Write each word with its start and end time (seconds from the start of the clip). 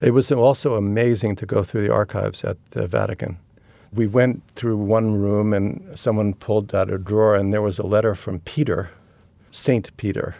It 0.00 0.12
was 0.12 0.32
also 0.32 0.76
amazing 0.76 1.36
to 1.36 1.46
go 1.46 1.62
through 1.62 1.82
the 1.82 1.92
archives 1.92 2.42
at 2.42 2.56
the 2.70 2.86
Vatican. 2.86 3.36
We 3.92 4.06
went 4.06 4.42
through 4.48 4.78
one 4.78 5.20
room 5.20 5.52
and 5.52 5.86
someone 5.94 6.32
pulled 6.32 6.74
out 6.74 6.90
a 6.90 6.96
drawer, 6.96 7.34
and 7.34 7.52
there 7.52 7.60
was 7.60 7.78
a 7.78 7.84
letter 7.84 8.14
from 8.14 8.40
Peter, 8.40 8.88
Saint 9.50 9.94
Peter. 9.98 10.36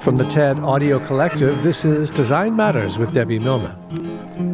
From 0.00 0.16
the 0.16 0.26
TED 0.30 0.60
Audio 0.60 0.98
Collective, 0.98 1.62
this 1.62 1.84
is 1.84 2.10
Design 2.10 2.56
Matters 2.56 2.96
with 2.96 3.12
Debbie 3.12 3.38
Millman. 3.38 4.51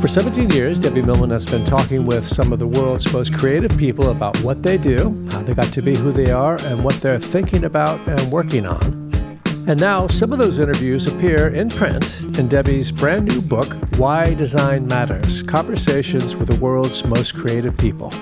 For 0.00 0.08
17 0.08 0.50
years, 0.50 0.78
Debbie 0.78 1.00
Millman 1.02 1.30
has 1.30 1.46
been 1.46 1.64
talking 1.64 2.04
with 2.04 2.28
some 2.28 2.52
of 2.52 2.58
the 2.58 2.66
world's 2.66 3.10
most 3.12 3.32
creative 3.32 3.76
people 3.78 4.10
about 4.10 4.36
what 4.42 4.62
they 4.62 4.76
do, 4.76 5.26
how 5.30 5.42
they 5.42 5.54
got 5.54 5.72
to 5.72 5.82
be 5.82 5.96
who 5.96 6.12
they 6.12 6.30
are, 6.30 6.56
and 6.64 6.84
what 6.84 6.94
they're 7.00 7.18
thinking 7.18 7.64
about 7.64 8.06
and 8.06 8.30
working 8.30 8.66
on. 8.66 9.40
And 9.66 9.80
now 9.80 10.06
some 10.06 10.32
of 10.32 10.38
those 10.38 10.58
interviews 10.58 11.06
appear 11.06 11.48
in 11.48 11.70
print 11.70 12.38
in 12.38 12.46
Debbie's 12.46 12.92
brand 12.92 13.24
new 13.24 13.40
book, 13.40 13.72
Why 13.96 14.34
Design 14.34 14.86
Matters 14.86 15.42
Conversations 15.42 16.36
with 16.36 16.48
the 16.48 16.60
World's 16.60 17.04
Most 17.04 17.34
Creative 17.34 17.76
People. 17.76 18.12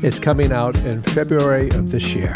It's 0.00 0.20
coming 0.20 0.52
out 0.52 0.76
in 0.76 1.02
February 1.02 1.70
of 1.70 1.90
this 1.90 2.14
year. 2.14 2.34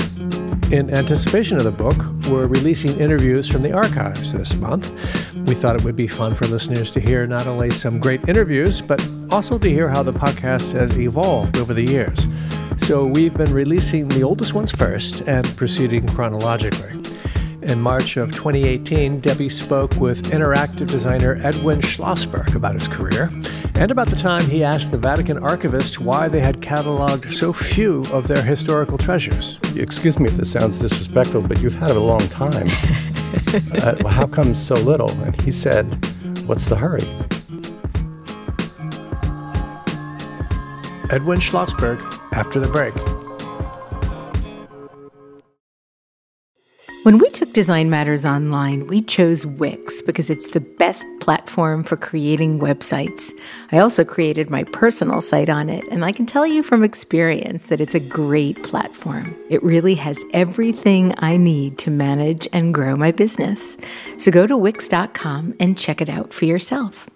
In 0.72 0.92
anticipation 0.92 1.58
of 1.58 1.62
the 1.62 1.70
book, 1.70 1.96
we're 2.28 2.48
releasing 2.48 2.98
interviews 2.98 3.48
from 3.48 3.60
the 3.60 3.72
archives 3.72 4.32
this 4.32 4.56
month. 4.56 4.90
We 5.46 5.54
thought 5.54 5.76
it 5.76 5.84
would 5.84 5.94
be 5.94 6.08
fun 6.08 6.34
for 6.34 6.44
listeners 6.46 6.90
to 6.90 7.00
hear 7.00 7.24
not 7.24 7.46
only 7.46 7.70
some 7.70 8.00
great 8.00 8.28
interviews, 8.28 8.80
but 8.80 9.00
also 9.30 9.58
to 9.58 9.68
hear 9.68 9.88
how 9.88 10.02
the 10.02 10.12
podcast 10.12 10.72
has 10.72 10.98
evolved 10.98 11.56
over 11.56 11.72
the 11.72 11.84
years. 11.84 12.26
So 12.78 13.06
we've 13.06 13.34
been 13.34 13.52
releasing 13.52 14.08
the 14.08 14.24
oldest 14.24 14.54
ones 14.54 14.72
first 14.72 15.20
and 15.28 15.46
proceeding 15.56 16.04
chronologically. 16.08 17.05
In 17.66 17.80
March 17.80 18.16
of 18.16 18.30
2018, 18.30 19.18
Debbie 19.18 19.48
spoke 19.48 19.92
with 19.96 20.30
interactive 20.30 20.86
designer 20.86 21.40
Edwin 21.42 21.80
Schlossberg 21.80 22.54
about 22.54 22.76
his 22.76 22.86
career 22.86 23.28
and 23.74 23.90
about 23.90 24.06
the 24.06 24.14
time 24.14 24.44
he 24.44 24.62
asked 24.62 24.92
the 24.92 24.98
Vatican 24.98 25.38
archivist 25.38 26.00
why 26.00 26.28
they 26.28 26.38
had 26.38 26.60
cataloged 26.60 27.34
so 27.34 27.52
few 27.52 28.04
of 28.12 28.28
their 28.28 28.40
historical 28.40 28.96
treasures. 28.96 29.58
Excuse 29.74 30.16
me 30.16 30.28
if 30.28 30.36
this 30.36 30.52
sounds 30.52 30.78
disrespectful, 30.78 31.42
but 31.42 31.60
you've 31.60 31.74
had 31.74 31.90
it 31.90 31.96
a 31.96 32.00
long 32.00 32.20
time. 32.28 32.68
uh, 33.82 34.06
how 34.06 34.28
come 34.28 34.54
so 34.54 34.76
little? 34.76 35.10
And 35.22 35.40
he 35.40 35.50
said, 35.50 35.86
What's 36.46 36.66
the 36.66 36.76
hurry? 36.76 37.02
Edwin 41.10 41.40
Schlossberg 41.40 42.00
after 42.32 42.60
the 42.60 42.68
break. 42.68 42.94
When 47.06 47.18
we 47.18 47.30
took 47.30 47.52
Design 47.52 47.88
Matters 47.88 48.26
online, 48.26 48.88
we 48.88 49.00
chose 49.00 49.46
Wix 49.46 50.02
because 50.02 50.28
it's 50.28 50.50
the 50.50 50.58
best 50.58 51.06
platform 51.20 51.84
for 51.84 51.96
creating 51.96 52.58
websites. 52.58 53.30
I 53.70 53.78
also 53.78 54.04
created 54.04 54.50
my 54.50 54.64
personal 54.64 55.20
site 55.20 55.48
on 55.48 55.70
it, 55.70 55.86
and 55.86 56.04
I 56.04 56.10
can 56.10 56.26
tell 56.26 56.44
you 56.44 56.64
from 56.64 56.82
experience 56.82 57.66
that 57.66 57.80
it's 57.80 57.94
a 57.94 58.00
great 58.00 58.60
platform. 58.64 59.36
It 59.48 59.62
really 59.62 59.94
has 59.94 60.24
everything 60.32 61.14
I 61.18 61.36
need 61.36 61.78
to 61.78 61.92
manage 61.92 62.48
and 62.52 62.74
grow 62.74 62.96
my 62.96 63.12
business. 63.12 63.78
So 64.16 64.32
go 64.32 64.48
to 64.48 64.56
Wix.com 64.56 65.54
and 65.60 65.78
check 65.78 66.00
it 66.00 66.08
out 66.08 66.32
for 66.32 66.46
yourself. 66.46 67.08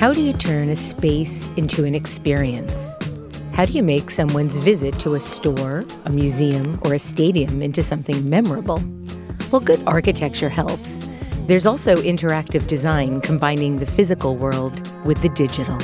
How 0.00 0.12
do 0.12 0.20
you 0.20 0.32
turn 0.32 0.68
a 0.68 0.74
space 0.74 1.48
into 1.56 1.84
an 1.84 1.94
experience? 1.94 2.96
How 3.56 3.64
do 3.64 3.72
you 3.72 3.82
make 3.82 4.10
someone's 4.10 4.58
visit 4.58 4.98
to 4.98 5.14
a 5.14 5.20
store, 5.20 5.82
a 6.04 6.12
museum, 6.12 6.78
or 6.84 6.92
a 6.92 6.98
stadium 6.98 7.62
into 7.62 7.82
something 7.82 8.28
memorable? 8.28 8.82
Well, 9.50 9.62
good 9.62 9.82
architecture 9.86 10.50
helps. 10.50 11.00
There's 11.46 11.64
also 11.64 11.96
interactive 11.96 12.66
design 12.66 13.22
combining 13.22 13.78
the 13.78 13.86
physical 13.86 14.36
world 14.36 14.92
with 15.06 15.22
the 15.22 15.30
digital. 15.30 15.78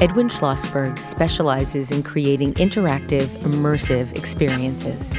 Edwin 0.00 0.28
Schlossberg 0.28 0.98
specializes 0.98 1.90
in 1.90 2.02
creating 2.02 2.54
interactive, 2.54 3.26
immersive 3.42 4.16
experiences. 4.16 5.12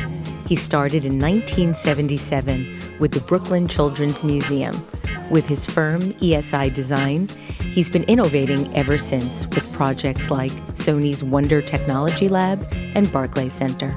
He 0.45 0.57
started 0.57 1.05
in 1.05 1.19
1977 1.19 2.97
with 2.99 3.11
the 3.13 3.21
Brooklyn 3.21 3.67
Children's 3.67 4.23
Museum. 4.23 4.85
With 5.29 5.47
his 5.47 5.65
firm, 5.65 6.01
ESI 6.15 6.73
Design, 6.73 7.29
he's 7.71 7.89
been 7.89 8.03
innovating 8.03 8.73
ever 8.75 8.97
since 8.97 9.47
with 9.47 9.71
projects 9.71 10.29
like 10.29 10.51
Sony's 10.73 11.23
Wonder 11.23 11.61
Technology 11.61 12.27
Lab 12.27 12.61
and 12.73 13.11
Barclays 13.11 13.53
Center. 13.53 13.95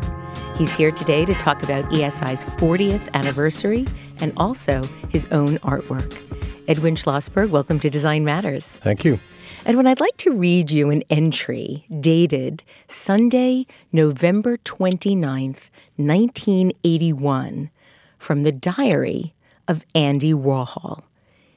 He's 0.57 0.75
here 0.75 0.93
today 0.93 1.25
to 1.25 1.35
talk 1.35 1.63
about 1.63 1.85
ESI's 1.87 2.45
40th 2.45 3.13
anniversary 3.13 3.87
and 4.21 4.33
also 4.37 4.85
his 5.11 5.27
own 5.33 5.59
artwork. 5.59 6.23
Edwin 6.69 6.95
Schlossberg, 6.95 7.51
welcome 7.51 7.81
to 7.81 7.91
Design 7.91 8.25
Matters. 8.25 8.79
Thank 8.79 9.05
you. 9.05 9.19
Edwin, 9.67 9.89
I'd 9.89 9.99
like 9.99 10.17
to 10.19 10.31
read 10.31 10.71
you 10.71 10.91
an 10.91 11.03
entry 11.11 11.87
dated 11.99 12.63
Sunday, 12.87 13.67
November 13.91 14.59
29th, 14.59 15.71
1981, 15.97 17.71
from 18.17 18.45
the 18.45 18.53
diary 18.53 19.35
of 19.67 19.85
Andy 19.93 20.33
Warhol. 20.33 21.03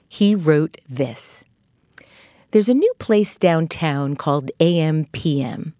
He 0.08 0.34
wrote 0.34 0.80
this 0.90 1.46
There's 2.50 2.68
a 2.68 2.74
new 2.74 2.92
place 2.98 3.38
downtown 3.38 4.16
called 4.16 4.50
AMPM. 4.60 5.74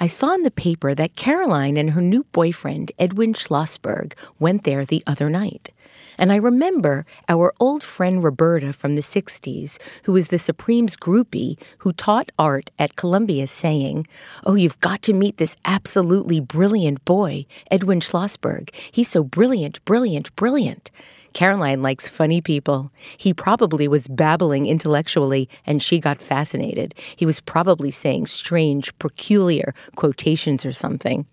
I 0.00 0.08
saw 0.08 0.34
in 0.34 0.42
the 0.42 0.50
paper 0.50 0.92
that 0.92 1.14
Caroline 1.14 1.76
and 1.76 1.90
her 1.90 2.02
new 2.02 2.24
boyfriend, 2.32 2.90
Edwin 2.98 3.32
Schlossberg, 3.32 4.14
went 4.40 4.64
there 4.64 4.84
the 4.84 5.04
other 5.06 5.30
night. 5.30 5.70
And 6.18 6.32
I 6.32 6.36
remember 6.36 7.04
our 7.28 7.52
old 7.60 7.82
friend 7.82 8.22
Roberta 8.22 8.72
from 8.72 8.94
the 8.94 9.02
60s, 9.02 9.78
who 10.04 10.12
was 10.12 10.28
the 10.28 10.38
Supreme's 10.38 10.96
groupie 10.96 11.58
who 11.78 11.92
taught 11.92 12.30
art 12.38 12.70
at 12.78 12.96
Columbia, 12.96 13.46
saying, 13.46 14.06
Oh, 14.44 14.54
you've 14.54 14.80
got 14.80 15.02
to 15.02 15.12
meet 15.12 15.36
this 15.36 15.56
absolutely 15.64 16.40
brilliant 16.40 17.04
boy, 17.04 17.46
Edwin 17.70 18.00
Schlossberg. 18.00 18.74
He's 18.90 19.08
so 19.08 19.24
brilliant, 19.24 19.84
brilliant, 19.84 20.34
brilliant. 20.36 20.90
Caroline 21.36 21.82
likes 21.82 22.08
funny 22.08 22.40
people. 22.40 22.90
He 23.18 23.34
probably 23.34 23.86
was 23.88 24.08
babbling 24.08 24.64
intellectually, 24.64 25.50
and 25.66 25.82
she 25.82 26.00
got 26.00 26.22
fascinated. 26.22 26.94
He 27.14 27.26
was 27.26 27.40
probably 27.40 27.90
saying 27.90 28.24
strange, 28.26 28.98
peculiar 28.98 29.74
quotations 29.96 30.64
or 30.64 30.72
something. 30.72 31.26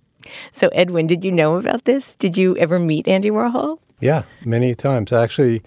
So, 0.52 0.68
Edwin, 0.70 1.08
did 1.08 1.24
you 1.24 1.32
know 1.32 1.56
about 1.56 1.86
this? 1.86 2.18
Did 2.18 2.38
you 2.38 2.58
ever 2.58 2.80
meet 2.80 3.08
Andy 3.08 3.30
Warhol? 3.30 3.80
Yeah, 4.04 4.24
many 4.44 4.76
times. 4.76 5.14
Actually, 5.14 5.62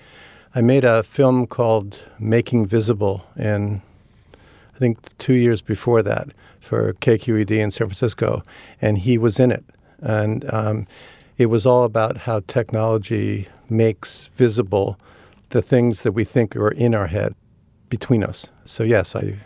I 0.54 0.60
made 0.60 0.84
a 0.84 1.02
film 1.02 1.46
called 1.46 1.98
Making 2.18 2.66
Visible 2.66 3.24
in, 3.34 3.80
I 4.74 4.78
think, 4.78 5.16
two 5.16 5.32
years 5.32 5.62
before 5.62 6.02
that 6.02 6.28
for 6.60 6.92
KQED 7.00 7.50
in 7.52 7.70
San 7.70 7.86
Francisco, 7.86 8.42
and 8.82 8.98
he 8.98 9.16
was 9.16 9.40
in 9.40 9.50
it. 9.50 9.64
And 10.00 10.44
um, 10.52 10.86
it 11.38 11.46
was 11.46 11.64
all 11.64 11.84
about 11.84 12.18
how 12.18 12.40
technology 12.46 13.48
makes 13.70 14.26
visible 14.26 14.98
the 15.48 15.62
things 15.62 16.02
that 16.02 16.12
we 16.12 16.24
think 16.24 16.54
are 16.56 16.68
in 16.68 16.94
our 16.94 17.06
head 17.06 17.34
between 17.88 18.22
us. 18.22 18.48
So, 18.66 18.82
yes, 18.82 19.16
I 19.16 19.38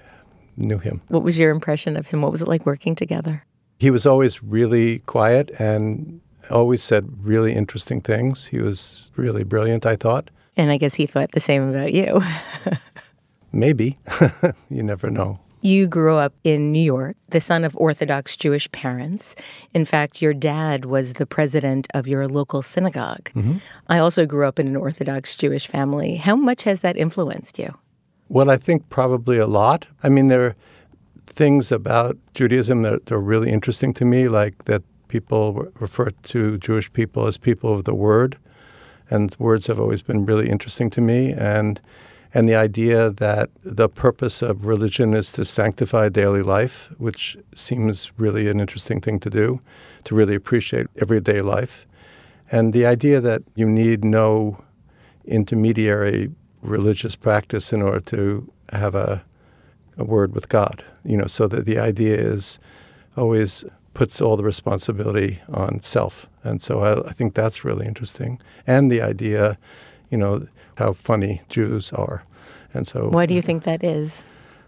knew 0.57 0.79
him. 0.79 1.01
What 1.07 1.23
was 1.23 1.39
your 1.39 1.53
impression 1.53 1.97
of 1.97 2.09
him? 2.09 2.23
What 2.23 2.33
was 2.33 2.43
it 2.43 2.49
like 2.49 2.67
working 2.67 2.97
together? 2.97 3.45
He 3.79 3.91
was 3.91 4.05
always 4.05 4.43
really 4.43 4.99
quiet 5.01 5.51
and 5.61 6.21
always 6.51 6.83
said 6.83 7.09
really 7.23 7.55
interesting 7.55 8.01
things. 8.01 8.47
He 8.47 8.61
was 8.61 9.11
really 9.17 9.45
brilliant, 9.45 9.87
I 9.87 9.97
thought. 9.97 10.31
And 10.57 10.71
I 10.71 10.77
guess 10.77 10.95
he 10.95 11.07
thought 11.07 11.33
the 11.33 11.41
same 11.41 11.69
about 11.69 11.93
you. 11.93 12.23
Maybe. 13.53 13.97
you 14.71 14.83
never 14.83 15.11
know. 15.11 15.41
You 15.63 15.87
grew 15.87 16.17
up 16.17 16.33
in 16.43 16.73
New 16.73 16.83
York, 16.83 17.17
the 17.29 17.41
son 17.41 17.65
of 17.65 17.77
Orthodox 17.77 18.35
Jewish 18.35 18.71
parents. 18.73 19.37
In 19.75 19.85
fact, 19.85 20.23
your 20.23 20.33
dad 20.33 20.87
was 20.87 21.15
the 21.15 21.27
president 21.27 21.87
of 21.93 22.07
your 22.07 22.27
local 22.27 22.63
synagogue. 22.63 23.31
Mm-hmm. 23.35 23.59
I 23.89 23.99
also 23.99 24.25
grew 24.25 24.47
up 24.47 24.59
in 24.59 24.67
an 24.67 24.77
Orthodox 24.77 25.37
Jewish 25.37 25.67
family. 25.67 26.17
How 26.17 26.35
much 26.35 26.63
has 26.63 26.81
that 26.81 26.97
influenced 26.97 27.59
you? 27.59 27.75
Well, 28.29 28.51
I 28.51 28.57
think 28.57 28.89
probably 28.89 29.37
a 29.37 29.47
lot. 29.47 29.87
I 30.03 30.09
mean, 30.09 30.29
there 30.29 30.47
are 30.47 30.57
things 31.27 31.71
about 31.71 32.17
Judaism 32.33 32.83
that 32.83 33.13
are 33.13 33.21
really 33.21 33.51
interesting 33.51 33.93
to 33.95 34.05
me, 34.05 34.29
like 34.29 34.65
that 34.65 34.83
people 35.11 35.67
refer 35.79 36.11
to 36.11 36.57
Jewish 36.59 36.91
people 36.93 37.27
as 37.27 37.37
people 37.37 37.73
of 37.73 37.85
the 37.85 37.95
word, 37.95 38.39
and 39.11 39.37
words 39.39 39.67
have 39.67 39.81
always 39.81 40.03
been 40.03 40.25
really 40.25 40.49
interesting 40.49 40.89
to 40.91 41.01
me. 41.01 41.33
And 41.33 41.81
and 42.33 42.49
the 42.49 42.55
idea 42.55 43.11
that 43.11 43.51
the 43.65 43.89
purpose 43.89 44.41
of 44.41 44.65
religion 44.65 45.15
is 45.15 45.33
to 45.33 45.45
sanctify 45.45 46.09
daily 46.09 46.43
life, 46.43 46.89
which 46.99 47.37
seems 47.57 48.13
really 48.17 48.49
an 48.49 48.61
interesting 48.61 49.01
thing 49.01 49.19
to 49.21 49.31
do, 49.31 49.59
to 50.05 50.15
really 50.15 50.37
appreciate 50.37 50.87
everyday 51.03 51.41
life. 51.41 51.87
And 52.53 52.73
the 52.73 52.87
idea 52.87 53.21
that 53.21 53.43
you 53.57 53.69
need 53.69 54.05
no 54.05 54.63
intermediary 55.25 56.31
religious 56.63 57.17
practice 57.17 57.73
in 57.73 57.83
order 57.83 58.01
to 58.01 58.53
have 58.73 58.95
a, 58.95 59.25
a 59.97 60.05
word 60.05 60.35
with 60.35 60.49
God. 60.49 60.85
You 61.05 61.17
know, 61.17 61.27
so 61.27 61.49
that 61.49 61.65
the 61.65 61.79
idea 61.79 62.15
is 62.15 62.59
always 63.17 63.65
puts 63.95 64.21
all 64.21 64.37
the 64.37 64.45
responsibility 64.45 65.41
on 65.53 65.81
self. 65.81 66.29
And 66.45 66.63
so 66.63 66.81
I, 66.81 67.09
I 67.09 67.13
think 67.13 67.35
that's 67.35 67.65
really 67.65 67.87
interesting. 67.87 68.41
And 68.67 68.91
the 68.91 69.03
idea, 69.03 69.59
you 70.11 70.19
know, 70.19 70.47
how 70.77 70.93
funny 70.93 71.43
Jews 71.49 71.93
are. 71.93 72.23
And 72.73 72.87
so. 72.87 73.09
Why 73.09 73.27
do 73.27 73.35
you 73.35 73.43
think 73.43 73.65
that 73.65 73.83
is? 73.83 74.25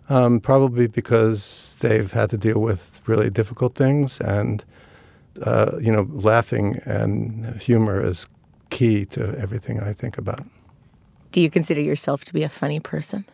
Um, 0.09 0.41
probably 0.41 0.89
because 0.89 1.77
they've 1.81 2.13
had 2.13 2.29
to 2.31 2.39
deal 2.39 2.59
with 2.59 3.01
really 3.07 3.31
difficult 3.31 3.77
things, 3.77 4.21
and 4.21 4.65
uh, 5.43 5.79
you 5.81 5.93
know, 5.93 6.09
laughing 6.11 6.81
and 6.85 7.57
humor 7.63 8.05
is 8.05 8.27
key 8.71 9.05
to 9.07 9.35
everything 9.39 9.81
I 9.81 9.93
think 9.93 10.19
about. 10.19 10.45
Do 11.31 11.41
you 11.41 11.49
consider 11.49 11.81
yourself 11.81 12.25
to 12.25 12.35
be 12.35 12.43
a 12.43 12.49
funny 12.49 12.81
person? 12.81 13.25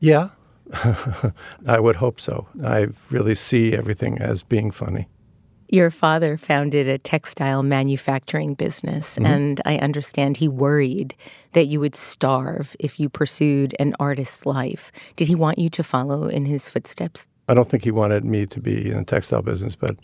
Yeah, 0.00 0.30
I 1.66 1.78
would 1.78 1.96
hope 1.96 2.20
so. 2.20 2.46
I 2.64 2.88
really 3.10 3.34
see 3.34 3.72
everything 3.72 4.18
as 4.18 4.42
being 4.42 4.70
funny. 4.70 5.08
Your 5.68 5.90
father 5.90 6.36
founded 6.36 6.88
a 6.88 6.96
textile 6.96 7.62
manufacturing 7.62 8.54
business, 8.54 9.16
mm-hmm. 9.16 9.26
and 9.26 9.60
I 9.66 9.76
understand 9.78 10.38
he 10.38 10.48
worried 10.48 11.14
that 11.52 11.66
you 11.66 11.78
would 11.80 11.94
starve 11.94 12.74
if 12.78 12.98
you 12.98 13.08
pursued 13.08 13.76
an 13.78 13.94
artist's 14.00 14.46
life. 14.46 14.90
Did 15.16 15.28
he 15.28 15.34
want 15.34 15.58
you 15.58 15.68
to 15.70 15.82
follow 15.82 16.26
in 16.26 16.46
his 16.46 16.70
footsteps? 16.70 17.28
I 17.48 17.54
don't 17.54 17.68
think 17.68 17.84
he 17.84 17.90
wanted 17.90 18.24
me 18.24 18.46
to 18.46 18.60
be 18.60 18.90
in 18.90 18.98
the 18.98 19.04
textile 19.04 19.42
business, 19.42 19.76
but 19.76 19.96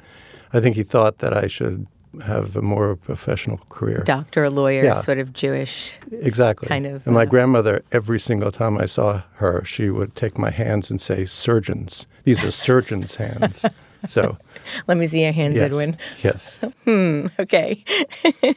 I 0.52 0.60
think 0.60 0.76
he 0.76 0.82
thought 0.82 1.18
that 1.18 1.34
I 1.34 1.46
should 1.46 1.86
have 2.22 2.56
a 2.56 2.62
more 2.62 2.96
professional 2.96 3.58
career. 3.68 4.02
Doctor, 4.04 4.48
lawyer, 4.50 4.84
yeah. 4.84 5.00
sort 5.00 5.18
of 5.18 5.32
Jewish. 5.32 5.98
Exactly. 6.12 6.68
Kind 6.68 6.86
of. 6.86 7.06
And 7.06 7.14
my 7.14 7.22
uh, 7.22 7.26
grandmother, 7.26 7.82
every 7.92 8.20
single 8.20 8.50
time 8.50 8.78
I 8.78 8.86
saw 8.86 9.22
her, 9.34 9.64
she 9.64 9.90
would 9.90 10.14
take 10.14 10.38
my 10.38 10.50
hands 10.50 10.90
and 10.90 11.00
say, 11.00 11.24
surgeons. 11.24 12.06
These 12.24 12.44
are 12.44 12.50
surgeons' 12.50 13.16
hands. 13.16 13.64
So 14.06 14.36
let 14.86 14.96
me 14.96 15.06
see 15.06 15.22
your 15.22 15.32
hands, 15.32 15.56
yes, 15.56 15.64
Edwin. 15.64 15.96
Yes. 16.22 16.58
hmm. 16.84 17.26
Okay. 17.38 17.84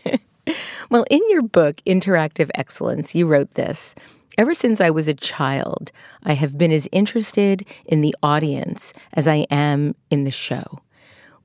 well, 0.90 1.06
in 1.10 1.22
your 1.30 1.42
book, 1.42 1.78
Interactive 1.86 2.50
Excellence, 2.56 3.16
you 3.16 3.28
wrote 3.28 3.54
this. 3.54 3.96
Ever 4.38 4.54
since 4.54 4.80
I 4.80 4.92
was 4.92 5.08
a 5.08 5.16
child, 5.16 5.92
I 6.24 6.34
have 6.34 6.58
been 6.58 6.72
as 6.72 6.88
interested 6.92 7.66
in 7.88 8.02
the 8.02 8.16
audience 8.22 8.94
as 9.14 9.28
I 9.28 9.48
am 9.50 9.96
in 10.12 10.26
the 10.26 10.32
show. 10.32 10.80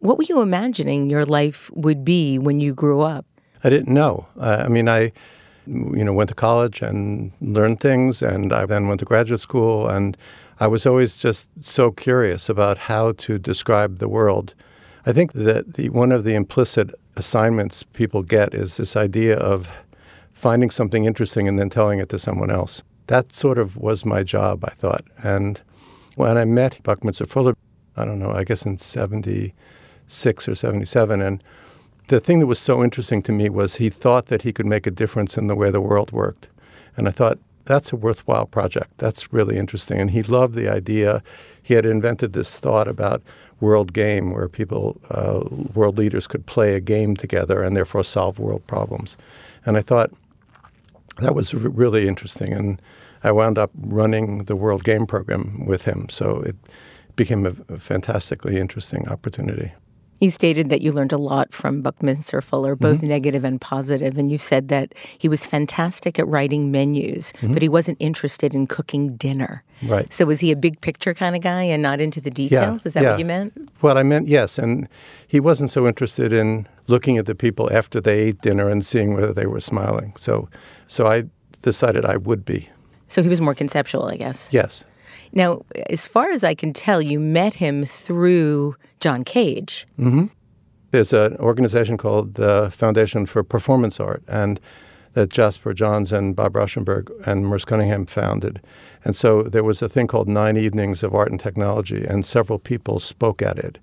What 0.01 0.19
were 0.19 0.25
you 0.25 0.41
imagining 0.43 1.09
your 1.09 1.25
life 1.25 1.71
would 1.75 2.05
be 2.05 2.39
when 2.39 2.61
you 2.61 2.75
grew 2.75 3.01
up? 3.01 3.25
I 3.65 3.71
didn't 3.71 3.95
know. 3.95 4.27
Uh, 4.39 4.65
I 4.67 4.69
mean, 4.69 4.89
I, 4.89 5.13
you 5.67 6.05
know, 6.05 6.13
went 6.13 6.29
to 6.31 6.35
college 6.35 6.83
and 6.83 7.33
learned 7.41 7.81
things, 7.81 8.21
and 8.21 8.53
I 8.53 8.67
then 8.67 8.89
went 8.89 8.99
to 9.01 9.07
graduate 9.07 9.41
school, 9.41 9.89
and 9.89 10.17
I 10.63 10.69
was 10.69 10.87
always 10.87 11.17
just 11.17 11.49
so 11.61 11.91
curious 11.91 12.49
about 12.49 12.79
how 12.79 13.11
to 13.27 13.37
describe 13.37 13.99
the 13.99 14.09
world. 14.09 14.55
I 15.05 15.13
think 15.13 15.33
that 15.33 15.75
the, 15.75 15.89
one 15.89 16.13
of 16.13 16.23
the 16.23 16.37
implicit 16.37 16.95
assignments 17.17 17.83
people 17.83 18.23
get 18.23 18.55
is 18.55 18.77
this 18.77 18.95
idea 18.95 19.37
of 19.39 19.69
finding 20.33 20.71
something 20.71 21.05
interesting 21.05 21.49
and 21.49 21.59
then 21.59 21.69
telling 21.69 21.99
it 21.99 22.11
to 22.11 22.19
someone 22.21 22.49
else. 22.49 22.85
That 23.09 23.33
sort 23.33 23.59
of 23.59 23.77
was 23.77 24.05
my 24.05 24.23
job, 24.23 24.65
I 24.65 24.71
thought. 24.75 25.05
And 25.25 25.61
when 26.15 26.39
I 26.39 26.45
met 26.45 26.81
Buckminster 26.85 27.27
Fuller, 27.27 27.57
I 27.97 28.05
don't 28.05 28.21
know, 28.21 28.31
I 28.31 28.45
guess 28.45 28.65
in 28.65 28.79
76 28.79 30.49
or 30.49 30.55
77, 30.55 31.21
and 31.21 31.43
the 32.07 32.21
thing 32.21 32.39
that 32.39 32.47
was 32.47 32.61
so 32.61 32.85
interesting 32.85 33.21
to 33.23 33.33
me 33.33 33.49
was 33.49 33.77
he 33.77 33.91
thought 33.91 34.27
that 34.27 34.43
he 34.43 34.53
could 34.53 34.67
make 34.67 34.87
a 34.87 34.93
difference 34.93 35.37
in 35.37 35.49
the 35.49 35.57
way 35.57 35.73
the 35.73 35.81
world 35.81 36.13
worked. 36.13 36.49
And 36.97 37.09
I 37.09 37.11
thought, 37.11 37.41
that's 37.65 37.93
a 37.93 37.97
worthwhile 37.97 38.47
project. 38.47 38.99
That's 38.99 39.33
really 39.33 39.57
interesting. 39.57 40.01
And 40.01 40.11
he 40.11 40.23
loved 40.23 40.55
the 40.55 40.69
idea. 40.69 41.23
He 41.63 41.75
had 41.75 41.87
invented 41.87 42.33
this 42.33 42.59
thought 42.59 42.89
about 42.89 43.23
world 43.61 43.93
game 43.93 44.33
where 44.33 44.49
people, 44.49 45.01
uh, 45.11 45.45
world 45.75 45.97
leaders 45.97 46.27
could 46.27 46.47
play 46.47 46.75
a 46.75 46.81
game 46.81 47.15
together 47.15 47.63
and 47.63 47.77
therefore 47.77 48.03
solve 48.03 48.39
world 48.39 48.67
problems. 48.67 49.17
And 49.65 49.77
I 49.77 49.83
thought 49.83 50.11
that 51.19 51.35
was 51.35 51.55
r- 51.55 51.61
really 51.61 52.09
interesting. 52.09 52.53
And 52.53 52.81
I 53.23 53.31
wound 53.31 53.59
up 53.59 53.71
running 53.77 54.45
the 54.45 54.57
world 54.57 54.83
game 54.83 55.07
program 55.07 55.65
with 55.65 55.85
him. 55.85 56.09
So 56.11 56.41
it 56.41 56.57
became 57.15 57.47
a, 57.47 57.55
a 57.73 57.79
fantastically 57.79 58.59
interesting 58.59 59.09
opportunity. 59.09 59.73
You 60.23 60.31
stated 60.31 60.69
that 60.69 60.83
you 60.83 60.93
learned 60.93 61.11
a 61.11 61.19
lot 61.19 61.53
from 61.53 61.83
Buckminster 61.83 62.41
Fuller, 62.41 62.77
both 62.77 62.99
mm-hmm. 62.99 63.09
negative 63.09 63.43
and 63.43 63.61
positive, 63.61 64.17
and 64.17 64.31
you 64.31 64.39
said 64.39 64.69
that 64.69 64.95
he 65.19 65.29
was 65.29 65.45
fantastic 65.45 66.17
at 66.17 66.29
writing 66.29 66.71
menus, 66.71 67.33
mm-hmm. 67.33 67.53
but 67.53 67.61
he 67.61 67.69
wasn't 67.69 67.97
interested 67.99 68.55
in 68.55 68.69
cooking 68.69 69.17
dinner. 69.17 69.65
Right. 69.83 70.15
So 70.15 70.25
was 70.27 70.39
he 70.39 70.53
a 70.53 70.57
big 70.57 70.81
picture 70.81 71.13
kind 71.13 71.35
of 71.35 71.43
guy 71.43 71.65
and 71.65 71.83
not 71.83 72.01
into 72.01 72.21
the 72.21 72.31
details? 72.31 72.85
Yeah, 72.85 72.89
Is 72.89 72.95
that 72.95 73.03
yeah. 73.03 73.11
what 73.11 73.19
you 73.19 73.25
meant? 73.25 73.69
Well, 73.83 73.99
I 73.99 74.05
meant 74.05 74.29
yes, 74.29 74.59
and 74.59 74.89
he 75.27 75.41
wasn't 75.41 75.73
so 75.73 75.89
interested 75.89 76.33
in 76.33 76.69
looking 76.87 77.19
at 77.19 77.27
the 77.27 77.35
people 77.35 77.69
after 77.73 78.01
they 78.01 78.21
ate 78.21 78.41
dinner 78.43 78.69
and 78.69 78.87
seeing 78.87 79.15
whether 79.15 79.33
they 79.33 79.47
were 79.47 79.59
smiling. 79.59 80.15
So, 80.17 80.49
so 80.87 81.09
I 81.09 81.25
decided 81.63 82.05
I 82.05 82.17
would 82.17 82.45
be. 82.45 82.69
So 83.09 83.25
he 83.25 83.29
was 83.29 83.41
more 83.41 83.57
conceptual, 83.57 84.07
I 84.07 84.19
guess. 84.19 84.51
Yes. 84.53 84.85
Now, 85.33 85.63
as 85.89 86.07
far 86.07 86.31
as 86.31 86.45
I 86.45 86.55
can 86.55 86.73
tell, 86.73 87.01
you 87.01 87.19
met 87.19 87.55
him 87.55 87.85
through 87.85 88.77
John 89.01 89.25
Cage. 89.25 89.87
Mm-hmm. 89.99 90.27
There's 90.91 91.13
an 91.13 91.37
organization 91.39 91.97
called 91.97 92.35
the 92.35 92.71
Foundation 92.71 93.25
for 93.25 93.43
Performance 93.43 93.99
Art, 93.99 94.23
and 94.29 94.61
that 95.15 95.31
Jasper 95.31 95.75
Johns 95.75 96.13
and 96.13 96.35
Bob 96.35 96.55
Rauschenberg 96.55 97.11
and 97.27 97.47
Merce 97.47 97.65
Cunningham 97.65 98.07
founded. 98.07 98.61
And 99.05 99.15
so 99.17 99.43
there 99.43 99.65
was 99.65 99.83
a 99.83 99.89
thing 99.89 100.07
called 100.07 100.29
Nine 100.29 100.57
Evenings 100.57 101.03
of 101.03 101.15
Art 101.15 101.31
and 101.31 101.41
Technology, 101.41 102.05
and 102.05 102.25
several 102.25 102.59
people 102.59 102.99
spoke 102.99 103.43
at 103.43 103.59
it. 103.59 103.79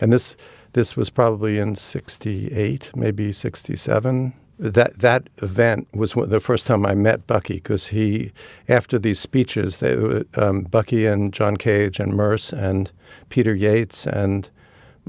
And 0.00 0.12
this 0.12 0.36
this 0.72 0.96
was 0.96 1.10
probably 1.10 1.58
in 1.58 1.76
'68, 1.76 2.90
maybe 2.96 3.32
'67, 3.32 4.34
that 4.58 4.98
that 5.00 5.28
event 5.38 5.88
was 5.92 6.12
the 6.12 6.40
first 6.40 6.66
time 6.66 6.86
I 6.86 6.94
met 6.94 7.26
Bucky 7.26 7.54
because 7.54 7.88
he, 7.88 8.32
after 8.68 8.98
these 8.98 9.18
speeches, 9.18 9.78
they, 9.78 10.22
um, 10.36 10.62
Bucky 10.62 11.06
and 11.06 11.32
John 11.32 11.56
Cage 11.56 11.98
and 11.98 12.14
Merce 12.14 12.52
and 12.52 12.90
Peter 13.28 13.54
Yates 13.54 14.06
and 14.06 14.48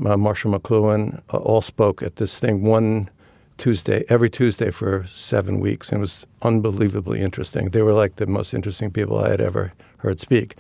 uh, 0.04 0.18
Marshall 0.18 0.58
McLuhan 0.58 1.22
uh, 1.34 1.38
all 1.38 1.62
spoke 1.62 2.02
at 2.02 2.16
this 2.18 2.40
thing 2.40 2.64
one 2.64 3.10
Tuesday, 3.58 4.04
every 4.10 4.30
Tuesday 4.30 4.70
for 4.70 5.06
seven 5.08 5.60
weeks, 5.60 5.90
and 5.90 6.00
it 6.00 6.02
was 6.02 6.26
unbelievably 6.42 7.22
interesting. 7.22 7.70
They 7.70 7.82
were 7.82 7.94
like 7.94 8.18
the 8.18 8.28
most 8.28 8.54
interesting 8.54 8.92
people 8.92 9.18
I 9.20 9.30
had 9.30 9.40
ever 9.40 9.74
heard 9.98 10.20
speak. 10.20 10.56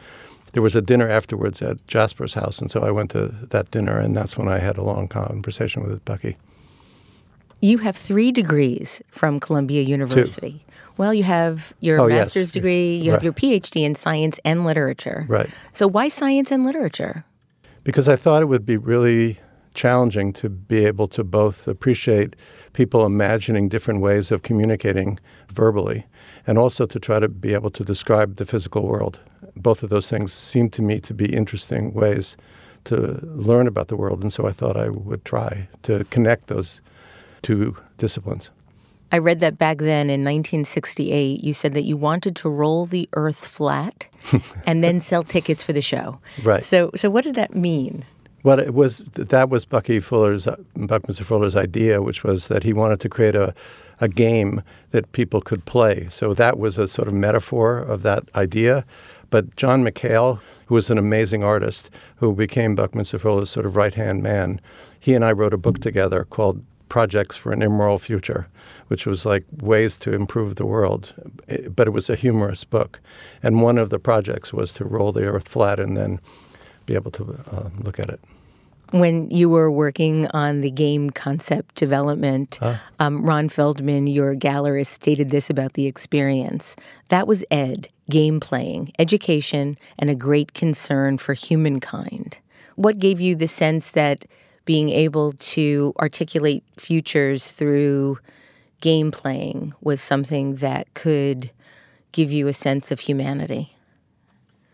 There 0.53 0.61
was 0.61 0.75
a 0.75 0.81
dinner 0.81 1.09
afterwards 1.09 1.61
at 1.61 1.85
Jasper's 1.87 2.35
house, 2.35 2.59
and 2.59 2.71
so 2.71 2.81
I 2.81 2.91
went 2.91 3.11
to 3.11 3.27
that 3.49 3.71
dinner, 3.71 3.97
and 3.97 4.15
that's 4.15 4.37
when 4.37 4.47
I 4.47 4.59
had 4.59 4.77
a 4.77 4.83
long 4.83 5.09
conversation 5.09 5.83
with 5.83 6.05
Bucky. 6.05 6.37
You 7.61 7.79
have 7.79 7.95
three 7.95 8.31
degrees 8.31 9.01
from 9.09 9.39
Columbia 9.39 9.81
University. 9.81 10.51
Two. 10.51 10.73
Well, 10.97 11.13
you 11.13 11.23
have 11.23 11.73
your 11.79 11.99
oh, 11.99 12.07
master's 12.07 12.47
yes. 12.47 12.51
degree, 12.51 12.95
you 12.95 13.11
right. 13.11 13.15
have 13.15 13.23
your 13.23 13.33
PhD 13.33 13.83
in 13.83 13.95
science 13.95 14.39
and 14.45 14.65
literature. 14.65 15.25
Right. 15.27 15.49
So, 15.73 15.87
why 15.87 16.09
science 16.09 16.51
and 16.51 16.65
literature? 16.65 17.25
Because 17.83 18.07
I 18.07 18.15
thought 18.15 18.41
it 18.41 18.45
would 18.45 18.65
be 18.65 18.77
really 18.77 19.39
challenging 19.73 20.33
to 20.33 20.49
be 20.49 20.85
able 20.85 21.07
to 21.07 21.23
both 21.23 21.67
appreciate 21.67 22.35
people 22.73 23.05
imagining 23.05 23.69
different 23.69 24.01
ways 24.01 24.31
of 24.31 24.41
communicating 24.41 25.19
verbally 25.49 26.05
and 26.47 26.57
also 26.57 26.85
to 26.85 26.99
try 26.99 27.19
to 27.19 27.27
be 27.27 27.53
able 27.53 27.69
to 27.69 27.83
describe 27.83 28.37
the 28.37 28.45
physical 28.45 28.87
world. 28.87 29.19
Both 29.55 29.83
of 29.83 29.89
those 29.89 30.09
things 30.09 30.33
seem 30.33 30.69
to 30.69 30.81
me 30.81 30.99
to 31.01 31.13
be 31.13 31.33
interesting 31.33 31.93
ways 31.93 32.37
to 32.85 33.19
learn 33.23 33.67
about 33.67 33.89
the 33.89 33.95
world. 33.97 34.21
And 34.21 34.31
so 34.31 34.47
I 34.47 34.51
thought 34.51 34.77
I 34.77 34.89
would 34.89 35.25
try 35.25 35.67
to 35.83 36.05
connect 36.05 36.47
those 36.47 36.81
two 37.45 37.77
disciplines. 37.97 38.49
I 39.11 39.19
read 39.19 39.39
that 39.39 39.57
back 39.57 39.77
then 39.77 40.09
in 40.09 40.23
1968, 40.23 41.43
you 41.43 41.53
said 41.53 41.73
that 41.75 41.83
you 41.83 41.95
wanted 41.95 42.35
to 42.37 42.49
roll 42.49 42.85
the 42.85 43.07
earth 43.13 43.45
flat 43.45 44.07
and 44.65 44.83
then 44.83 44.99
sell 44.99 45.23
tickets 45.23 45.61
for 45.61 45.71
the 45.71 45.81
show. 45.81 46.19
Right. 46.43 46.63
So, 46.63 46.91
so 46.95 47.09
what 47.09 47.23
does 47.23 47.33
that 47.33 47.55
mean? 47.55 48.03
Well, 48.43 48.59
it 48.59 48.73
was 48.73 48.99
that 49.13 49.49
was 49.49 49.65
Bucky 49.65 49.99
Fuller's 49.99 50.47
Buckminster 50.75 51.23
Fuller's 51.23 51.55
idea, 51.55 52.01
which 52.01 52.23
was 52.23 52.47
that 52.47 52.63
he 52.63 52.73
wanted 52.73 52.99
to 52.99 53.09
create 53.09 53.35
a 53.35 53.55
a 54.01 54.07
game 54.07 54.61
that 54.91 55.11
people 55.13 55.41
could 55.41 55.65
play. 55.65 56.07
So 56.09 56.33
that 56.33 56.59
was 56.59 56.77
a 56.77 56.87
sort 56.87 57.07
of 57.07 57.13
metaphor 57.13 57.77
of 57.77 58.01
that 58.03 58.23
idea. 58.35 58.85
But 59.29 59.55
John 59.55 59.83
McHale, 59.83 60.39
who 60.65 60.75
was 60.75 60.89
an 60.89 60.97
amazing 60.97 61.43
artist, 61.43 61.89
who 62.17 62.33
became 62.33 62.75
Buckminster 62.75 63.17
Fuller's 63.17 63.49
sort 63.49 63.65
of 63.65 63.75
right 63.75 63.93
hand 63.93 64.21
man, 64.21 64.59
he 64.99 65.13
and 65.13 65.23
I 65.23 65.31
wrote 65.31 65.53
a 65.53 65.57
book 65.57 65.79
together 65.79 66.25
called 66.25 66.63
projects 66.89 67.35
for 67.35 67.51
an 67.51 67.61
immoral 67.61 67.97
future, 67.97 68.47
which 68.87 69.05
was 69.05 69.25
like 69.25 69.45
ways 69.61 69.97
to 69.97 70.13
improve 70.13 70.55
the 70.55 70.65
world. 70.65 71.13
But 71.75 71.87
it 71.87 71.91
was 71.91 72.09
a 72.09 72.15
humorous 72.15 72.63
book. 72.63 72.99
And 73.41 73.61
one 73.61 73.77
of 73.77 73.89
the 73.89 73.99
projects 73.99 74.53
was 74.53 74.73
to 74.73 74.85
roll 74.85 75.11
the 75.11 75.25
earth 75.25 75.47
flat 75.47 75.79
and 75.79 75.97
then 75.97 76.19
be 76.85 76.95
able 76.95 77.11
to 77.11 77.39
uh, 77.51 77.69
look 77.79 77.99
at 77.99 78.09
it. 78.09 78.19
When 78.91 79.29
you 79.31 79.49
were 79.49 79.71
working 79.71 80.27
on 80.27 80.61
the 80.61 80.69
game 80.69 81.09
concept 81.09 81.75
development, 81.75 82.59
uh, 82.61 82.77
um, 82.99 83.25
Ron 83.25 83.49
Feldman, 83.49 84.05
your 84.05 84.35
gallerist, 84.35 84.87
stated 84.87 85.31
this 85.31 85.49
about 85.49 85.73
the 85.73 85.87
experience. 85.87 86.75
That 87.07 87.27
was 87.27 87.43
Ed, 87.49 87.89
game 88.09 88.39
playing, 88.39 88.93
education, 88.99 89.77
and 89.97 90.09
a 90.11 90.15
great 90.15 90.53
concern 90.53 91.17
for 91.17 91.33
humankind. 91.33 92.37
What 92.75 92.99
gave 92.99 93.19
you 93.19 93.35
the 93.35 93.47
sense 93.47 93.91
that 93.91 94.25
being 94.65 94.89
able 94.89 95.31
to 95.33 95.93
articulate 95.99 96.63
futures 96.77 97.51
through 97.51 98.19
game 98.81 99.11
playing 99.11 99.73
was 99.81 100.01
something 100.01 100.55
that 100.55 100.93
could 100.93 101.51
give 102.11 102.31
you 102.31 102.47
a 102.47 102.53
sense 102.53 102.91
of 102.91 103.01
humanity. 103.01 103.75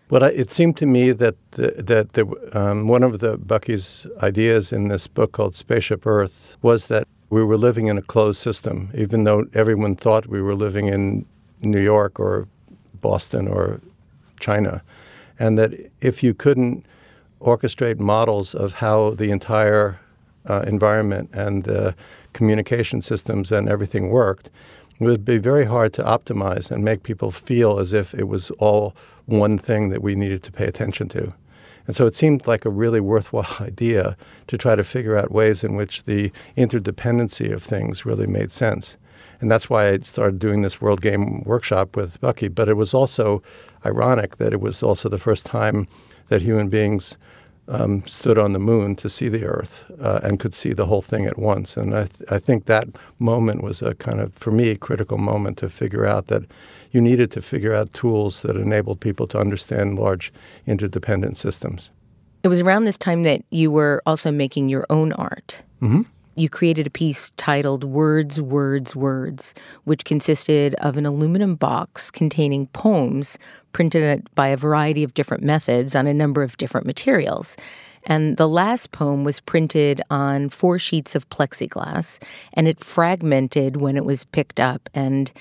Well, 0.09 0.23
it 0.23 0.51
seemed 0.51 0.75
to 0.77 0.85
me 0.85 1.13
that 1.13 1.35
the, 1.51 1.71
that 1.77 2.13
the, 2.13 2.25
um, 2.51 2.87
one 2.89 3.03
of 3.03 3.19
the 3.19 3.37
Bucky's 3.37 4.05
ideas 4.21 4.73
in 4.73 4.89
this 4.89 5.07
book 5.07 5.31
called 5.31 5.55
Spaceship 5.55 6.05
Earth 6.05 6.57
was 6.61 6.87
that 6.87 7.07
we 7.29 7.43
were 7.43 7.57
living 7.57 7.87
in 7.87 7.97
a 7.97 8.01
closed 8.01 8.41
system, 8.41 8.91
even 8.93 9.23
though 9.23 9.45
everyone 9.53 9.95
thought 9.95 10.27
we 10.27 10.41
were 10.41 10.55
living 10.55 10.87
in 10.87 11.25
New 11.61 11.79
York 11.79 12.19
or 12.19 12.47
Boston 12.99 13.47
or 13.47 13.79
China, 14.39 14.83
and 15.39 15.57
that 15.57 15.71
if 16.01 16.21
you 16.21 16.33
couldn't 16.33 16.85
orchestrate 17.41 17.99
models 17.99 18.53
of 18.53 18.75
how 18.75 19.11
the 19.11 19.31
entire 19.31 19.99
uh, 20.45 20.63
environment 20.67 21.29
and 21.33 21.63
the 21.63 21.95
communication 22.33 23.01
systems 23.01 23.51
and 23.51 23.67
everything 23.67 24.09
worked, 24.09 24.49
it 24.99 25.05
would 25.05 25.25
be 25.25 25.37
very 25.37 25.65
hard 25.65 25.93
to 25.93 26.03
optimize 26.03 26.71
and 26.71 26.83
make 26.83 27.03
people 27.03 27.31
feel 27.31 27.79
as 27.79 27.93
if 27.93 28.13
it 28.13 28.27
was 28.27 28.51
all 28.51 28.95
one 29.25 29.57
thing 29.57 29.89
that 29.89 30.01
we 30.01 30.15
needed 30.15 30.43
to 30.43 30.51
pay 30.51 30.65
attention 30.65 31.09
to. 31.09 31.33
And 31.87 31.95
so 31.95 32.05
it 32.05 32.15
seemed 32.15 32.45
like 32.47 32.65
a 32.65 32.69
really 32.69 32.99
worthwhile 32.99 33.57
idea 33.59 34.15
to 34.47 34.57
try 34.57 34.75
to 34.75 34.83
figure 34.83 35.17
out 35.17 35.31
ways 35.31 35.63
in 35.63 35.75
which 35.75 36.03
the 36.03 36.31
interdependency 36.55 37.51
of 37.51 37.63
things 37.63 38.05
really 38.05 38.27
made 38.27 38.51
sense. 38.51 38.97
And 39.39 39.49
that's 39.49 39.69
why 39.69 39.89
I 39.89 39.99
started 39.99 40.37
doing 40.37 40.61
this 40.61 40.79
World 40.79 41.01
Game 41.01 41.43
Workshop 41.43 41.95
with 41.95 42.21
Bucky. 42.21 42.47
But 42.47 42.69
it 42.69 42.75
was 42.75 42.93
also 42.93 43.41
ironic 43.83 44.37
that 44.37 44.53
it 44.53 44.61
was 44.61 44.83
also 44.83 45.09
the 45.09 45.17
first 45.17 45.47
time 45.47 45.87
that 46.29 46.43
human 46.43 46.69
beings 46.69 47.17
um, 47.71 48.05
stood 48.05 48.37
on 48.37 48.51
the 48.51 48.59
moon 48.59 48.95
to 48.97 49.09
see 49.09 49.29
the 49.29 49.45
Earth 49.45 49.85
uh, 49.99 50.19
and 50.23 50.39
could 50.39 50.53
see 50.53 50.73
the 50.73 50.85
whole 50.85 51.01
thing 51.01 51.25
at 51.25 51.39
once. 51.39 51.77
And 51.77 51.95
I, 51.95 52.05
th- 52.05 52.29
I 52.29 52.37
think 52.37 52.65
that 52.65 52.87
moment 53.17 53.63
was 53.63 53.81
a 53.81 53.95
kind 53.95 54.19
of, 54.19 54.33
for 54.33 54.51
me, 54.51 54.69
a 54.69 54.77
critical 54.77 55.17
moment 55.17 55.57
to 55.59 55.69
figure 55.69 56.05
out 56.05 56.27
that 56.27 56.43
you 56.91 56.99
needed 57.01 57.31
to 57.31 57.41
figure 57.41 57.73
out 57.73 57.93
tools 57.93 58.41
that 58.41 58.57
enabled 58.57 58.99
people 58.99 59.25
to 59.27 59.39
understand 59.39 59.97
large 59.97 60.33
interdependent 60.67 61.37
systems. 61.37 61.91
It 62.43 62.49
was 62.49 62.59
around 62.59 62.85
this 62.85 62.97
time 62.97 63.23
that 63.23 63.41
you 63.51 63.71
were 63.71 64.01
also 64.05 64.31
making 64.31 64.67
your 64.67 64.85
own 64.89 65.13
art. 65.13 65.63
Mm-hmm. 65.81 66.01
You 66.41 66.49
created 66.49 66.87
a 66.87 66.89
piece 66.89 67.29
titled 67.37 67.83
Words, 67.83 68.41
Words, 68.41 68.95
Words, 68.95 69.53
which 69.83 70.03
consisted 70.03 70.73
of 70.79 70.97
an 70.97 71.05
aluminum 71.05 71.53
box 71.53 72.09
containing 72.09 72.65
poems 72.65 73.37
printed 73.73 74.27
by 74.33 74.47
a 74.47 74.57
variety 74.57 75.03
of 75.03 75.13
different 75.13 75.43
methods 75.43 75.95
on 75.95 76.07
a 76.07 76.15
number 76.15 76.41
of 76.41 76.57
different 76.57 76.87
materials. 76.87 77.57
And 78.07 78.37
the 78.37 78.49
last 78.49 78.91
poem 78.91 79.23
was 79.23 79.39
printed 79.39 80.01
on 80.09 80.49
four 80.49 80.79
sheets 80.79 81.13
of 81.13 81.29
plexiglass, 81.29 82.19
and 82.53 82.67
it 82.67 82.83
fragmented 82.83 83.79
when 83.79 83.95
it 83.95 84.03
was 84.03 84.23
picked 84.23 84.59
up. 84.59 84.89
And 84.95 85.31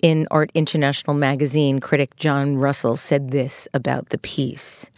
in 0.00 0.28
Art 0.30 0.52
International 0.54 1.14
magazine, 1.14 1.80
critic 1.80 2.14
John 2.14 2.56
Russell 2.56 2.96
said 2.96 3.32
this 3.32 3.66
about 3.74 4.10
the 4.10 4.18
piece 4.18 4.92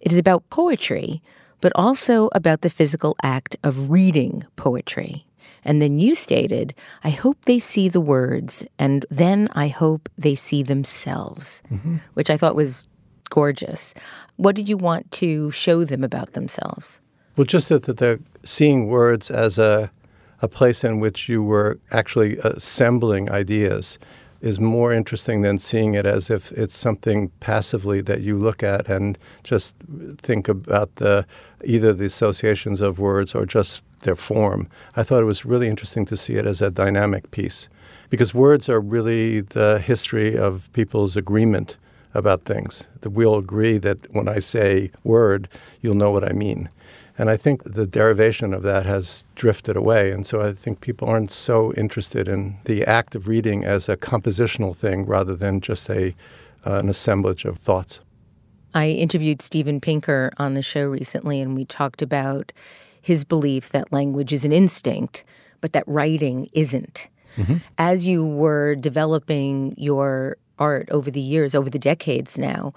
It 0.00 0.12
is 0.12 0.18
about 0.18 0.48
poetry, 0.50 1.20
but 1.60 1.72
also 1.74 2.28
about 2.34 2.62
the 2.62 2.70
physical 2.70 3.16
act 3.22 3.56
of 3.62 3.90
reading 3.90 4.44
poetry. 4.56 5.26
And 5.64 5.82
then 5.82 5.98
you 5.98 6.14
stated, 6.14 6.74
I 7.04 7.10
hope 7.10 7.44
they 7.44 7.58
see 7.58 7.88
the 7.88 8.00
words, 8.00 8.64
and 8.78 9.04
then 9.10 9.48
I 9.52 9.68
hope 9.68 10.08
they 10.16 10.34
see 10.34 10.62
themselves, 10.62 11.62
mm-hmm. 11.70 11.96
which 12.14 12.30
I 12.30 12.36
thought 12.36 12.54
was 12.54 12.86
gorgeous. 13.28 13.94
What 14.36 14.56
did 14.56 14.68
you 14.68 14.76
want 14.76 15.10
to 15.12 15.50
show 15.50 15.84
them 15.84 16.04
about 16.04 16.32
themselves? 16.32 17.00
Well, 17.36 17.44
just 17.44 17.68
that, 17.68 17.84
that 17.84 17.98
they're 17.98 18.20
seeing 18.44 18.86
words 18.86 19.30
as 19.30 19.58
a, 19.58 19.90
a 20.40 20.48
place 20.48 20.84
in 20.84 21.00
which 21.00 21.28
you 21.28 21.42
were 21.42 21.78
actually 21.90 22.38
assembling 22.38 23.30
ideas 23.30 23.98
is 24.40 24.60
more 24.60 24.92
interesting 24.92 25.42
than 25.42 25.58
seeing 25.58 25.94
it 25.94 26.06
as 26.06 26.30
if 26.30 26.52
it's 26.52 26.76
something 26.76 27.30
passively 27.40 28.00
that 28.00 28.20
you 28.20 28.36
look 28.36 28.62
at 28.62 28.88
and 28.88 29.18
just 29.42 29.74
think 30.18 30.48
about 30.48 30.94
the 30.96 31.26
either 31.64 31.92
the 31.92 32.04
associations 32.04 32.80
of 32.80 32.98
words 32.98 33.34
or 33.34 33.44
just 33.44 33.82
their 34.02 34.14
form. 34.14 34.68
I 34.96 35.02
thought 35.02 35.22
it 35.22 35.26
was 35.26 35.44
really 35.44 35.68
interesting 35.68 36.06
to 36.06 36.16
see 36.16 36.34
it 36.34 36.46
as 36.46 36.62
a 36.62 36.70
dynamic 36.70 37.30
piece 37.30 37.68
because 38.10 38.32
words 38.32 38.68
are 38.68 38.80
really 38.80 39.40
the 39.40 39.80
history 39.80 40.36
of 40.36 40.72
people's 40.72 41.16
agreement 41.16 41.76
about 42.14 42.44
things. 42.44 42.86
That 43.00 43.10
we'll 43.10 43.36
agree 43.36 43.78
that 43.78 44.10
when 44.12 44.28
I 44.28 44.38
say 44.38 44.90
word, 45.04 45.48
you'll 45.80 45.94
know 45.94 46.10
what 46.10 46.24
I 46.24 46.32
mean. 46.32 46.68
And 47.18 47.28
I 47.28 47.36
think 47.36 47.64
the 47.64 47.86
derivation 47.86 48.54
of 48.54 48.62
that 48.62 48.86
has 48.86 49.24
drifted 49.34 49.76
away. 49.76 50.12
And 50.12 50.24
so 50.24 50.40
I 50.40 50.52
think 50.52 50.80
people 50.80 51.08
aren't 51.08 51.32
so 51.32 51.72
interested 51.74 52.28
in 52.28 52.58
the 52.64 52.84
act 52.84 53.16
of 53.16 53.26
reading 53.26 53.64
as 53.64 53.88
a 53.88 53.96
compositional 53.96 54.74
thing 54.74 55.04
rather 55.04 55.34
than 55.34 55.60
just 55.60 55.90
a, 55.90 56.14
uh, 56.64 56.74
an 56.74 56.88
assemblage 56.88 57.44
of 57.44 57.58
thoughts. 57.58 57.98
I 58.72 58.90
interviewed 58.90 59.42
Steven 59.42 59.80
Pinker 59.80 60.32
on 60.36 60.54
the 60.54 60.62
show 60.62 60.86
recently, 60.86 61.40
and 61.40 61.56
we 61.56 61.64
talked 61.64 62.02
about 62.02 62.52
his 63.00 63.24
belief 63.24 63.70
that 63.70 63.92
language 63.92 64.32
is 64.32 64.44
an 64.44 64.52
instinct, 64.52 65.24
but 65.60 65.72
that 65.72 65.84
writing 65.86 66.48
isn't. 66.52 67.08
Mm-hmm. 67.36 67.56
As 67.78 68.06
you 68.06 68.24
were 68.24 68.76
developing 68.76 69.74
your 69.76 70.36
art 70.58 70.88
over 70.90 71.10
the 71.10 71.20
years, 71.20 71.54
over 71.54 71.70
the 71.70 71.78
decades 71.78 72.38
now, 72.38 72.74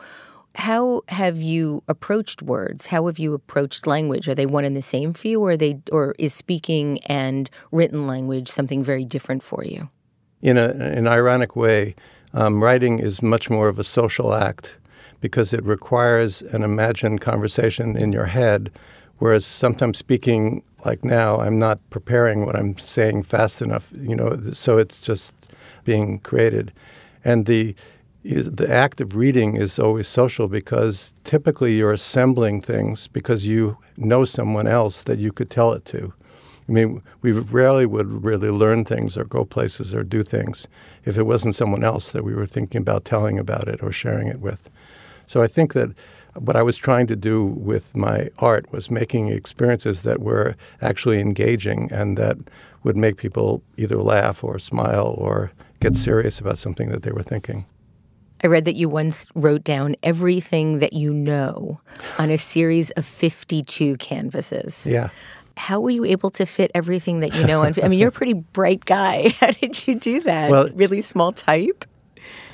how 0.56 1.02
have 1.08 1.38
you 1.38 1.84
approached 1.88 2.42
words? 2.42 2.88
How 2.88 3.08
have 3.08 3.18
you 3.18 3.34
approached 3.34 3.88
language? 3.88 4.28
Are 4.28 4.36
they 4.36 4.46
one 4.46 4.66
and 4.66 4.76
the 4.76 4.82
same 4.82 5.14
for 5.14 5.28
you, 5.28 5.42
or 5.42 5.56
they, 5.56 5.80
or 5.92 6.14
is 6.20 6.34
speaking 6.34 7.00
and 7.06 7.50
written 7.72 8.06
language 8.06 8.50
something 8.50 8.84
very 8.84 9.06
different 9.06 9.44
for 9.44 9.64
you? 9.64 9.90
In 10.42 10.58
a, 10.58 10.70
an 10.70 11.08
ironic 11.08 11.56
way, 11.56 11.96
um, 12.34 12.64
writing 12.64 13.00
is 13.00 13.22
much 13.22 13.50
more 13.50 13.70
of 13.70 13.80
a 13.80 13.84
social 13.84 14.34
act 14.34 14.76
because 15.22 15.54
it 15.54 15.64
requires 15.64 16.42
an 16.42 16.64
imagined 16.64 17.22
conversation 17.22 17.96
in 17.96 18.12
your 18.12 18.26
head, 18.26 18.72
whereas 19.20 19.46
sometimes 19.46 19.98
speaking, 19.98 20.64
like 20.84 21.06
now, 21.06 21.40
I'm 21.40 21.60
not 21.60 21.80
preparing 21.92 22.46
what 22.46 22.56
I'm 22.56 22.78
saying 22.78 23.24
fast 23.24 23.62
enough. 23.62 23.94
You 23.96 24.16
know, 24.16 24.38
so 24.52 24.80
it's 24.80 25.00
just 25.00 25.34
being 25.86 26.20
created, 26.20 26.74
and 27.24 27.46
the 27.46 27.76
the 28.24 28.68
act 28.70 29.02
of 29.02 29.16
reading 29.16 29.56
is 29.56 29.80
always 29.80 30.08
social 30.08 30.48
because 30.48 31.14
typically 31.24 31.76
you're 31.76 31.92
assembling 31.92 32.62
things 32.62 33.08
because 33.08 33.46
you 33.46 33.78
know 33.98 34.26
someone 34.26 34.68
else 34.68 35.04
that 35.04 35.18
you 35.20 35.32
could 35.32 35.50
tell 35.50 35.74
it 35.74 35.86
to. 35.86 36.14
I 36.70 36.72
mean, 36.72 37.02
we 37.22 37.32
rarely 37.32 37.86
would 37.86 38.24
really 38.24 38.50
learn 38.50 38.86
things 38.86 39.18
or 39.18 39.26
go 39.26 39.44
places 39.44 39.94
or 39.94 40.04
do 40.04 40.24
things 40.24 40.68
if 41.04 41.18
it 41.18 41.24
wasn't 41.24 41.56
someone 41.56 41.84
else 41.84 42.12
that 42.12 42.24
we 42.24 42.36
were 42.36 42.46
thinking 42.46 42.80
about 42.80 43.06
telling 43.06 43.40
about 43.40 43.68
it 43.68 43.82
or 43.82 43.92
sharing 43.92 44.28
it 44.28 44.40
with. 44.40 44.70
So 45.26 45.42
I 45.42 45.48
think 45.48 45.74
that 45.74 45.90
what 46.36 46.56
I 46.56 46.62
was 46.62 46.78
trying 46.78 47.08
to 47.08 47.16
do 47.16 47.44
with 47.44 47.96
my 47.96 48.30
art 48.38 48.72
was 48.72 48.92
making 48.92 49.30
experiences 49.30 50.04
that 50.04 50.22
were 50.22 50.56
actually 50.82 51.20
engaging 51.20 51.92
and 51.92 52.18
that 52.18 52.38
would 52.84 52.96
make 52.96 53.18
people 53.18 53.64
either 53.78 54.02
laugh 54.02 54.44
or 54.44 54.60
smile 54.60 55.16
or 55.18 55.52
get 55.80 55.96
serious 55.96 56.40
about 56.40 56.58
something 56.58 56.90
that 56.90 57.04
they 57.04 57.12
were 57.12 57.24
thinking. 57.24 57.66
I 58.44 58.48
read 58.48 58.66
that 58.66 58.76
you 58.76 58.90
once 58.90 59.28
wrote 59.36 59.64
down 59.64 59.96
everything 60.02 60.80
that 60.80 60.94
you 60.94 61.14
know 61.14 61.80
on 62.18 62.32
a 62.32 62.38
series 62.38 62.90
of 62.92 63.06
52 63.06 63.98
canvases. 63.98 64.88
Yeah. 64.88 65.10
How 65.58 65.80
were 65.80 65.92
you 65.92 66.06
able 66.06 66.32
to 66.32 66.46
fit 66.46 66.72
everything 66.74 67.20
that 67.20 67.36
you 67.36 67.46
know 67.46 67.64
on? 67.64 67.76
I 67.84 67.88
mean, 67.88 68.00
you're 68.00 68.10
a 68.10 68.12
pretty 68.12 68.34
bright 68.34 68.86
guy. 68.86 69.30
How 69.40 69.52
did 69.52 69.88
you 69.88 69.96
do 69.96 70.22
that? 70.22 70.50
Well, 70.50 70.70
really 70.74 71.02
small 71.02 71.34
type? 71.34 71.86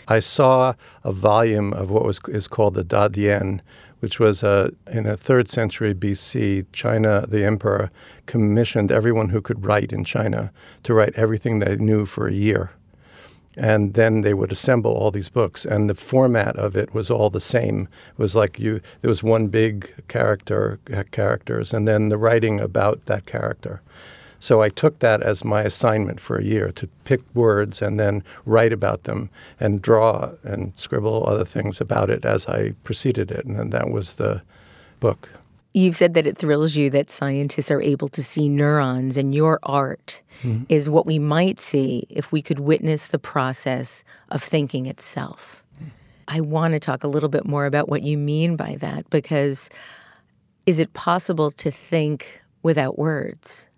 I 0.10 0.20
saw 0.20 0.74
a 1.04 1.12
volume 1.12 1.74
of 1.74 1.90
what 1.90 2.04
was 2.04 2.20
is 2.28 2.48
called 2.48 2.74
the 2.74 2.84
Da 2.84 3.08
Dian, 3.08 3.62
which 4.00 4.20
was 4.20 4.44
uh, 4.44 4.72
in 4.92 5.06
a 5.06 5.16
third 5.16 5.48
century 5.48 5.94
BC. 5.94 6.66
China, 6.74 7.26
the 7.28 7.46
emperor, 7.46 7.92
commissioned 8.26 8.92
everyone 8.92 9.30
who 9.30 9.42
could 9.42 9.66
write 9.66 9.94
in 9.94 10.04
China 10.04 10.52
to 10.84 10.94
write 10.94 11.14
everything 11.16 11.60
they 11.60 11.78
knew 11.78 12.06
for 12.06 12.28
a 12.28 12.34
year 12.34 12.72
and 13.58 13.96
then 13.96 14.22
they 14.22 14.34
would 14.34 14.52
assemble 14.52 14.92
all 14.92 15.12
these 15.12 15.30
books 15.30 15.66
and 15.66 15.90
the 15.90 15.96
format 15.96 16.56
of 16.56 16.78
it 16.78 16.94
was 16.94 17.10
all 17.10 17.30
the 17.30 17.42
same. 17.42 17.88
It 18.12 18.22
was 18.22 18.36
like 18.36 18.60
you 18.60 18.82
there 19.02 19.10
was 19.10 19.24
one 19.24 19.48
big 19.48 19.94
character 20.08 20.80
characters 21.12 21.74
and 21.74 21.88
then 21.88 22.10
the 22.10 22.18
writing 22.18 22.60
about 22.60 23.06
that 23.08 23.26
character. 23.26 23.82
So 24.40 24.62
i 24.62 24.70
took 24.70 25.00
that 25.00 25.24
as 25.24 25.44
my 25.44 25.64
assignment 25.64 26.20
for 26.20 26.38
a 26.38 26.44
year 26.44 26.72
to 26.74 26.88
pick 27.04 27.22
words 27.34 27.82
and 27.82 28.00
then 28.00 28.24
write 28.46 28.72
about 28.72 29.04
them 29.04 29.30
and 29.60 29.82
draw 29.82 30.34
and 30.44 30.74
scribble 30.76 31.26
other 31.26 31.46
things 31.46 31.82
about 31.82 32.12
it 32.12 32.24
as 32.24 32.46
i 32.48 32.74
proceeded 32.84 33.32
it 33.32 33.46
and 33.46 33.58
then 33.58 33.72
that 33.72 33.90
was 33.90 34.14
the 34.14 34.44
book 35.00 35.30
You've 35.78 35.96
said 35.96 36.16
that 36.16 36.26
it 36.26 36.36
thrills 36.36 36.76
you 36.76 36.90
that 36.90 37.12
scientists 37.12 37.70
are 37.70 37.84
able 37.84 38.08
to 38.10 38.24
see 38.24 38.50
neurons, 38.50 39.16
and 39.16 39.36
your 39.36 39.60
art 39.62 40.24
mm-hmm. 40.42 40.64
is 40.70 40.90
what 40.90 41.06
we 41.06 41.20
might 41.20 41.60
see 41.60 42.08
if 42.10 42.32
we 42.32 42.42
could 42.42 42.58
witness 42.60 43.10
the 43.10 43.20
process 43.20 44.04
of 44.30 44.42
thinking 44.42 44.88
itself. 44.88 45.64
I 46.28 46.42
want 46.42 46.74
to 46.74 46.80
talk 46.80 47.04
a 47.04 47.08
little 47.08 47.30
bit 47.30 47.46
more 47.46 47.68
about 47.68 47.90
what 47.90 48.02
you 48.02 48.18
mean 48.18 48.56
by 48.56 48.76
that 48.80 49.08
because 49.12 49.70
is 50.66 50.80
it 50.80 50.94
possible 50.94 51.52
to 51.52 51.70
think 51.70 52.42
without 52.64 52.98
words? 52.98 53.70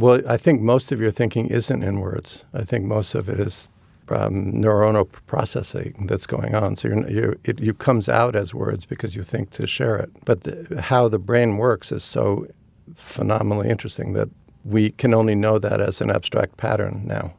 Well, 0.00 0.22
I 0.28 0.36
think 0.36 0.60
most 0.60 0.90
of 0.90 1.00
your 1.00 1.12
thinking 1.12 1.46
isn't 1.46 1.84
in 1.84 2.00
words. 2.00 2.44
I 2.52 2.64
think 2.64 2.84
most 2.84 3.14
of 3.14 3.28
it 3.28 3.38
is 3.38 3.70
um, 4.08 4.52
neuronal 4.52 5.10
processing 5.26 6.06
that's 6.08 6.26
going 6.26 6.54
on. 6.54 6.76
So 6.76 6.88
you're, 6.88 7.10
you're, 7.10 7.36
it 7.44 7.60
you 7.60 7.74
comes 7.74 8.08
out 8.08 8.36
as 8.36 8.54
words 8.54 8.84
because 8.84 9.16
you 9.16 9.22
think 9.22 9.50
to 9.50 9.66
share 9.66 9.96
it. 9.96 10.10
But 10.24 10.42
the, 10.42 10.80
how 10.80 11.08
the 11.08 11.18
brain 11.18 11.56
works 11.56 11.92
is 11.92 12.04
so 12.04 12.46
phenomenally 12.94 13.68
interesting 13.68 14.12
that 14.14 14.28
we 14.64 14.90
can 14.90 15.14
only 15.14 15.34
know 15.34 15.58
that 15.58 15.80
as 15.80 16.00
an 16.00 16.10
abstract 16.10 16.56
pattern 16.56 17.02
now. 17.04 17.34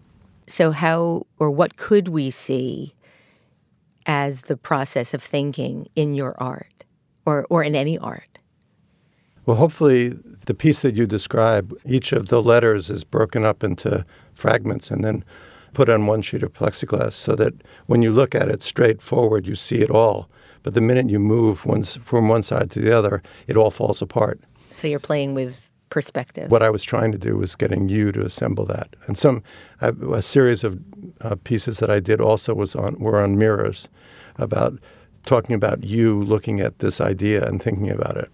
So, 0.48 0.72
how 0.72 1.26
or 1.40 1.50
what 1.50 1.78
could 1.78 2.08
we 2.08 2.30
see 2.30 2.94
as 4.06 4.44
the 4.44 4.58
process 4.58 5.14
of 5.14 5.24
thinking 5.24 5.88
in 5.96 6.14
your 6.14 6.36
art 6.38 6.84
or, 7.26 7.48
or 7.50 7.64
in 7.64 7.76
any 7.76 7.98
art? 7.98 8.40
Well, 9.46 9.58
hopefully, 9.58 10.10
the 10.46 10.54
piece 10.54 10.82
that 10.82 10.96
you 10.96 11.06
describe, 11.06 11.76
each 11.86 12.12
of 12.12 12.28
the 12.28 12.42
letters 12.42 12.90
is 12.90 13.04
broken 13.04 13.46
up 13.46 13.64
into 13.64 14.06
fragments 14.34 14.92
and 14.92 15.04
then 15.04 15.24
put 15.76 15.90
on 15.90 16.08
one 16.08 16.24
sheet 16.24 16.42
of 16.42 16.54
plexiglass 16.54 17.14
so 17.14 17.36
that 17.36 17.54
when 17.86 18.02
you 18.02 18.12
look 18.12 18.34
at 18.34 18.48
it 18.48 18.64
straight 18.64 19.02
forward, 19.02 19.46
you 19.46 19.56
see 19.56 19.82
it 19.82 19.92
all. 19.92 20.28
But 20.64 20.74
the 20.74 20.82
minute 20.82 21.10
you 21.12 21.20
move 21.20 21.60
from 21.60 22.28
one 22.30 22.42
side 22.42 22.72
to 22.72 22.80
the 22.80 22.98
other, 22.98 23.22
it 23.46 23.56
all 23.56 23.70
falls 23.70 24.02
apart. 24.02 24.40
So 24.72 24.88
you're 24.88 25.00
playing 25.00 25.36
with 25.36 25.70
perspective. 25.90 26.50
What 26.50 26.64
I 26.64 26.72
was 26.72 26.84
trying 26.84 27.12
to 27.12 27.18
do 27.18 27.38
was 27.38 27.56
getting 27.56 27.88
you 27.90 28.12
to 28.14 28.26
assemble 28.26 28.66
that. 28.66 28.96
And 29.06 29.18
some 29.18 29.44
a 29.82 30.22
series 30.22 30.64
of 30.64 30.80
uh, 31.22 31.36
pieces 31.44 31.78
that 31.80 31.92
I 31.92 32.00
did 32.00 32.20
also 32.20 32.56
was 32.56 32.76
on 32.76 32.96
were 32.98 33.22
on 33.22 33.38
mirrors, 33.38 33.88
about 34.38 34.80
talking 35.26 35.56
about 35.56 35.84
you 35.84 36.24
looking 36.24 36.60
at 36.60 36.80
this 36.80 37.00
idea 37.00 37.48
and 37.48 37.62
thinking 37.62 37.92
about 37.92 38.18
it. 38.18 38.32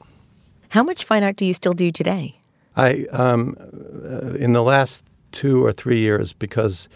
How 0.69 0.83
much 0.83 1.03
fine 1.03 1.24
art 1.24 1.36
do 1.36 1.45
you 1.45 1.53
still 1.53 1.74
do 1.74 1.91
today? 1.91 2.39
I 2.77 3.05
um, 3.12 3.57
uh, 3.60 4.36
in 4.36 4.53
the 4.53 4.63
last 4.63 5.03
two 5.31 5.65
or 5.65 5.74
three 5.74 6.00
years 6.00 6.33
because 6.33 6.88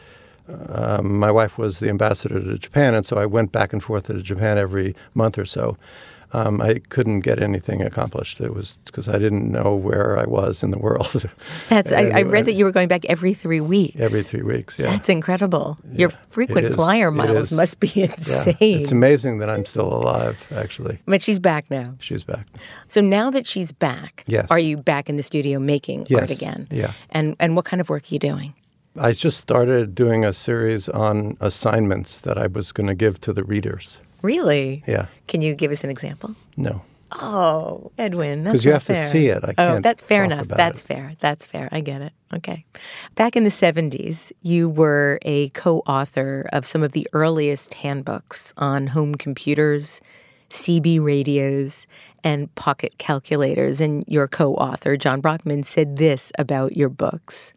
um, 0.48 1.18
my 1.20 1.32
wife 1.32 1.58
was 1.58 1.80
the 1.80 1.90
ambassador 1.90 2.40
to 2.40 2.58
Japan, 2.58 2.94
and 2.94 3.06
so 3.06 3.18
I 3.18 3.26
went 3.26 3.52
back 3.52 3.74
and 3.74 3.84
forth 3.84 4.08
to 4.08 4.22
Japan 4.22 4.58
every 4.58 4.96
month 5.14 5.38
or 5.38 5.46
so. 5.46 5.78
Um, 6.34 6.60
I 6.60 6.80
couldn't 6.90 7.22
get 7.22 7.42
anything 7.42 7.82
accomplished. 7.82 8.42
It 8.42 8.54
was 8.54 8.78
because 8.84 9.08
I 9.08 9.18
didn't 9.20 9.50
know 9.50 9.74
where 9.74 10.20
I 10.20 10.26
was 10.26 10.64
in 10.64 10.72
the 10.72 10.78
world. 10.78 11.26
That's 11.70 11.94
I, 11.94 12.10
I, 12.10 12.22
read 12.24 12.44
that 12.46 12.54
you 12.54 12.66
were 12.66 12.74
going 12.74 12.90
back 12.90 13.06
every 13.06 13.34
three 13.34 13.62
weeks. 13.62 13.96
Every 13.98 14.22
three 14.22 14.42
weeks, 14.42 14.78
yeah. 14.78 14.92
That's 14.92 15.08
incredible. 15.08 15.78
Yeah, 15.92 15.98
Your 15.98 16.10
frequent 16.10 16.76
flyer 16.76 17.10
miles 17.10 17.54
must 17.54 17.80
be 17.80 18.04
insane. 18.04 18.56
Yeah. 18.60 18.78
It's 18.80 18.92
amazing 18.92 19.38
that 19.38 19.50
I'm 19.50 19.66
still 19.66 19.88
alive, 19.88 20.46
actually. 20.54 21.00
But 21.06 21.22
she's 21.22 21.40
back 21.40 21.72
now. 21.72 21.96
She's 22.00 22.24
back. 22.24 22.48
So 22.90 23.00
now 23.00 23.30
that 23.30 23.48
she's 23.48 23.72
back, 23.72 24.26
yes. 24.28 24.48
are 24.52 24.60
you 24.60 24.76
back 24.76 25.10
in 25.10 25.16
the 25.16 25.24
studio 25.24 25.58
making 25.60 26.08
yes. 26.10 26.20
art 26.20 26.32
again? 26.32 26.68
Yeah. 26.70 26.92
And 27.12 27.38
and 27.40 27.56
what 27.56 27.64
kind 27.64 27.80
of 27.80 27.88
work 27.88 28.04
are 28.04 28.14
you 28.14 28.20
doing? 28.20 28.56
I 28.98 29.12
just 29.12 29.40
started 29.40 29.94
doing 29.94 30.24
a 30.24 30.34
series 30.34 30.88
on 30.88 31.38
assignments 31.42 32.20
that 32.22 32.38
I 32.38 32.48
was 32.48 32.72
going 32.72 32.88
to 32.88 32.96
give 32.96 33.20
to 33.22 33.34
the 33.34 33.44
readers. 33.44 34.00
Really? 34.22 34.84
Yeah. 34.88 35.08
Can 35.28 35.42
you 35.42 35.54
give 35.54 35.72
us 35.72 35.84
an 35.84 35.90
example? 35.90 36.36
No. 36.56 36.82
Oh, 37.12 37.92
Edwin, 37.98 38.44
because 38.44 38.66
you 38.66 38.72
have 38.72 38.84
fair. 38.84 38.96
to 38.96 39.10
see 39.10 39.28
it. 39.28 39.44
I 39.44 39.50
oh, 39.50 39.54
can't. 39.54 39.78
Oh, 39.78 39.80
that's 39.82 40.04
fair 40.04 40.24
enough. 40.24 40.48
That's 40.48 40.82
it. 40.82 40.86
fair. 40.86 41.16
That's 41.20 41.46
fair. 41.46 41.70
I 41.72 41.82
get 41.82 42.02
it. 42.02 42.14
Okay. 42.34 42.66
Back 43.16 43.36
in 43.36 43.44
the 43.44 43.50
'70s, 43.50 44.32
you 44.42 44.68
were 44.68 45.20
a 45.22 45.50
co-author 45.50 46.50
of 46.52 46.66
some 46.66 46.84
of 46.84 46.94
the 46.94 47.08
earliest 47.14 47.76
handbooks 47.76 48.54
on 48.58 48.88
home 48.88 49.16
computers, 49.16 50.02
CB 50.50 51.04
radios, 51.04 51.88
and 52.24 52.54
pocket 52.56 52.98
calculators. 52.98 53.80
And 53.80 54.04
your 54.08 54.28
co-author, 54.28 54.98
John 54.98 55.22
Brockman, 55.22 55.64
said 55.64 55.98
this 55.98 56.32
about 56.38 56.76
your 56.76 56.90
books. 56.90 57.54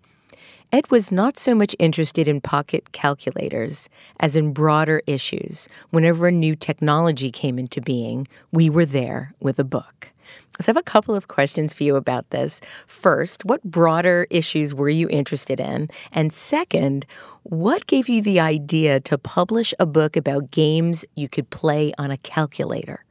Ed 0.71 0.91
was 0.91 1.11
not 1.11 1.39
so 1.39 1.55
much 1.55 1.75
interested 1.79 2.29
in 2.29 2.43
pocket 2.43 2.93
calculators 2.93 3.89
as 4.21 4.37
in 4.37 4.53
broader 4.53 5.01
issues. 5.07 5.67
Whenever 5.91 6.29
a 6.29 6.33
new 6.33 6.55
technology 6.55 7.31
came 7.31 7.59
into 7.59 7.81
being, 7.81 8.29
we 8.53 8.69
were 8.69 8.85
there 8.85 9.33
with 9.41 9.59
a 9.59 9.65
book. 9.65 10.13
So 10.61 10.71
I 10.71 10.73
have 10.73 10.77
a 10.77 10.83
couple 10.83 11.15
of 11.15 11.29
questions 11.29 11.73
for 11.73 11.85
you 11.85 11.97
about 11.97 12.29
this. 12.31 12.61
First, 12.85 13.47
what 13.47 13.63
broader 13.65 14.27
issues 14.29 14.75
were 14.75 14.91
you 14.91 15.09
interested 15.09 15.59
in? 15.59 15.89
And 16.13 16.35
second, 16.35 17.07
what 17.45 17.87
gave 17.87 18.11
you 18.11 18.21
the 18.21 18.41
idea 18.41 19.01
to 19.01 19.17
publish 19.17 19.73
a 19.79 19.87
book 19.87 20.19
about 20.19 20.51
games 20.51 21.03
you 21.15 21.31
could 21.31 21.49
play 21.49 21.93
on 21.97 22.11
a 22.11 22.19
calculator? 22.19 23.05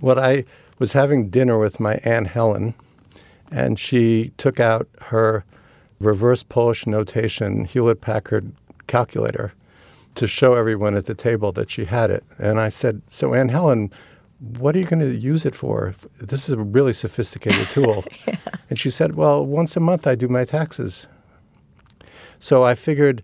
What 0.00 0.18
I 0.18 0.44
was 0.78 0.92
having 0.92 1.28
dinner 1.28 1.58
with 1.58 1.80
my 1.80 1.96
Aunt 1.96 2.28
Helen, 2.28 2.72
and 3.50 3.78
she 3.78 4.32
took 4.38 4.58
out 4.58 4.88
her 5.02 5.44
reverse 6.00 6.42
Polish 6.42 6.86
notation 6.86 7.64
Hewlett 7.64 8.00
Packard 8.00 8.52
calculator 8.86 9.52
to 10.14 10.26
show 10.26 10.54
everyone 10.54 10.96
at 10.96 11.04
the 11.04 11.14
table 11.14 11.52
that 11.52 11.70
she 11.70 11.84
had 11.84 12.10
it. 12.10 12.24
And 12.38 12.58
I 12.58 12.68
said, 12.68 13.02
So, 13.08 13.34
Anne 13.34 13.50
Helen, 13.50 13.92
what 14.58 14.74
are 14.74 14.78
you 14.78 14.84
going 14.84 15.00
to 15.00 15.16
use 15.16 15.44
it 15.44 15.54
for? 15.54 15.94
This 16.18 16.48
is 16.48 16.54
a 16.54 16.58
really 16.58 16.92
sophisticated 16.92 17.68
tool. 17.70 18.04
yeah. 18.26 18.36
And 18.70 18.78
she 18.78 18.90
said, 18.90 19.14
Well, 19.14 19.44
once 19.44 19.76
a 19.76 19.80
month 19.80 20.06
I 20.06 20.14
do 20.14 20.28
my 20.28 20.44
taxes. 20.44 21.06
So 22.40 22.62
I 22.62 22.74
figured 22.74 23.22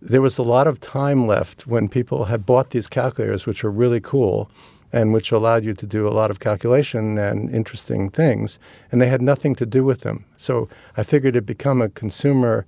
there 0.00 0.22
was 0.22 0.36
a 0.38 0.42
lot 0.42 0.66
of 0.66 0.80
time 0.80 1.26
left 1.26 1.66
when 1.66 1.88
people 1.88 2.26
had 2.26 2.44
bought 2.44 2.70
these 2.70 2.86
calculators, 2.86 3.46
which 3.46 3.62
were 3.64 3.70
really 3.70 4.00
cool 4.00 4.50
and 4.94 5.12
which 5.12 5.32
allowed 5.32 5.64
you 5.64 5.74
to 5.74 5.86
do 5.86 6.06
a 6.06 6.14
lot 6.20 6.30
of 6.30 6.38
calculation 6.38 7.18
and 7.18 7.52
interesting 7.52 8.08
things, 8.08 8.60
and 8.92 9.02
they 9.02 9.08
had 9.08 9.20
nothing 9.20 9.56
to 9.56 9.66
do 9.66 9.84
with 9.84 10.02
them. 10.02 10.24
So 10.36 10.68
I 10.96 11.02
figured 11.02 11.34
it'd 11.34 11.44
become 11.44 11.82
a 11.82 11.88
consumer 11.88 12.64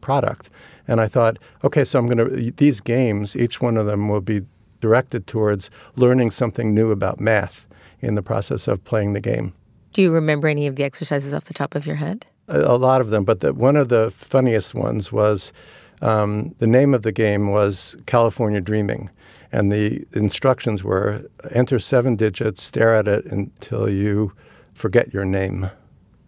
product. 0.00 0.48
And 0.86 0.98
I 0.98 1.08
thought, 1.08 1.36
okay, 1.62 1.84
so 1.84 1.98
I'm 1.98 2.08
going 2.08 2.16
to, 2.16 2.52
these 2.52 2.80
games, 2.80 3.36
each 3.36 3.60
one 3.60 3.76
of 3.76 3.84
them 3.84 4.08
will 4.08 4.22
be 4.22 4.46
directed 4.80 5.26
towards 5.26 5.68
learning 5.94 6.30
something 6.30 6.74
new 6.74 6.90
about 6.90 7.20
math 7.20 7.66
in 8.00 8.14
the 8.14 8.22
process 8.22 8.66
of 8.66 8.82
playing 8.84 9.12
the 9.12 9.20
game. 9.20 9.52
Do 9.92 10.00
you 10.00 10.10
remember 10.10 10.48
any 10.48 10.66
of 10.66 10.76
the 10.76 10.84
exercises 10.84 11.34
off 11.34 11.44
the 11.44 11.52
top 11.52 11.74
of 11.74 11.86
your 11.86 11.96
head? 11.96 12.24
A, 12.46 12.60
a 12.60 12.78
lot 12.78 13.02
of 13.02 13.10
them, 13.10 13.24
but 13.24 13.40
the, 13.40 13.52
one 13.52 13.76
of 13.76 13.90
the 13.90 14.10
funniest 14.10 14.74
ones 14.74 15.12
was 15.12 15.52
um, 16.00 16.54
the 16.60 16.66
name 16.66 16.94
of 16.94 17.02
the 17.02 17.12
game 17.12 17.50
was 17.50 17.94
California 18.06 18.62
Dreaming. 18.62 19.10
And 19.50 19.72
the 19.72 20.06
instructions 20.12 20.84
were 20.84 21.24
enter 21.50 21.78
seven 21.78 22.16
digits, 22.16 22.62
stare 22.62 22.94
at 22.94 23.08
it 23.08 23.24
until 23.26 23.88
you 23.88 24.32
forget 24.74 25.12
your 25.12 25.24
name. 25.24 25.70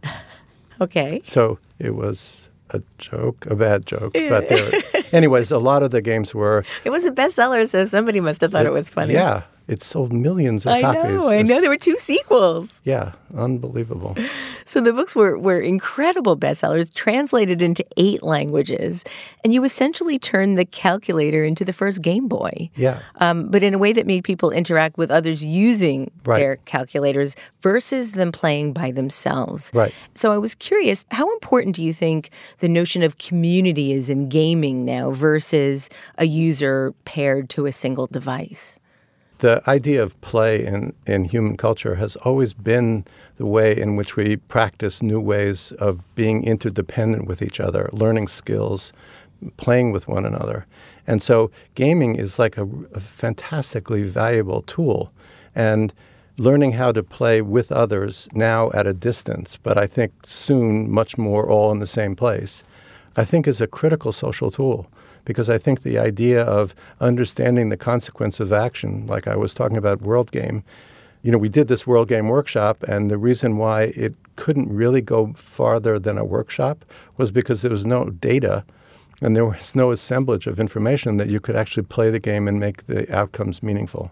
okay. 0.81 1.21
So 1.25 1.59
it 1.79 1.95
was 1.95 2.51
a 2.71 2.83
joke, 2.99 3.47
a 3.47 3.55
bad 3.55 3.87
joke. 3.87 4.13
But 4.15 4.49
there, 4.49 4.73
anyways, 5.13 5.51
a 5.51 5.59
lot 5.59 5.83
of 5.83 5.91
the 5.91 6.01
games 6.01 6.35
were. 6.35 6.65
It 6.85 6.91
was 6.91 7.05
a 7.05 7.11
bestseller, 7.11 7.69
so 7.69 7.85
somebody 7.85 8.21
must 8.21 8.41
have 8.41 8.53
thought 8.53 8.67
it, 8.67 8.69
it 8.69 8.73
was 8.73 8.89
funny. 8.89 9.15
Yeah, 9.15 9.43
it 9.71 9.85
sold 9.85 10.13
millions 10.13 10.67
of 10.67 10.73
I 10.73 10.83
copies. 10.83 11.05
I 11.05 11.09
know. 11.09 11.29
I 11.31 11.43
know. 11.43 11.61
There 11.61 11.71
were 11.71 11.77
two 11.77 11.97
sequels. 11.97 12.83
Yeah, 12.85 13.13
unbelievable. 13.37 14.17
So 14.65 14.81
the 14.81 14.93
books 14.93 15.15
were, 15.15 15.39
were 15.39 15.61
incredible 15.61 16.37
bestsellers, 16.37 16.93
translated 16.93 17.63
into 17.63 17.85
eight 17.97 18.21
languages, 18.23 19.05
and 19.45 19.55
you 19.55 19.63
essentially 19.63 20.19
turned 20.19 20.59
the 20.59 20.65
calculator 20.65 21.45
into 21.45 21.65
the 21.65 21.73
first 21.73 22.03
Game 22.03 22.27
Boy. 22.27 22.69
Yeah. 22.75 23.01
Um, 23.17 23.49
but 23.49 23.63
in 23.63 23.73
a 23.73 23.79
way 23.79 23.93
that 23.93 24.07
made 24.07 24.25
people 24.25 24.51
interact 24.51 24.99
with 24.99 25.09
others 25.09 25.45
using 25.45 26.11
right. 26.25 26.39
their 26.39 26.57
calculators 26.57 27.37
versus 27.61 28.13
them 28.13 28.33
playing 28.33 28.73
by 28.73 28.91
themselves. 28.91 29.71
Right. 29.73 29.95
So 30.15 30.33
I 30.33 30.39
was 30.39 30.57
curious, 30.57 31.07
how 31.13 31.33
important 31.35 31.77
do 31.77 31.85
you 31.85 31.93
think 31.93 32.31
the 32.59 32.69
notion 32.69 33.05
of 33.05 33.19
community 33.19 33.93
is 33.93 34.11
in 34.11 34.29
gaming 34.29 34.85
now 34.85 35.13
versus 35.13 35.89
a 36.19 36.25
user 36.25 36.93
paired 37.05 37.49
to 37.51 37.67
a 37.67 37.73
single 37.73 38.09
device? 38.09 38.80
The 39.41 39.63
idea 39.69 40.03
of 40.03 40.19
play 40.21 40.65
in, 40.65 40.95
in 41.07 41.25
human 41.25 41.57
culture 41.57 41.97
has 41.97 42.17
always 42.17 42.55
been 42.55 43.05
the 43.37 43.47
way 43.47 43.77
in 43.77 43.97
which 43.97 44.17
we 44.17 44.37
practice 44.37 45.03
new 45.03 45.21
ways 45.21 45.73
of 45.73 46.15
being 46.15 46.45
interdependent 46.45 47.27
with 47.27 47.43
each 47.43 47.59
other, 47.59 47.89
learning 47.93 48.29
skills, 48.29 48.93
playing 49.57 49.93
with 49.93 50.07
one 50.07 50.25
another. 50.25 50.67
And 51.07 51.23
so 51.23 51.51
gaming 51.75 52.17
is 52.17 52.39
like 52.39 52.57
a, 52.57 52.69
a 52.93 53.01
fantastically 53.01 54.03
valuable 54.03 54.63
tool. 54.63 55.13
And 55.55 55.93
learning 56.39 56.73
how 56.73 56.93
to 56.93 57.03
play 57.03 57.43
with 57.43 57.73
others 57.73 58.29
now 58.33 58.71
at 58.73 58.87
a 58.87 58.95
distance, 58.95 59.59
but 59.63 59.77
I 59.77 59.87
think 59.87 60.13
soon 60.25 60.91
much 60.91 61.19
more 61.19 61.49
all 61.49 61.71
in 61.71 61.81
the 61.81 61.87
same 61.87 62.17
place, 62.17 62.63
I 63.17 63.25
think 63.25 63.47
is 63.47 63.61
a 63.61 63.67
critical 63.67 64.13
social 64.13 64.51
tool 64.51 64.91
because 65.25 65.51
I 65.51 65.59
think 65.59 65.83
the 65.83 65.99
idea 65.99 66.43
of 66.43 66.75
understanding 67.01 67.69
the 67.69 67.77
consequence 67.77 68.41
of 68.41 68.53
action, 68.53 69.07
like 69.07 69.27
I 69.27 69.37
was 69.37 69.55
talking 69.55 69.77
about 69.77 70.03
World 70.03 70.31
Game, 70.31 70.65
you 71.23 71.31
know, 71.31 71.39
we 71.39 71.49
did 71.49 71.69
this 71.69 71.87
World 71.87 72.09
Game 72.09 72.29
workshop, 72.29 72.83
and 72.85 73.11
the 73.11 73.19
reason 73.19 73.59
why 73.59 73.93
it 73.95 74.15
couldn't 74.37 74.73
really 74.73 75.03
go 75.03 75.35
farther 75.37 75.99
than 75.99 76.17
a 76.17 76.25
workshop 76.25 76.85
was 77.17 77.31
because 77.31 77.63
there 77.63 77.71
was 77.71 77.85
no 77.85 78.07
data 78.07 78.65
and 79.21 79.37
there 79.37 79.45
was 79.45 79.77
no 79.77 79.91
assemblage 79.91 80.47
of 80.47 80.59
information 80.59 81.19
that 81.19 81.29
you 81.29 81.41
could 81.41 81.57
actually 81.57 81.83
play 81.83 82.11
the 82.11 82.19
game 82.19 82.49
and 82.49 82.59
make 82.59 82.87
the 82.87 83.15
outcomes 83.15 83.63
meaningful. 83.63 84.11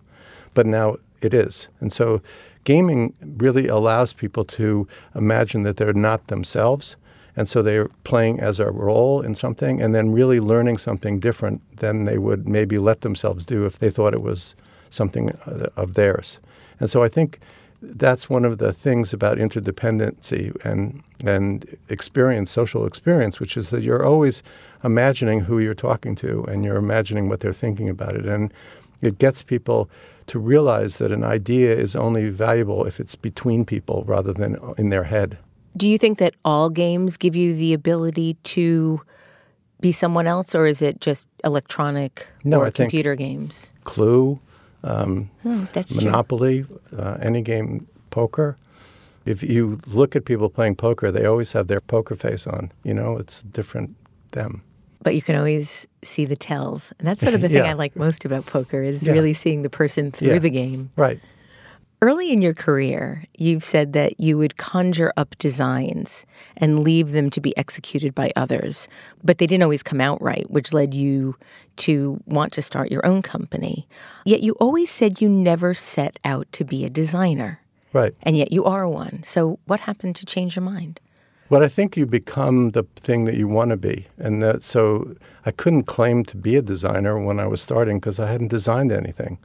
But 0.53 0.67
now 0.67 0.97
it 1.23 1.33
is. 1.33 1.69
And 1.81 1.93
so 1.93 2.21
gaming 2.65 3.15
really 3.39 3.69
allows 3.69 4.13
people 4.13 4.45
to 4.45 4.87
imagine 5.15 5.63
that 5.63 5.79
they're 5.79 5.95
not 5.95 6.27
themselves. 6.27 6.97
And 7.39 7.49
so 7.49 7.63
they're 7.63 7.87
playing 8.03 8.41
as 8.41 8.59
a 8.59 8.69
role 8.73 9.23
in 9.23 9.37
something 9.37 9.81
and 9.81 9.95
then 9.95 10.11
really 10.11 10.41
learning 10.41 10.79
something 10.79 11.21
different 11.21 11.61
than 11.77 12.05
they 12.05 12.19
would 12.19 12.49
maybe 12.49 12.79
let 12.79 13.03
themselves 13.03 13.45
do 13.45 13.65
if 13.65 13.79
they 13.79 13.91
thought 13.91 14.13
it 14.13 14.25
was 14.25 14.57
something 14.91 15.31
uh, 15.47 15.69
of 15.77 15.95
theirs. 15.95 16.41
And 16.81 16.91
so 16.91 17.05
I 17.05 17.09
think 17.09 17.39
that's 17.81 18.29
one 18.29 18.45
of 18.45 18.59
the 18.59 18.73
things 18.73 19.13
about 19.13 19.39
interdependency 19.39 20.53
and 20.65 21.05
and 21.25 21.77
experience, 21.89 22.51
social 22.51 22.85
experience, 22.87 23.39
which 23.39 23.57
is 23.57 23.71
that 23.71 23.85
you're 23.85 24.05
always 24.05 24.43
imagining 24.83 25.43
who 25.43 25.61
you're 25.61 25.75
talking 25.75 26.17
to 26.17 26.43
and 26.49 26.65
you're 26.65 26.77
imagining 26.77 27.29
what 27.29 27.39
they're 27.39 27.53
thinking 27.53 27.89
about 27.89 28.17
it. 28.17 28.27
And 28.27 28.53
it 29.01 29.19
gets 29.19 29.45
people 29.45 29.89
to 30.27 30.41
realize 30.41 30.99
that 30.99 31.13
an 31.13 31.23
idea 31.23 31.73
is 31.73 31.95
only 31.95 32.31
valuable 32.31 32.85
if 32.85 32.99
it's 32.99 33.15
between 33.15 33.65
people 33.65 34.03
rather 34.09 34.33
than 34.33 34.57
in 34.77 34.91
their 34.91 35.05
head. 35.05 35.39
Do 35.79 35.89
you 35.89 35.97
think 35.97 36.19
that 36.19 36.35
all 36.45 36.69
games 36.71 37.17
give 37.17 37.35
you 37.37 37.55
the 37.55 37.73
ability 37.73 38.35
to 38.35 39.01
be 39.81 39.93
someone 39.93 40.27
else, 40.27 40.55
or 40.55 40.67
is 40.67 40.83
it 40.83 41.01
just 41.01 41.29
electronic 41.45 42.27
no, 42.45 42.61
or 42.61 42.67
I 42.67 42.71
computer 42.71 43.15
games? 43.15 43.73
Clue, 43.85 44.41
um, 44.83 45.31
hmm, 45.43 45.65
that's 45.73 45.95
Monopoly, 45.95 46.67
uh, 46.97 47.17
any 47.21 47.43
game, 47.43 47.87
poker. 48.11 48.57
If 49.25 49.43
you 49.43 49.81
look 49.87 50.17
at 50.17 50.25
people 50.25 50.49
playing 50.49 50.77
poker, 50.77 51.13
they 51.13 51.25
always 51.27 51.53
have 51.53 51.69
their 51.69 51.81
poker 51.81 52.17
face 52.17 52.47
on. 52.47 52.73
You 52.83 52.95
know, 52.95 53.17
it's 53.17 53.43
different 53.43 53.95
them 54.33 54.63
but 55.01 55.15
you 55.15 55.23
can 55.23 55.37
always 55.37 55.87
see 56.03 56.25
the 56.25 56.35
tells. 56.37 56.93
And 56.99 57.07
that's 57.07 57.23
sort 57.23 57.33
of 57.35 57.41
the 57.41 57.49
thing 57.55 57.59
yeah. 57.65 57.71
I 57.71 57.75
like 57.75 57.95
most 57.95 58.25
about 58.25 58.47
poker 58.47 58.83
is 58.83 59.07
Yeah. 59.07 59.13
really 59.13 59.33
seeing 59.33 59.63
the 59.63 59.71
person 59.71 60.11
through 60.11 60.29
Yeah. 60.33 60.39
the 60.41 60.51
game. 60.51 60.91
Right. 60.97 61.21
Early 62.01 62.31
in 62.31 62.41
your 62.41 62.55
career, 62.55 63.25
you've 63.37 63.65
said 63.65 63.93
that 63.93 64.21
you 64.21 64.39
would 64.39 64.57
conjure 64.57 65.13
up 65.17 65.37
designs 65.39 66.25
and 66.57 66.85
leave 66.85 67.11
them 67.11 67.29
to 67.31 67.41
be 67.41 67.57
executed 67.57 68.15
by 68.15 68.31
others, 68.37 68.87
but 69.25 69.39
they 69.39 69.49
didn't 69.49 69.65
always 69.65 69.83
come 69.83 70.01
out 70.01 70.23
right, 70.23 70.49
which 70.49 70.73
led 70.73 70.95
you 70.95 71.35
to 71.79 72.23
want 72.25 72.53
to 72.53 72.63
start 72.63 72.93
your 72.93 73.05
own 73.05 73.21
company. 73.21 73.89
Yet 74.25 74.43
you 74.45 74.53
always 74.61 74.91
said 74.91 75.21
you 75.21 75.29
never 75.29 75.75
set 75.75 76.21
out 76.25 76.47
to 76.53 76.65
be 76.65 76.85
a 76.85 76.91
designer, 76.91 77.61
Right. 77.93 78.15
and 78.23 78.37
yet 78.37 78.53
you 78.53 78.65
are 78.65 78.89
one. 78.89 79.23
So 79.25 79.59
what 79.65 79.81
happened 79.81 80.15
to 80.17 80.27
change 80.27 80.55
your 80.55 80.65
mind? 80.65 81.01
Well, 81.51 81.65
I 81.65 81.69
think 81.69 81.97
you 81.97 82.07
become 82.07 82.71
the 82.73 82.85
thing 82.95 83.25
that 83.25 83.35
you 83.35 83.49
want 83.49 83.71
to 83.71 83.77
be. 83.77 84.07
And 84.19 84.41
that, 84.41 84.63
so 84.63 85.17
I 85.45 85.51
couldn't 85.51 85.85
claim 85.85 86.23
to 86.25 86.37
be 86.37 86.55
a 86.55 86.63
designer 86.63 87.19
when 87.21 87.41
I 87.41 87.49
was 87.49 87.61
starting 87.61 87.99
because 87.99 88.21
I 88.21 88.31
hadn't 88.31 88.49
designed 88.49 88.93
anything. 88.93 89.39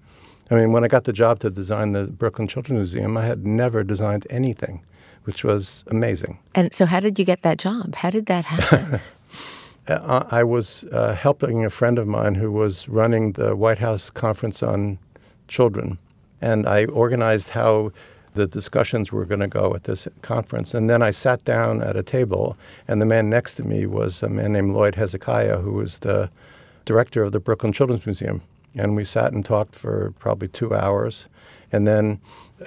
I 0.51 0.55
mean, 0.55 0.71
when 0.71 0.83
I 0.83 0.87
got 0.87 1.05
the 1.05 1.13
job 1.13 1.39
to 1.39 1.49
design 1.49 1.93
the 1.93 2.05
Brooklyn 2.05 2.47
Children's 2.47 2.93
Museum, 2.93 3.17
I 3.17 3.25
had 3.25 3.47
never 3.47 3.83
designed 3.83 4.27
anything, 4.29 4.81
which 5.23 5.43
was 5.43 5.83
amazing. 5.87 6.39
And 6.53 6.73
so 6.73 6.85
how 6.85 6.99
did 6.99 7.17
you 7.17 7.25
get 7.25 7.41
that 7.41 7.57
job? 7.57 7.95
How 7.95 8.09
did 8.09 8.25
that 8.27 8.45
happen? 8.45 8.99
Uh, 9.85 10.23
I 10.31 10.45
was 10.45 10.85
uh, 10.93 11.13
helping 11.13 11.65
a 11.65 11.69
friend 11.69 11.99
of 11.99 12.07
mine 12.07 12.35
who 12.35 12.49
was 12.49 12.87
running 12.87 13.33
the 13.33 13.53
White 13.53 13.79
House 13.79 14.09
Conference 14.09 14.63
on 14.63 14.97
Children, 15.49 15.97
and 16.41 16.65
I 16.65 16.85
organized 16.85 17.49
how 17.49 17.91
the 18.33 18.47
discussions 18.47 19.11
were 19.11 19.25
going 19.25 19.41
to 19.41 19.47
go 19.47 19.73
at 19.75 19.83
this 19.83 20.07
conference. 20.21 20.73
And 20.73 20.89
then 20.89 21.01
I 21.01 21.11
sat 21.11 21.43
down 21.43 21.81
at 21.81 21.95
a 21.95 22.03
table, 22.03 22.57
and 22.87 23.01
the 23.01 23.05
man 23.05 23.29
next 23.29 23.55
to 23.55 23.63
me 23.63 23.85
was 23.85 24.23
a 24.23 24.29
man 24.29 24.53
named 24.53 24.73
Lloyd 24.73 24.95
Hezekiah, 24.95 25.57
who 25.57 25.73
was 25.73 25.99
the 25.99 26.29
director 26.85 27.23
of 27.23 27.31
the 27.31 27.39
Brooklyn 27.39 27.73
Children's 27.73 28.05
Museum. 28.05 28.41
And 28.75 28.95
we 28.95 29.05
sat 29.05 29.33
and 29.33 29.45
talked 29.45 29.75
for 29.75 30.13
probably 30.19 30.47
two 30.47 30.73
hours. 30.73 31.27
And 31.71 31.87
then 31.87 32.19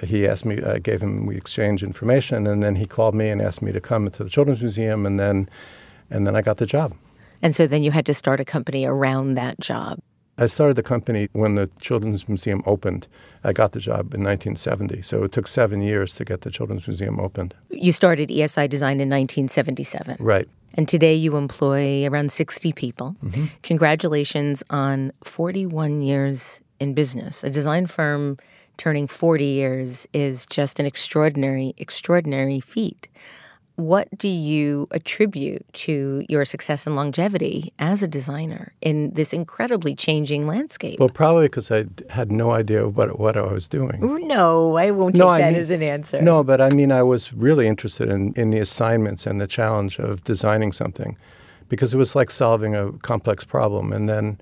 he 0.03 0.27
asked 0.27 0.45
me, 0.45 0.61
I 0.61 0.79
gave 0.79 1.01
him, 1.01 1.25
we 1.25 1.37
exchanged 1.37 1.83
information, 1.83 2.45
and 2.47 2.61
then 2.61 2.75
he 2.75 2.85
called 2.85 3.15
me 3.15 3.29
and 3.29 3.41
asked 3.41 3.61
me 3.61 3.71
to 3.71 3.81
come 3.81 4.09
to 4.09 4.23
the 4.23 4.29
Children's 4.29 4.61
Museum, 4.61 5.05
and 5.05 5.19
then, 5.19 5.49
and 6.09 6.27
then 6.27 6.35
I 6.35 6.41
got 6.41 6.57
the 6.57 6.65
job. 6.65 6.93
and 7.41 7.55
so 7.55 7.67
then 7.67 7.83
you 7.83 7.91
had 7.91 8.05
to 8.05 8.13
start 8.13 8.39
a 8.39 8.45
company 8.45 8.85
around 8.85 9.35
that 9.35 9.59
job. 9.59 9.99
I 10.37 10.45
started 10.45 10.75
the 10.75 10.83
company 10.83 11.29
when 11.33 11.55
the 11.55 11.69
Children's 11.79 12.29
Museum 12.29 12.61
opened. 12.65 13.07
I 13.43 13.53
got 13.53 13.71
the 13.71 13.79
job 13.79 14.13
in 14.13 14.23
1970, 14.23 15.01
so 15.01 15.23
it 15.23 15.31
took 15.31 15.47
seven 15.47 15.81
years 15.81 16.13
to 16.15 16.25
get 16.25 16.41
the 16.41 16.51
Children's 16.51 16.87
Museum 16.87 17.19
opened. 17.19 17.55
You 17.71 17.91
started 17.91 18.29
ESI 18.29 18.69
Design 18.69 18.99
in 18.99 19.09
1977. 19.09 20.17
Right. 20.19 20.47
And 20.75 20.87
today 20.87 21.15
you 21.15 21.37
employ 21.37 22.07
around 22.07 22.31
60 22.31 22.71
people. 22.73 23.15
Mm-hmm. 23.23 23.45
Congratulations 23.63 24.63
on 24.69 25.11
41 25.23 26.03
years 26.03 26.61
in 26.79 26.93
business. 26.93 27.43
A 27.43 27.49
design 27.49 27.87
firm 27.87 28.37
turning 28.77 29.07
40 29.07 29.43
years 29.43 30.07
is 30.13 30.45
just 30.45 30.79
an 30.79 30.85
extraordinary, 30.85 31.73
extraordinary 31.77 32.59
feat. 32.59 33.07
What 33.77 34.07
do 34.17 34.27
you 34.27 34.87
attribute 34.89 35.63
to 35.85 36.25
your 36.27 36.45
success 36.45 36.87
and 36.87 36.95
longevity 36.95 37.73
as 37.77 38.01
a 38.01 38.07
designer 38.07 38.73
in 38.81 39.11
this 39.13 39.33
incredibly 39.33 39.93
changing 39.93 40.47
landscape? 40.47 40.99
Well, 40.99 41.09
probably 41.09 41.45
because 41.45 41.69
I 41.69 41.85
had 42.09 42.31
no 42.31 42.49
idea 42.51 42.87
what, 42.89 43.19
what 43.19 43.37
I 43.37 43.41
was 43.53 43.67
doing. 43.67 43.99
no, 44.27 44.75
I 44.77 44.89
won't 44.89 45.13
take 45.13 45.19
No, 45.19 45.27
I 45.29 45.41
that 45.41 45.53
mean- 45.53 45.61
as 45.61 45.69
an 45.69 45.83
answer. 45.83 46.19
No, 46.23 46.43
but 46.43 46.59
I 46.59 46.69
mean, 46.69 46.91
I 46.91 47.03
was 47.03 47.31
really 47.33 47.67
interested 47.67 48.09
in, 48.09 48.33
in 48.33 48.49
the 48.49 48.57
assignments 48.57 49.27
and 49.27 49.39
the 49.39 49.45
challenge 49.47 49.99
of 49.99 50.23
designing 50.23 50.71
something 50.71 51.15
because 51.69 51.93
it 51.93 51.97
was 51.97 52.15
like 52.15 52.31
solving 52.31 52.75
a 52.75 52.91
complex 53.03 53.43
problem. 53.43 53.93
And 53.93 54.09
then 54.09 54.41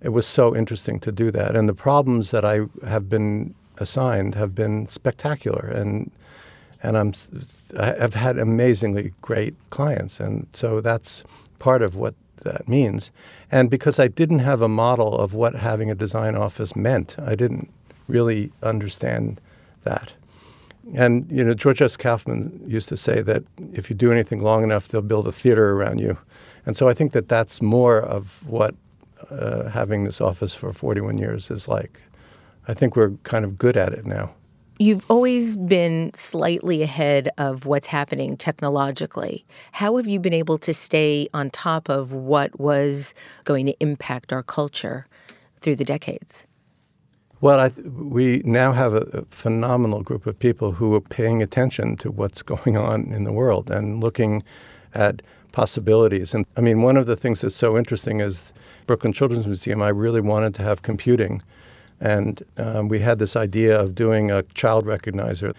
it 0.00 0.10
was 0.10 0.28
so 0.28 0.54
interesting 0.54 1.00
to 1.00 1.10
do 1.10 1.32
that. 1.32 1.56
And 1.56 1.68
the 1.68 1.74
problems 1.74 2.30
that 2.30 2.44
I 2.44 2.60
have 2.86 3.08
been 3.08 3.52
assigned 3.78 4.36
have 4.36 4.54
been 4.54 4.86
spectacular. 4.86 5.66
And, 5.74 6.12
and 6.86 6.96
I'm, 6.96 7.14
I've 7.76 8.14
had 8.14 8.38
amazingly 8.38 9.12
great 9.20 9.54
clients. 9.70 10.20
And 10.20 10.46
so 10.52 10.80
that's 10.80 11.24
part 11.58 11.82
of 11.82 11.96
what 11.96 12.14
that 12.44 12.68
means. 12.68 13.10
And 13.50 13.68
because 13.68 13.98
I 13.98 14.06
didn't 14.06 14.38
have 14.38 14.62
a 14.62 14.68
model 14.68 15.18
of 15.18 15.34
what 15.34 15.56
having 15.56 15.90
a 15.90 15.96
design 15.96 16.36
office 16.36 16.76
meant, 16.76 17.16
I 17.18 17.34
didn't 17.34 17.68
really 18.06 18.52
understand 18.62 19.40
that. 19.82 20.14
And 20.94 21.26
you 21.28 21.42
know, 21.42 21.54
George 21.54 21.82
S. 21.82 21.96
Kaufman 21.96 22.62
used 22.68 22.88
to 22.90 22.96
say 22.96 23.20
that 23.22 23.42
if 23.72 23.90
you 23.90 23.96
do 23.96 24.12
anything 24.12 24.40
long 24.40 24.62
enough, 24.62 24.86
they'll 24.86 25.02
build 25.02 25.26
a 25.26 25.32
theater 25.32 25.72
around 25.72 25.98
you. 25.98 26.16
And 26.64 26.76
so 26.76 26.88
I 26.88 26.94
think 26.94 27.12
that 27.12 27.28
that's 27.28 27.60
more 27.60 27.98
of 27.98 28.46
what 28.46 28.76
uh, 29.30 29.70
having 29.70 30.04
this 30.04 30.20
office 30.20 30.54
for 30.54 30.72
41 30.72 31.18
years 31.18 31.50
is 31.50 31.66
like. 31.66 32.00
I 32.68 32.74
think 32.74 32.94
we're 32.94 33.12
kind 33.24 33.44
of 33.44 33.58
good 33.58 33.76
at 33.76 33.92
it 33.92 34.06
now. 34.06 34.34
You've 34.78 35.06
always 35.08 35.56
been 35.56 36.12
slightly 36.12 36.82
ahead 36.82 37.30
of 37.38 37.64
what's 37.64 37.86
happening 37.86 38.36
technologically. 38.36 39.46
How 39.72 39.96
have 39.96 40.06
you 40.06 40.20
been 40.20 40.34
able 40.34 40.58
to 40.58 40.74
stay 40.74 41.28
on 41.32 41.48
top 41.48 41.88
of 41.88 42.12
what 42.12 42.60
was 42.60 43.14
going 43.44 43.64
to 43.66 43.76
impact 43.80 44.34
our 44.34 44.42
culture 44.42 45.06
through 45.62 45.76
the 45.76 45.84
decades? 45.84 46.46
Well, 47.40 47.70
th- 47.70 47.86
we 47.86 48.42
now 48.44 48.72
have 48.72 48.92
a, 48.92 49.08
a 49.12 49.24
phenomenal 49.26 50.02
group 50.02 50.26
of 50.26 50.38
people 50.38 50.72
who 50.72 50.94
are 50.94 51.00
paying 51.00 51.42
attention 51.42 51.96
to 51.98 52.10
what's 52.10 52.42
going 52.42 52.76
on 52.76 53.12
in 53.12 53.24
the 53.24 53.32
world 53.32 53.70
and 53.70 54.02
looking 54.02 54.42
at 54.94 55.22
possibilities. 55.52 56.34
And 56.34 56.44
I 56.54 56.60
mean, 56.60 56.82
one 56.82 56.98
of 56.98 57.06
the 57.06 57.16
things 57.16 57.40
that's 57.40 57.56
so 57.56 57.78
interesting 57.78 58.20
is 58.20 58.52
Brooklyn 58.86 59.14
Children's 59.14 59.46
Museum. 59.46 59.80
I 59.80 59.88
really 59.88 60.20
wanted 60.20 60.54
to 60.56 60.62
have 60.62 60.82
computing, 60.82 61.42
and 62.00 62.42
um, 62.56 62.88
we 62.88 63.00
had 63.00 63.18
this 63.18 63.36
idea 63.36 63.78
of 63.78 63.94
doing 63.94 64.30
a 64.30 64.42
child 64.54 64.84
recognizer 64.84 65.54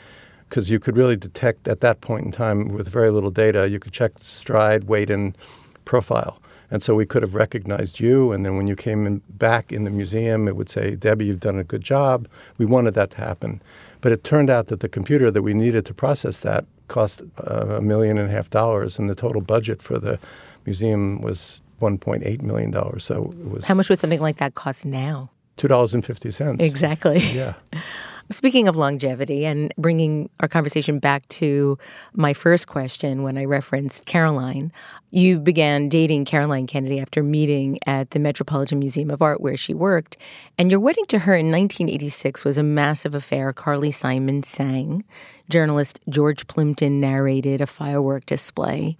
because 0.49 0.69
you 0.69 0.79
could 0.79 0.95
really 0.95 1.15
detect 1.15 1.67
at 1.67 1.81
that 1.81 2.01
point 2.01 2.25
in 2.25 2.31
time 2.31 2.69
with 2.69 2.87
very 2.87 3.09
little 3.09 3.31
data. 3.31 3.69
You 3.69 3.79
could 3.79 3.91
check 3.91 4.13
stride, 4.19 4.85
weight, 4.85 5.09
and 5.09 5.37
profile. 5.85 6.39
And 6.69 6.83
so 6.83 6.95
we 6.95 7.05
could 7.05 7.21
have 7.21 7.33
recognized 7.33 7.99
you, 7.99 8.33
and 8.33 8.45
then 8.45 8.57
when 8.57 8.67
you 8.67 8.75
came 8.75 9.07
in 9.07 9.21
back 9.29 9.71
in 9.71 9.85
the 9.85 9.89
museum, 9.89 10.49
it 10.49 10.55
would 10.57 10.69
say, 10.69 10.95
Debbie, 10.95 11.25
you've 11.25 11.39
done 11.39 11.57
a 11.57 11.63
good 11.63 11.81
job. 11.81 12.27
We 12.57 12.65
wanted 12.65 12.93
that 12.95 13.11
to 13.11 13.17
happen. 13.17 13.61
But 14.01 14.11
it 14.11 14.25
turned 14.25 14.49
out 14.49 14.67
that 14.67 14.81
the 14.81 14.89
computer 14.89 15.31
that 15.31 15.41
we 15.41 15.53
needed 15.53 15.85
to 15.85 15.93
process 15.93 16.41
that 16.41 16.65
cost 16.89 17.21
uh, 17.49 17.77
a 17.77 17.81
million 17.81 18.17
and 18.17 18.29
a 18.29 18.31
half 18.31 18.49
dollars, 18.49 18.99
and 18.99 19.09
the 19.09 19.15
total 19.15 19.41
budget 19.41 19.81
for 19.81 19.97
the 19.97 20.19
museum 20.65 21.21
was 21.21 21.61
$1.8 21.81 22.41
million. 22.41 22.99
So 22.99 23.33
it 23.39 23.49
was 23.49 23.65
How 23.65 23.73
much 23.73 23.89
would 23.89 23.99
something 23.99 24.21
like 24.21 24.37
that 24.37 24.55
cost 24.55 24.85
now? 24.85 25.29
$2.50. 25.57 26.61
Exactly. 26.61 27.19
Yeah. 27.19 27.53
Speaking 28.29 28.67
of 28.67 28.75
longevity 28.75 29.45
and 29.45 29.73
bringing 29.77 30.29
our 30.41 30.49
conversation 30.49 30.99
back 30.99 31.25
to 31.29 31.77
my 32.13 32.33
first 32.33 32.67
question 32.67 33.23
when 33.23 33.37
I 33.37 33.45
referenced 33.45 34.05
Caroline, 34.05 34.73
you 35.11 35.39
began 35.39 35.87
dating 35.87 36.25
Caroline 36.25 36.67
Kennedy 36.67 36.99
after 36.99 37.23
meeting 37.23 37.79
at 37.87 38.11
the 38.11 38.19
Metropolitan 38.19 38.79
Museum 38.79 39.11
of 39.11 39.21
Art 39.21 39.39
where 39.39 39.55
she 39.55 39.73
worked. 39.73 40.17
And 40.57 40.69
your 40.69 40.81
wedding 40.81 41.05
to 41.05 41.19
her 41.19 41.35
in 41.35 41.51
1986 41.51 42.43
was 42.43 42.57
a 42.57 42.63
massive 42.63 43.15
affair. 43.15 43.53
Carly 43.53 43.91
Simon 43.91 44.43
sang. 44.43 45.05
Journalist 45.49 46.01
George 46.09 46.47
Plimpton 46.47 46.99
narrated 46.99 47.61
a 47.61 47.67
firework 47.67 48.25
display. 48.25 48.97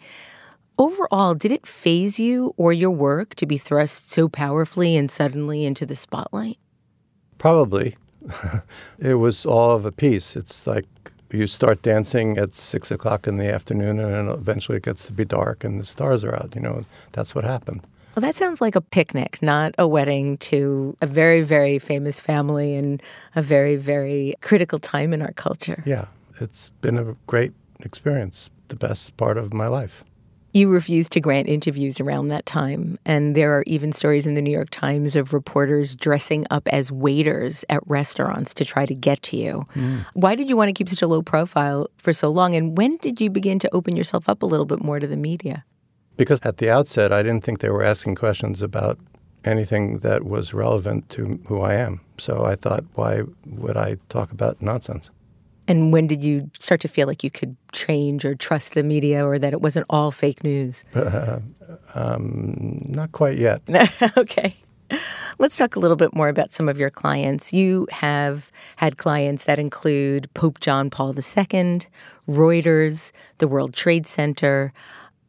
Overall, 0.79 1.33
did 1.33 1.51
it 1.51 1.65
faze 1.65 2.19
you 2.19 2.53
or 2.55 2.71
your 2.71 2.91
work 2.91 3.33
to 3.35 3.47
be 3.47 3.57
thrust 3.57 4.11
so 4.11 4.29
powerfully 4.29 4.95
and 4.95 5.09
suddenly 5.09 5.65
into 5.65 5.87
the 5.87 5.95
spotlight? 5.95 6.59
Probably. 7.39 7.97
it 8.99 9.15
was 9.15 9.45
all 9.45 9.71
of 9.71 9.85
a 9.85 9.91
piece. 9.91 10.35
It's 10.35 10.67
like 10.67 10.85
you 11.31 11.47
start 11.47 11.81
dancing 11.81 12.37
at 12.37 12.53
six 12.53 12.91
o'clock 12.91 13.27
in 13.27 13.37
the 13.37 13.51
afternoon, 13.51 13.99
and 13.99 14.13
then 14.13 14.27
eventually 14.27 14.77
it 14.77 14.83
gets 14.83 15.05
to 15.05 15.13
be 15.13 15.25
dark, 15.25 15.63
and 15.63 15.79
the 15.79 15.85
stars 15.85 16.23
are 16.23 16.35
out. 16.35 16.53
You 16.53 16.61
know, 16.61 16.85
that's 17.11 17.33
what 17.33 17.43
happened. 17.43 17.81
Well, 18.15 18.21
that 18.21 18.35
sounds 18.35 18.61
like 18.61 18.75
a 18.75 18.81
picnic, 18.81 19.39
not 19.41 19.75
a 19.77 19.87
wedding 19.87 20.37
to 20.37 20.95
a 21.01 21.07
very, 21.07 21.41
very 21.41 21.79
famous 21.79 22.19
family 22.19 22.75
and 22.75 23.01
a 23.35 23.41
very, 23.41 23.75
very 23.75 24.35
critical 24.41 24.79
time 24.79 25.13
in 25.13 25.21
our 25.21 25.33
culture. 25.33 25.83
Yeah, 25.85 26.05
it's 26.39 26.69
been 26.81 26.97
a 26.97 27.15
great 27.27 27.53
experience, 27.79 28.49
the 28.69 28.75
best 28.75 29.17
part 29.17 29.37
of 29.37 29.53
my 29.53 29.67
life. 29.67 30.03
You 30.57 30.69
refused 30.69 31.11
to 31.11 31.19
grant 31.19 31.47
interviews 31.47 31.99
around 31.99 32.29
that 32.29 32.47
time, 32.47 32.97
and 33.05 33.35
there 33.35 33.55
are 33.55 33.63
even 33.67 33.91
stories 33.91 34.25
in 34.25 34.33
the 34.33 34.41
New 34.41 34.49
York 34.49 34.71
Times 34.71 35.15
of 35.15 35.31
reporters 35.31 35.95
dressing 35.95 36.47
up 36.49 36.67
as 36.69 36.91
waiters 36.91 37.63
at 37.69 37.83
restaurants 37.85 38.55
to 38.55 38.65
try 38.65 38.87
to 38.87 38.95
get 38.95 39.21
to 39.21 39.37
you. 39.37 39.67
Mm. 39.75 40.07
Why 40.13 40.33
did 40.33 40.49
you 40.49 40.57
want 40.57 40.69
to 40.69 40.73
keep 40.73 40.89
such 40.89 41.03
a 41.03 41.07
low 41.07 41.21
profile 41.21 41.91
for 41.97 42.11
so 42.11 42.29
long, 42.29 42.55
and 42.55 42.75
when 42.75 42.97
did 42.97 43.21
you 43.21 43.29
begin 43.29 43.59
to 43.59 43.69
open 43.71 43.95
yourself 43.95 44.27
up 44.27 44.41
a 44.41 44.47
little 44.47 44.65
bit 44.65 44.81
more 44.81 44.99
to 44.99 45.05
the 45.05 45.15
media? 45.15 45.63
Because 46.15 46.39
at 46.41 46.57
the 46.57 46.71
outset, 46.71 47.13
I 47.13 47.21
didn't 47.21 47.43
think 47.43 47.59
they 47.59 47.69
were 47.69 47.83
asking 47.83 48.15
questions 48.15 48.63
about 48.63 48.97
anything 49.45 49.99
that 49.99 50.25
was 50.25 50.55
relevant 50.55 51.07
to 51.09 51.39
who 51.45 51.61
I 51.61 51.75
am. 51.75 52.01
So 52.17 52.45
I 52.45 52.55
thought, 52.55 52.83
why 52.95 53.21
would 53.45 53.77
I 53.77 53.97
talk 54.09 54.31
about 54.31 54.59
nonsense? 54.59 55.11
And 55.67 55.91
when 55.91 56.07
did 56.07 56.23
you 56.23 56.49
start 56.57 56.81
to 56.81 56.87
feel 56.87 57.07
like 57.07 57.23
you 57.23 57.31
could 57.31 57.55
change 57.71 58.23
or 58.23 58.35
trust 58.35 58.73
the 58.73 58.83
media 58.83 59.25
or 59.25 59.37
that 59.37 59.53
it 59.53 59.61
wasn't 59.61 59.85
all 59.89 60.11
fake 60.11 60.43
news? 60.43 60.85
Uh, 60.95 61.39
um, 61.95 62.81
not 62.87 63.11
quite 63.11 63.37
yet. 63.37 63.61
okay. 64.17 64.55
Let's 65.37 65.57
talk 65.57 65.75
a 65.75 65.79
little 65.79 65.97
bit 65.97 66.15
more 66.15 66.29
about 66.29 66.51
some 66.51 66.69
of 66.69 66.79
your 66.79 66.89
clients. 66.89 67.53
You 67.53 67.87
have 67.91 68.51
had 68.77 68.97
clients 68.97 69.45
that 69.45 69.59
include 69.59 70.33
Pope 70.33 70.59
John 70.61 70.89
Paul 70.89 71.13
II, 71.13 71.81
Reuters, 72.27 73.11
the 73.39 73.47
World 73.47 73.73
Trade 73.73 74.07
Center. 74.07 74.71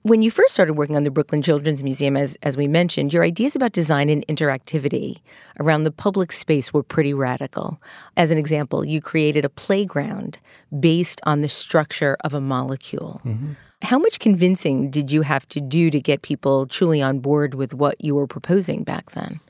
When 0.08 0.22
you 0.22 0.30
first 0.30 0.54
started 0.54 0.72
working 0.72 0.96
on 0.96 1.02
the 1.02 1.10
Brooklyn 1.10 1.42
Children's 1.42 1.82
Museum, 1.82 2.16
as, 2.16 2.38
as 2.42 2.56
we 2.56 2.66
mentioned, 2.66 3.12
your 3.12 3.22
ideas 3.22 3.54
about 3.54 3.72
design 3.72 4.08
and 4.08 4.26
interactivity 4.26 5.20
around 5.60 5.82
the 5.82 5.90
public 5.90 6.32
space 6.32 6.72
were 6.72 6.82
pretty 6.82 7.12
radical. 7.12 7.78
As 8.16 8.30
an 8.30 8.38
example, 8.38 8.86
you 8.86 9.02
created 9.02 9.44
a 9.44 9.50
playground 9.50 10.38
based 10.80 11.20
on 11.24 11.42
the 11.42 11.48
structure 11.50 12.16
of 12.24 12.32
a 12.32 12.40
molecule. 12.40 13.20
Mm-hmm. 13.22 13.52
How 13.82 13.98
much 13.98 14.18
convincing 14.18 14.90
did 14.90 15.12
you 15.12 15.20
have 15.20 15.46
to 15.50 15.60
do 15.60 15.90
to 15.90 16.00
get 16.00 16.22
people 16.22 16.66
truly 16.66 17.02
on 17.02 17.18
board 17.18 17.54
with 17.54 17.74
what 17.74 18.02
you 18.02 18.14
were 18.14 18.26
proposing 18.26 18.84
back 18.84 19.10
then? 19.10 19.40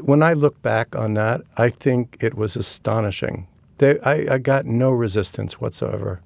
When 0.00 0.22
I 0.22 0.34
look 0.34 0.62
back 0.62 0.94
on 0.94 1.14
that, 1.14 1.40
I 1.56 1.70
think 1.70 2.18
it 2.20 2.34
was 2.34 2.54
astonishing. 2.54 3.48
They, 3.78 3.98
I, 4.02 4.34
I 4.34 4.38
got 4.38 4.64
no 4.64 4.92
resistance 4.92 5.60
whatsoever 5.60 6.20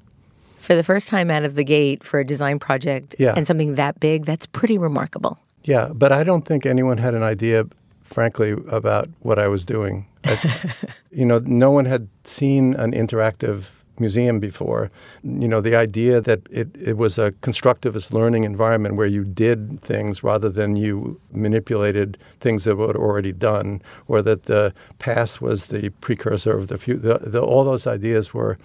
for 0.58 0.74
the 0.74 0.82
first 0.82 1.08
time 1.08 1.30
out 1.30 1.44
of 1.44 1.54
the 1.54 1.64
gate 1.64 2.04
for 2.04 2.20
a 2.20 2.24
design 2.24 2.58
project 2.58 3.16
yeah. 3.18 3.34
and 3.36 3.46
something 3.46 3.74
that 3.76 3.98
big, 4.00 4.24
that's 4.24 4.46
pretty 4.46 4.78
remarkable. 4.78 5.38
Yeah, 5.64 5.88
but 5.94 6.12
I 6.12 6.22
don't 6.22 6.44
think 6.44 6.66
anyone 6.66 6.98
had 6.98 7.14
an 7.14 7.22
idea, 7.22 7.66
frankly, 8.02 8.52
about 8.68 9.08
what 9.20 9.38
I 9.38 9.48
was 9.48 9.64
doing. 9.64 10.06
I, 10.24 10.74
you 11.10 11.24
know, 11.24 11.40
no 11.40 11.70
one 11.70 11.84
had 11.84 12.08
seen 12.24 12.74
an 12.74 12.92
interactive 12.92 13.78
museum 14.00 14.38
before. 14.40 14.90
You 15.22 15.48
know, 15.48 15.60
the 15.60 15.74
idea 15.74 16.20
that 16.20 16.40
it, 16.50 16.68
it 16.76 16.96
was 16.96 17.18
a 17.18 17.32
constructivist 17.42 18.12
learning 18.12 18.44
environment 18.44 18.96
where 18.96 19.06
you 19.06 19.24
did 19.24 19.80
things 19.80 20.22
rather 20.22 20.48
than 20.48 20.76
you 20.76 21.20
manipulated 21.32 22.18
things 22.40 22.64
that 22.64 22.76
were 22.76 22.96
already 22.96 23.32
done, 23.32 23.82
or 24.06 24.22
that 24.22 24.44
the 24.44 24.72
past 24.98 25.40
was 25.40 25.66
the 25.66 25.90
precursor 26.00 26.56
of 26.56 26.68
the 26.68 26.78
future. 26.78 27.18
The, 27.18 27.30
the, 27.30 27.42
all 27.42 27.64
those 27.64 27.86
ideas 27.86 28.32
were 28.32 28.58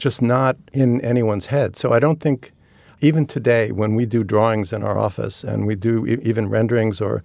just 0.00 0.22
not 0.22 0.56
in 0.72 1.00
anyone's 1.02 1.46
head. 1.46 1.76
So 1.76 1.92
I 1.92 2.00
don't 2.00 2.20
think, 2.20 2.52
even 3.00 3.26
today, 3.26 3.70
when 3.70 3.94
we 3.94 4.06
do 4.06 4.24
drawings 4.24 4.72
in 4.72 4.82
our 4.82 4.98
office 4.98 5.44
and 5.44 5.66
we 5.66 5.76
do 5.76 6.06
e- 6.06 6.18
even 6.22 6.48
renderings 6.48 7.00
or 7.00 7.22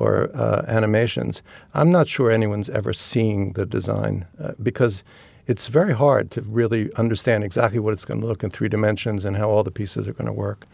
or 0.00 0.30
uh, 0.32 0.64
animations, 0.68 1.42
I'm 1.74 1.90
not 1.90 2.06
sure 2.08 2.30
anyone's 2.30 2.70
ever 2.70 2.92
seeing 2.92 3.54
the 3.54 3.66
design 3.66 4.26
uh, 4.40 4.52
because 4.62 5.02
it's 5.48 5.66
very 5.66 5.92
hard 5.92 6.30
to 6.32 6.42
really 6.42 6.92
understand 6.94 7.42
exactly 7.42 7.80
what 7.80 7.94
it's 7.94 8.04
going 8.04 8.20
to 8.20 8.26
look 8.26 8.44
in 8.44 8.50
three 8.50 8.68
dimensions 8.68 9.24
and 9.24 9.36
how 9.36 9.50
all 9.50 9.64
the 9.64 9.72
pieces 9.72 10.06
are 10.06 10.12
going 10.12 10.26
to 10.26 10.32
work. 10.32 10.66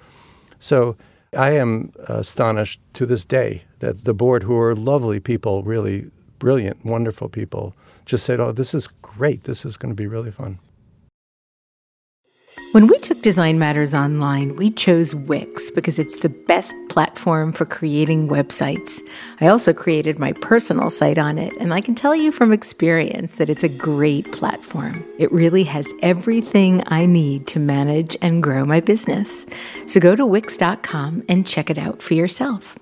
So 0.59 0.97
I 1.35 1.53
am 1.53 1.93
astonished 2.07 2.81
to 2.95 3.07
this 3.07 3.25
day 3.25 3.63
that 3.79 4.05
the 4.05 4.13
board, 4.13 4.43
who 4.43 4.59
are 4.59 4.75
lovely 4.75 5.21
people, 5.21 5.63
really 5.63 6.11
brilliant, 6.39 6.85
wonderful 6.85 7.31
people, 7.31 7.75
just 8.05 8.25
said, 8.27 8.41
"Oh, 8.41 8.53
this 8.53 8.75
is 8.75 8.89
great. 9.01 9.45
This 9.45 9.65
is 9.65 9.79
going 9.79 9.95
to 9.95 10.03
be 10.03 10.07
really 10.07 10.31
fun." 10.31 10.59
When 12.75 12.89
we 12.89 12.99
took 12.99 13.23
Design 13.23 13.61
Matters 13.61 13.95
online, 13.95 14.57
we 14.57 14.69
chose 14.69 15.15
Wix 15.15 15.71
because 15.71 16.01
it's 16.01 16.19
the 16.19 16.29
best 16.29 16.75
platform 16.89 17.53
for 17.53 17.65
creating 17.65 18.27
websites. 18.29 19.01
I 19.41 19.47
also 19.47 19.73
created 19.73 20.19
my 20.19 20.33
personal 20.33 20.91
site 20.91 21.17
on 21.17 21.39
it, 21.39 21.57
and 21.59 21.73
I 21.73 21.81
can 21.81 21.95
tell 21.95 22.17
you 22.17 22.33
from 22.33 22.53
experience 22.53 23.37
that 23.37 23.49
it's 23.49 23.63
a 23.63 23.69
great 23.69 24.33
platform. 24.33 25.05
It 25.21 25.31
really 25.31 25.63
has 25.63 25.95
everything 26.03 26.83
I 26.89 27.07
need 27.07 27.47
to 27.47 27.61
manage 27.61 28.17
and 28.21 28.43
grow 28.43 28.65
my 28.65 28.81
business. 28.81 29.47
So 29.87 30.01
go 30.01 30.17
to 30.17 30.27
Wix.com 30.27 31.23
and 31.29 31.47
check 31.47 31.71
it 31.71 31.79
out 31.79 32.03
for 32.03 32.15
yourself 32.15 32.77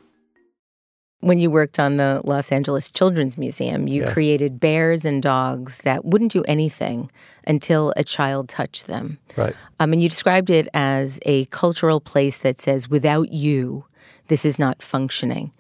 when 1.22 1.38
you 1.38 1.50
worked 1.50 1.78
on 1.78 1.98
the 1.98 2.20
Los 2.24 2.50
Angeles 2.50 2.88
Children's 2.88 3.38
Museum, 3.38 3.86
you 3.86 4.02
yeah. 4.02 4.12
created 4.12 4.58
bears 4.58 5.04
and 5.04 5.22
dogs 5.22 5.78
that 5.82 6.04
wouldn't 6.04 6.32
do 6.32 6.42
anything 6.48 7.10
until 7.46 7.94
a 7.96 8.02
child 8.02 8.48
touched 8.48 8.88
them. 8.88 9.18
Right. 9.36 9.54
Um, 9.78 9.92
and 9.92 10.02
you 10.02 10.08
described 10.08 10.50
it 10.50 10.66
as 10.74 11.20
a 11.22 11.44
cultural 11.46 12.00
place 12.00 12.38
that 12.38 12.60
says, 12.60 12.88
without 12.88 13.32
you, 13.32 13.84
this 14.26 14.44
is 14.44 14.58
not 14.58 14.82
functioning. 14.82 15.52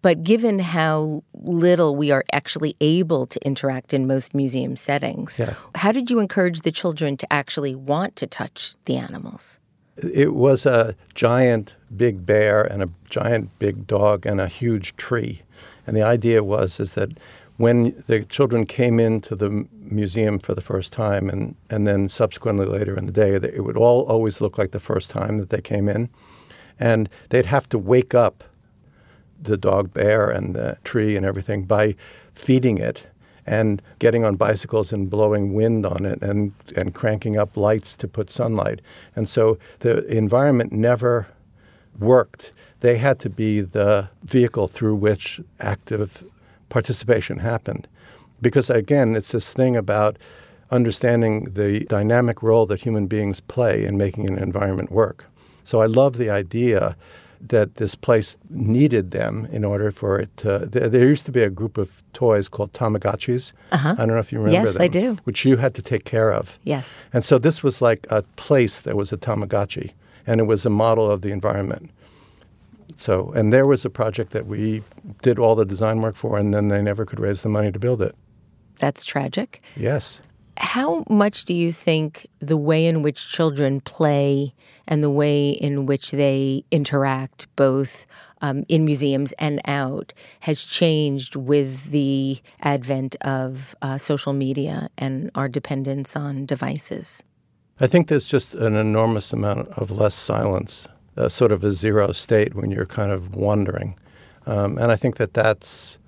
But 0.00 0.24
given 0.24 0.58
how 0.58 1.22
little 1.34 1.94
we 1.94 2.10
are 2.10 2.24
actually 2.32 2.74
able 2.80 3.26
to 3.26 3.46
interact 3.46 3.92
in 3.92 4.06
most 4.06 4.34
museum 4.34 4.76
settings, 4.76 5.38
yeah. 5.38 5.54
how 5.74 5.92
did 5.92 6.10
you 6.10 6.20
encourage 6.20 6.62
the 6.62 6.72
children 6.72 7.18
to 7.18 7.30
actually 7.30 7.74
want 7.74 8.16
to 8.16 8.26
touch 8.26 8.76
the 8.86 8.96
animals? 8.96 9.60
It 9.96 10.34
was 10.34 10.64
a 10.64 10.94
giant 11.14 11.74
big 11.94 12.24
bear 12.24 12.62
and 12.62 12.82
a 12.82 12.88
giant 13.08 13.58
big 13.58 13.86
dog 13.86 14.24
and 14.24 14.40
a 14.40 14.48
huge 14.48 14.96
tree. 14.96 15.42
And 15.86 15.96
the 15.96 16.02
idea 16.02 16.42
was 16.42 16.80
is 16.80 16.94
that 16.94 17.10
when 17.58 18.02
the 18.06 18.24
children 18.24 18.64
came 18.64 18.98
into 18.98 19.34
the 19.34 19.66
museum 19.78 20.38
for 20.38 20.54
the 20.54 20.60
first 20.60 20.92
time 20.92 21.28
and, 21.28 21.54
and 21.68 21.86
then 21.86 22.08
subsequently 22.08 22.66
later 22.66 22.96
in 22.96 23.06
the 23.06 23.12
day, 23.12 23.34
it 23.34 23.64
would 23.64 23.76
all 23.76 24.02
always 24.06 24.40
look 24.40 24.56
like 24.56 24.70
the 24.70 24.80
first 24.80 25.10
time 25.10 25.38
that 25.38 25.50
they 25.50 25.60
came 25.60 25.88
in. 25.88 26.08
And 26.80 27.08
they'd 27.28 27.46
have 27.46 27.68
to 27.68 27.78
wake 27.78 28.14
up 28.14 28.44
the 29.40 29.56
dog 29.56 29.92
bear 29.92 30.30
and 30.30 30.54
the 30.54 30.78
tree 30.84 31.16
and 31.16 31.26
everything 31.26 31.64
by 31.64 31.94
feeding 32.32 32.78
it 32.78 33.06
and 33.46 33.82
getting 33.98 34.24
on 34.24 34.36
bicycles 34.36 34.92
and 34.92 35.10
blowing 35.10 35.52
wind 35.52 35.84
on 35.84 36.04
it 36.04 36.22
and, 36.22 36.52
and 36.76 36.94
cranking 36.94 37.36
up 37.36 37.56
lights 37.56 37.96
to 37.96 38.08
put 38.08 38.30
sunlight. 38.30 38.80
And 39.16 39.28
so 39.28 39.58
the 39.80 40.04
environment 40.06 40.72
never 40.72 41.26
worked. 41.98 42.52
They 42.80 42.98
had 42.98 43.18
to 43.20 43.30
be 43.30 43.60
the 43.60 44.08
vehicle 44.22 44.68
through 44.68 44.96
which 44.96 45.40
active 45.60 46.24
participation 46.68 47.40
happened. 47.40 47.88
Because 48.40 48.70
again, 48.70 49.14
it's 49.14 49.32
this 49.32 49.52
thing 49.52 49.76
about 49.76 50.16
understanding 50.70 51.44
the 51.44 51.80
dynamic 51.80 52.42
role 52.42 52.66
that 52.66 52.80
human 52.80 53.06
beings 53.06 53.40
play 53.40 53.84
in 53.84 53.96
making 53.96 54.26
an 54.26 54.38
environment 54.38 54.90
work. 54.90 55.26
So 55.64 55.80
I 55.80 55.86
love 55.86 56.16
the 56.16 56.30
idea 56.30 56.96
that 57.48 57.76
this 57.76 57.94
place 57.94 58.36
needed 58.50 59.10
them 59.10 59.46
in 59.50 59.64
order 59.64 59.90
for 59.90 60.18
it 60.18 60.34
to. 60.38 60.60
There, 60.60 60.88
there 60.88 61.08
used 61.08 61.26
to 61.26 61.32
be 61.32 61.42
a 61.42 61.50
group 61.50 61.76
of 61.76 62.04
toys 62.12 62.48
called 62.48 62.72
Tamagotchis. 62.72 63.52
Uh-huh. 63.72 63.94
I 63.98 64.06
don't 64.06 64.08
know 64.08 64.18
if 64.18 64.32
you 64.32 64.38
remember 64.38 64.68
yes, 64.68 64.74
them. 64.74 64.82
Yes, 64.82 64.88
I 64.88 64.88
do. 64.88 65.18
Which 65.24 65.44
you 65.44 65.56
had 65.56 65.74
to 65.74 65.82
take 65.82 66.04
care 66.04 66.32
of. 66.32 66.58
Yes. 66.64 67.04
And 67.12 67.24
so 67.24 67.38
this 67.38 67.62
was 67.62 67.82
like 67.82 68.06
a 68.10 68.22
place 68.36 68.80
that 68.82 68.96
was 68.96 69.12
a 69.12 69.16
Tamagotchi, 69.16 69.90
and 70.26 70.40
it 70.40 70.44
was 70.44 70.64
a 70.64 70.70
model 70.70 71.10
of 71.10 71.22
the 71.22 71.30
environment. 71.30 71.90
So, 72.96 73.32
and 73.32 73.52
there 73.52 73.66
was 73.66 73.84
a 73.84 73.90
project 73.90 74.32
that 74.32 74.46
we 74.46 74.82
did 75.22 75.38
all 75.38 75.54
the 75.54 75.64
design 75.64 76.00
work 76.00 76.14
for, 76.14 76.38
and 76.38 76.54
then 76.54 76.68
they 76.68 76.82
never 76.82 77.04
could 77.04 77.18
raise 77.18 77.42
the 77.42 77.48
money 77.48 77.72
to 77.72 77.78
build 77.78 78.02
it. 78.02 78.14
That's 78.78 79.04
tragic. 79.04 79.60
Yes. 79.76 80.20
How 80.56 81.04
much 81.08 81.44
do 81.44 81.54
you 81.54 81.72
think 81.72 82.26
the 82.38 82.56
way 82.56 82.86
in 82.86 83.02
which 83.02 83.28
children 83.28 83.80
play 83.80 84.54
and 84.86 85.02
the 85.02 85.10
way 85.10 85.50
in 85.50 85.86
which 85.86 86.10
they 86.10 86.64
interact, 86.70 87.46
both 87.56 88.06
um, 88.40 88.64
in 88.68 88.84
museums 88.84 89.32
and 89.38 89.60
out, 89.64 90.12
has 90.40 90.64
changed 90.64 91.36
with 91.36 91.90
the 91.90 92.40
advent 92.60 93.16
of 93.22 93.74
uh, 93.82 93.98
social 93.98 94.32
media 94.32 94.88
and 94.98 95.30
our 95.34 95.48
dependence 95.48 96.16
on 96.16 96.46
devices? 96.46 97.22
I 97.80 97.86
think 97.86 98.08
there's 98.08 98.26
just 98.26 98.54
an 98.54 98.76
enormous 98.76 99.32
amount 99.32 99.68
of 99.70 99.90
less 99.90 100.14
silence, 100.14 100.86
uh, 101.16 101.28
sort 101.28 101.52
of 101.52 101.64
a 101.64 101.72
zero 101.72 102.12
state 102.12 102.54
when 102.54 102.70
you're 102.70 102.86
kind 102.86 103.10
of 103.10 103.34
wondering. 103.34 103.98
Um, 104.46 104.78
and 104.78 104.92
I 104.92 104.96
think 104.96 105.16
that 105.16 105.34
that's 105.34 105.98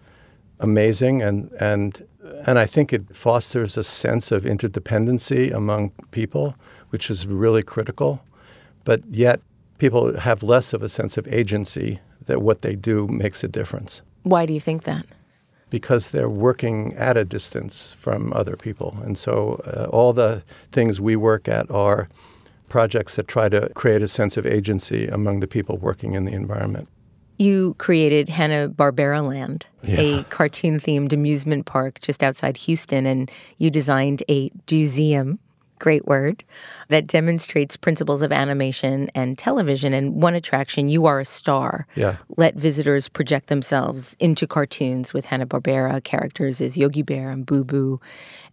amazing 0.60 1.22
and, 1.22 1.50
and 1.60 2.06
And 2.46 2.58
I 2.58 2.66
think 2.66 2.92
it 2.92 3.14
fosters 3.14 3.76
a 3.76 3.84
sense 3.84 4.30
of 4.30 4.44
interdependency 4.44 5.52
among 5.52 5.92
people, 6.10 6.54
which 6.90 7.10
is 7.10 7.26
really 7.26 7.62
critical. 7.62 8.20
But 8.84 9.02
yet, 9.10 9.40
people 9.78 10.18
have 10.20 10.42
less 10.42 10.72
of 10.72 10.82
a 10.82 10.88
sense 10.88 11.16
of 11.16 11.26
agency 11.28 12.00
that 12.26 12.42
what 12.42 12.62
they 12.62 12.74
do 12.74 13.06
makes 13.08 13.44
a 13.44 13.48
difference. 13.48 14.02
Why 14.22 14.46
do 14.46 14.52
you 14.52 14.60
think 14.60 14.84
that? 14.84 15.06
Because 15.70 16.10
they're 16.10 16.28
working 16.28 16.94
at 16.94 17.16
a 17.16 17.24
distance 17.24 17.92
from 17.92 18.32
other 18.32 18.56
people. 18.56 18.96
And 19.04 19.18
so 19.18 19.60
uh, 19.66 19.88
all 19.90 20.12
the 20.12 20.42
things 20.72 21.00
we 21.00 21.16
work 21.16 21.48
at 21.48 21.70
are 21.70 22.08
projects 22.68 23.14
that 23.16 23.28
try 23.28 23.48
to 23.48 23.68
create 23.74 24.02
a 24.02 24.08
sense 24.08 24.36
of 24.36 24.46
agency 24.46 25.06
among 25.06 25.40
the 25.40 25.46
people 25.46 25.76
working 25.76 26.14
in 26.14 26.24
the 26.24 26.32
environment. 26.32 26.88
You 27.36 27.74
created 27.78 28.28
Hanna-Barbera 28.28 29.26
Land, 29.26 29.66
Yeah. 29.82 30.00
a 30.00 30.24
cartoon-themed 30.24 31.12
amusement 31.12 31.66
park 31.66 31.98
just 32.00 32.22
outside 32.22 32.56
Houston, 32.58 33.06
and 33.06 33.30
you 33.58 33.70
designed 33.70 34.22
a 34.30 34.50
museum, 34.70 35.40
great 35.80 36.06
word, 36.06 36.44
that 36.88 37.08
demonstrates 37.08 37.76
principles 37.76 38.22
of 38.22 38.30
animation 38.30 39.10
and 39.16 39.36
television. 39.36 39.92
And 39.92 40.22
one 40.22 40.34
attraction, 40.34 40.88
You 40.88 41.06
Are 41.06 41.18
a 41.20 41.24
Star, 41.24 41.86
Yeah. 41.96 42.16
let 42.36 42.54
visitors 42.54 43.08
project 43.08 43.48
themselves 43.48 44.16
into 44.20 44.46
cartoons 44.46 45.12
with 45.12 45.26
Hanna-Barbera 45.26 46.04
characters 46.04 46.60
as 46.60 46.76
Yogi 46.76 47.02
Bear 47.02 47.30
and 47.30 47.44
Boo 47.44 47.64
Boo. 47.64 48.00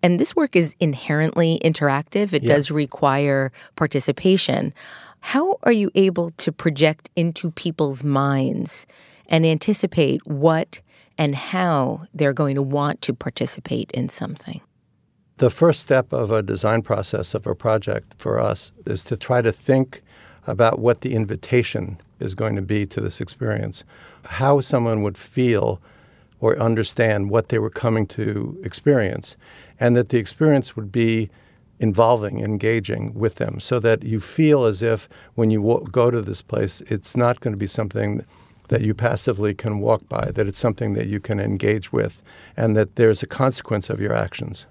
And 0.02 0.20
this 0.20 0.36
work 0.36 0.56
is 0.56 0.76
inherently 0.80 1.62
interactive. 1.64 2.34
It 2.34 2.44
Yeah. 2.44 2.56
does 2.56 2.72
require 2.72 3.52
participation. 3.76 4.74
How 5.22 5.58
are 5.64 5.72
you 5.72 5.90
able 5.96 6.32
to 6.32 6.52
project 6.52 7.10
into 7.16 7.52
people's 7.52 8.04
minds 8.04 8.86
and 9.28 9.46
anticipate 9.46 10.26
what 10.28 10.82
and 11.18 11.36
how 11.36 12.06
they're 12.14 12.34
going 12.34 12.56
to 12.56 12.62
want 12.62 13.02
to 13.04 13.14
participate 13.14 13.92
in 13.92 14.10
something? 14.10 14.62
The 15.38 15.50
first 15.50 15.80
step 15.80 16.12
of 16.12 16.32
a 16.32 16.44
design 16.44 16.82
process 16.82 17.34
of 17.34 17.48
a 17.48 17.56
project 17.56 18.16
for 18.18 18.40
us 18.40 18.72
is 18.86 19.04
to 19.06 19.18
try 19.18 19.42
to 19.42 19.52
think 19.52 20.04
about 20.48 20.80
what 20.80 21.02
the 21.02 21.14
invitation 21.14 22.00
is 22.20 22.36
going 22.36 22.56
to 22.56 22.62
be 22.62 22.86
to 22.88 23.00
this 23.00 23.22
experience, 23.22 23.84
how 24.26 24.60
someone 24.60 25.02
would 25.02 25.18
feel 25.18 25.82
or 26.40 26.58
understand 26.60 27.30
what 27.30 27.50
they 27.50 27.60
were 27.60 27.70
coming 27.70 28.06
to 28.08 28.60
experience, 28.64 29.36
and 29.80 29.96
that 29.96 30.10
the 30.10 30.18
experience 30.18 30.76
would 30.76 30.92
be 30.92 31.30
involving, 31.82 32.40
engaging 32.40 33.14
with 33.14 33.36
them, 33.36 33.60
so 33.60 33.80
that 33.80 34.04
you 34.04 34.20
feel 34.20 34.66
as 34.66 34.82
if 34.82 35.10
when 35.36 35.50
you 35.50 35.62
wa- 35.62 35.80
go 35.80 36.12
to 36.12 36.22
this 36.22 36.42
place, 36.42 36.82
it's 36.82 37.18
not 37.18 37.40
going 37.42 37.52
to 37.52 37.58
be 37.58 37.68
something 37.68 38.24
that 38.70 38.82
you 38.82 38.94
passively 38.94 39.54
can 39.54 39.80
walk 39.80 40.08
by, 40.08 40.32
that 40.32 40.48
it's 40.48 40.60
something 40.60 40.94
that 40.94 41.08
you 41.08 41.20
can 41.20 41.40
engage 41.40 41.92
with, 41.92 42.22
and 42.56 42.78
that 42.78 42.96
there's 42.96 43.24
a 43.24 43.28
consequence 43.28 43.90
of 43.90 44.00
your 44.00 44.14
actions. 44.14 44.68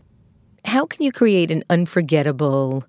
How 0.65 0.87
can 0.87 1.03
you 1.03 1.13
create 1.13 1.51
an 1.51 1.65
unforgettable 1.69 2.85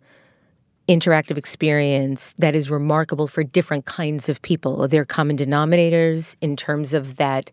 interactive 0.88 1.38
experience 1.38 2.34
that 2.38 2.56
is 2.56 2.70
remarkable 2.70 3.28
for 3.28 3.44
different 3.44 3.86
kinds 3.86 4.30
of 4.30 4.42
people? 4.42 4.84
Are 4.84 4.88
there 4.88 5.06
common 5.06 5.36
denominators 5.36 6.36
in 6.42 6.56
terms 6.56 6.94
of 6.94 7.16
that 7.16 7.52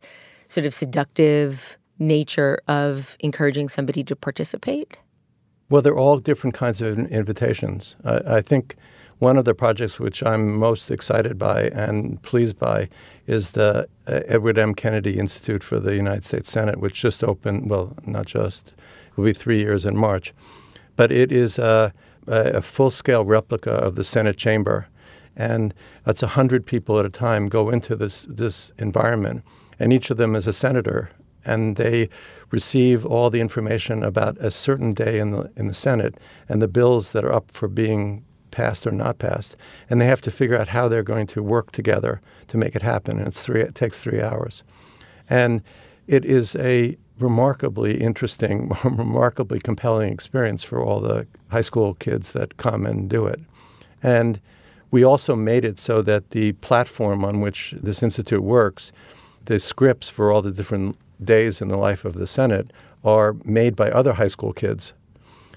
sort 0.49 0.67
of 0.67 0.75
seductive 0.75 1.79
nature 1.99 2.61
of 2.69 3.17
encouraging 3.21 3.69
somebody 3.69 4.05
to 4.05 4.15
participate? 4.15 4.99
Well, 5.71 5.83
they're 5.83 5.97
all 5.97 6.19
different 6.19 6.55
kinds 6.55 6.81
of 6.81 6.99
invitations. 6.99 7.97
I, 8.05 8.37
I 8.37 8.41
think 8.41 8.77
one 9.19 9.37
of 9.37 9.45
the 9.45 9.55
projects 9.55 9.99
which 9.99 10.23
I'm 10.23 10.57
most 10.57 10.91
excited 10.91 11.39
by 11.39 11.65
and 11.69 12.23
pleased 12.23 12.59
by 12.59 12.89
is 13.27 13.51
the 13.51 13.89
uh, 14.07 14.21
Edward 14.27 14.59
M. 14.59 14.75
Kennedy 14.75 15.19
Institute 15.19 15.63
for 15.63 15.81
the 15.81 15.95
United 15.95 16.25
States 16.25 16.51
Senate, 16.51 16.79
which 16.79 16.95
just 16.95 17.25
opened, 17.25 17.69
well, 17.69 17.97
not 18.07 18.27
just, 18.27 18.69
it 18.69 19.17
will 19.17 19.25
be 19.25 19.33
three 19.33 19.59
years 19.59 19.85
in 19.85 19.97
March. 19.97 20.33
But 20.97 21.11
it 21.13 21.33
is 21.33 21.59
a, 21.59 21.93
a 22.27 22.63
full 22.63 22.91
scale 22.91 23.25
replica 23.25 23.73
of 23.73 23.97
the 23.97 24.05
Senate 24.05 24.37
chamber. 24.37 24.89
And 25.37 25.75
it's 26.07 26.23
100 26.23 26.65
people 26.65 26.99
at 26.99 27.05
a 27.07 27.11
time 27.11 27.49
go 27.49 27.71
into 27.71 27.95
this, 27.95 28.27
this 28.29 28.73
environment, 28.79 29.45
and 29.79 29.93
each 29.93 30.11
of 30.11 30.17
them 30.17 30.35
is 30.35 30.47
a 30.47 30.53
senator. 30.53 31.11
And 31.45 31.77
they 31.77 32.09
receive 32.51 33.05
all 33.05 33.31
the 33.31 33.41
information 33.41 34.03
about 34.03 34.39
a 34.39 34.51
certain 34.51 34.93
day 34.93 35.19
in 35.19 35.31
the, 35.33 35.51
in 35.57 35.69
the 35.69 35.75
Senate 35.75 36.17
and 36.49 36.63
the 36.63 36.69
bills 36.69 37.13
that 37.13 37.25
are 37.25 37.33
up 37.33 37.51
for 37.51 37.69
being 37.69 38.25
passed 38.51 38.87
or 38.87 38.91
not 38.91 39.19
passed. 39.19 39.57
And 39.91 40.01
they 40.01 40.07
have 40.07 40.23
to 40.23 40.31
figure 40.31 40.57
out 40.57 40.69
how 40.69 40.89
they're 40.89 41.03
going 41.03 41.27
to 41.29 41.43
work 41.43 41.73
together 41.73 42.21
to 42.49 42.57
make 42.57 42.75
it 42.75 42.83
happen. 42.83 43.19
And 43.19 43.29
it's 43.29 43.43
three, 43.43 43.61
it 43.61 43.75
takes 43.75 43.99
three 43.99 44.21
hours. 44.21 44.63
And 45.29 45.63
it 46.07 46.25
is 46.25 46.57
a 46.57 46.97
remarkably 47.19 48.01
interesting, 48.01 48.71
remarkably 48.85 49.61
compelling 49.61 50.13
experience 50.13 50.65
for 50.65 50.83
all 50.83 51.01
the 51.01 51.27
high 51.49 51.61
school 51.61 51.95
kids 51.95 52.33
that 52.33 52.57
come 52.57 52.87
and 52.87 53.09
do 53.09 53.27
it. 53.27 53.41
And 54.03 54.41
we 54.91 55.05
also 55.05 55.37
made 55.37 55.65
it 55.65 55.79
so 55.79 56.01
that 56.03 56.31
the 56.31 56.53
platform 56.53 57.25
on 57.25 57.41
which 57.41 57.75
this 57.81 58.03
institute 58.03 58.43
works, 58.43 58.91
the 59.45 59.61
scripts 59.61 60.09
for 60.09 60.33
all 60.33 60.41
the 60.41 60.51
different 60.51 60.97
days 61.23 61.61
in 61.61 61.69
the 61.69 61.77
life 61.77 62.05
of 62.05 62.15
the 62.15 62.27
Senate, 62.27 62.73
are 63.05 63.37
made 63.45 63.77
by 63.77 63.91
other 63.91 64.15
high 64.15 64.29
school 64.29 64.53
kids. 64.53 64.93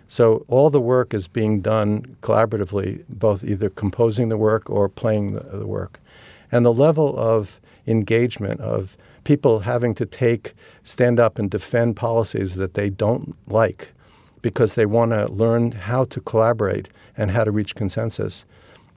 So 0.07 0.45
all 0.47 0.69
the 0.69 0.81
work 0.81 1.13
is 1.13 1.27
being 1.27 1.61
done 1.61 2.17
collaboratively, 2.21 3.05
both 3.07 3.43
either 3.43 3.69
composing 3.69 4.29
the 4.29 4.37
work 4.37 4.69
or 4.69 4.89
playing 4.89 5.33
the, 5.33 5.39
the 5.39 5.67
work. 5.67 5.99
And 6.51 6.65
the 6.65 6.73
level 6.73 7.17
of 7.17 7.61
engagement 7.87 8.59
of 8.59 8.97
people 9.23 9.61
having 9.61 9.95
to 9.95 10.05
take, 10.05 10.53
stand 10.83 11.19
up 11.19 11.39
and 11.39 11.49
defend 11.49 11.95
policies 11.95 12.55
that 12.55 12.73
they 12.73 12.89
don't 12.89 13.35
like 13.47 13.93
because 14.41 14.75
they 14.75 14.85
want 14.85 15.11
to 15.11 15.31
learn 15.31 15.71
how 15.71 16.03
to 16.05 16.19
collaborate 16.19 16.89
and 17.15 17.31
how 17.31 17.43
to 17.43 17.51
reach 17.51 17.75
consensus 17.75 18.45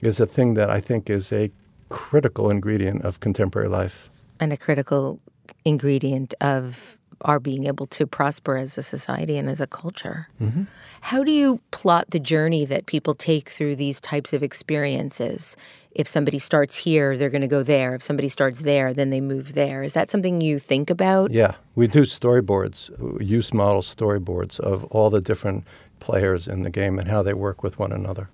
is 0.01 0.19
a 0.21 0.27
thing 0.27 0.55
that 0.55 0.71
I 0.71 0.81
think 0.81 1.09
is 1.09 1.33
a 1.33 1.51
critical 1.89 2.51
ingredient 2.51 3.03
of 3.03 3.21
contemporary 3.21 3.69
life. 3.69 4.11
And 4.41 4.53
a 4.53 4.57
critical 4.57 5.21
ingredient 5.65 6.35
of 6.41 6.99
our 7.21 7.41
being 7.41 7.67
able 7.67 7.87
to 7.87 8.07
prosper 8.07 8.57
as 8.57 8.77
a 8.77 8.83
society 8.83 9.39
and 9.39 9.49
as 9.49 9.61
a 9.61 9.67
culture. 9.67 10.29
Mm-hmm. 10.41 10.65
How 11.01 11.25
do 11.25 11.33
you 11.33 11.61
plot 11.71 12.07
the 12.11 12.19
journey 12.19 12.65
that 12.67 12.87
people 12.87 13.15
take 13.15 13.49
through 13.49 13.77
these 13.77 13.99
types 14.01 14.33
of 14.33 14.43
experiences? 14.43 15.57
If 15.93 16.07
somebody 16.09 16.39
starts 16.39 16.77
here, 16.77 17.17
they're 17.17 17.31
going 17.31 17.43
to 17.43 17.49
go 17.49 17.63
there. 17.63 17.95
If 17.95 18.03
somebody 18.03 18.29
starts 18.29 18.61
there, 18.61 18.93
then 18.93 19.11
they 19.11 19.21
move 19.21 19.55
there. 19.55 19.83
Is 19.83 19.95
that 19.95 20.11
something 20.11 20.41
you 20.41 20.59
think 20.59 20.91
about? 20.91 21.31
Yeah, 21.31 21.53
we 21.75 21.87
do 21.87 22.03
storyboards, 22.03 22.91
use 23.23 23.55
model 23.55 23.81
storyboards 23.81 24.61
of 24.61 24.85
all 24.85 25.09
the 25.09 25.21
different 25.21 25.65
players 26.01 26.47
in 26.47 26.63
the 26.63 26.71
game 26.71 26.99
and 26.99 27.09
how 27.09 27.23
they 27.23 27.35
work 27.35 27.63
with 27.63 27.79
one 27.79 27.93
another. 27.93 28.29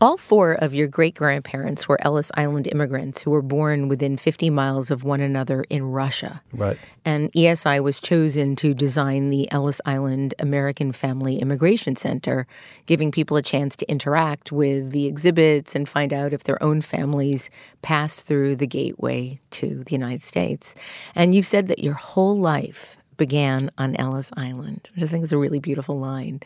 All 0.00 0.16
four 0.16 0.52
of 0.52 0.74
your 0.74 0.88
great 0.88 1.14
grandparents 1.14 1.88
were 1.88 1.98
Ellis 2.02 2.30
Island 2.34 2.66
immigrants 2.66 3.22
who 3.22 3.30
were 3.30 3.42
born 3.42 3.88
within 3.88 4.16
50 4.16 4.50
miles 4.50 4.90
of 4.90 5.04
one 5.04 5.20
another 5.20 5.64
in 5.70 5.84
Russia. 5.84 6.42
Right. 6.52 6.76
And 7.04 7.32
ESI 7.32 7.82
was 7.82 8.00
chosen 8.00 8.56
to 8.56 8.74
design 8.74 9.30
the 9.30 9.50
Ellis 9.52 9.80
Island 9.86 10.34
American 10.38 10.92
Family 10.92 11.38
Immigration 11.38 11.96
Center, 11.96 12.46
giving 12.86 13.12
people 13.12 13.36
a 13.36 13.42
chance 13.42 13.76
to 13.76 13.90
interact 13.90 14.50
with 14.50 14.90
the 14.90 15.06
exhibits 15.06 15.74
and 15.74 15.88
find 15.88 16.12
out 16.12 16.32
if 16.32 16.44
their 16.44 16.62
own 16.62 16.80
families 16.80 17.48
passed 17.82 18.26
through 18.26 18.56
the 18.56 18.66
gateway 18.66 19.38
to 19.52 19.84
the 19.84 19.92
United 19.92 20.22
States. 20.22 20.74
And 21.14 21.34
you've 21.34 21.46
said 21.46 21.68
that 21.68 21.82
your 21.82 21.94
whole 21.94 22.36
life 22.36 22.96
began 23.16 23.70
on 23.78 23.96
Ellis 23.96 24.32
Island, 24.36 24.88
which 24.94 25.04
I 25.04 25.06
think 25.06 25.24
is 25.24 25.32
a 25.32 25.38
really 25.38 25.60
beautiful 25.60 25.98
line. 25.98 26.40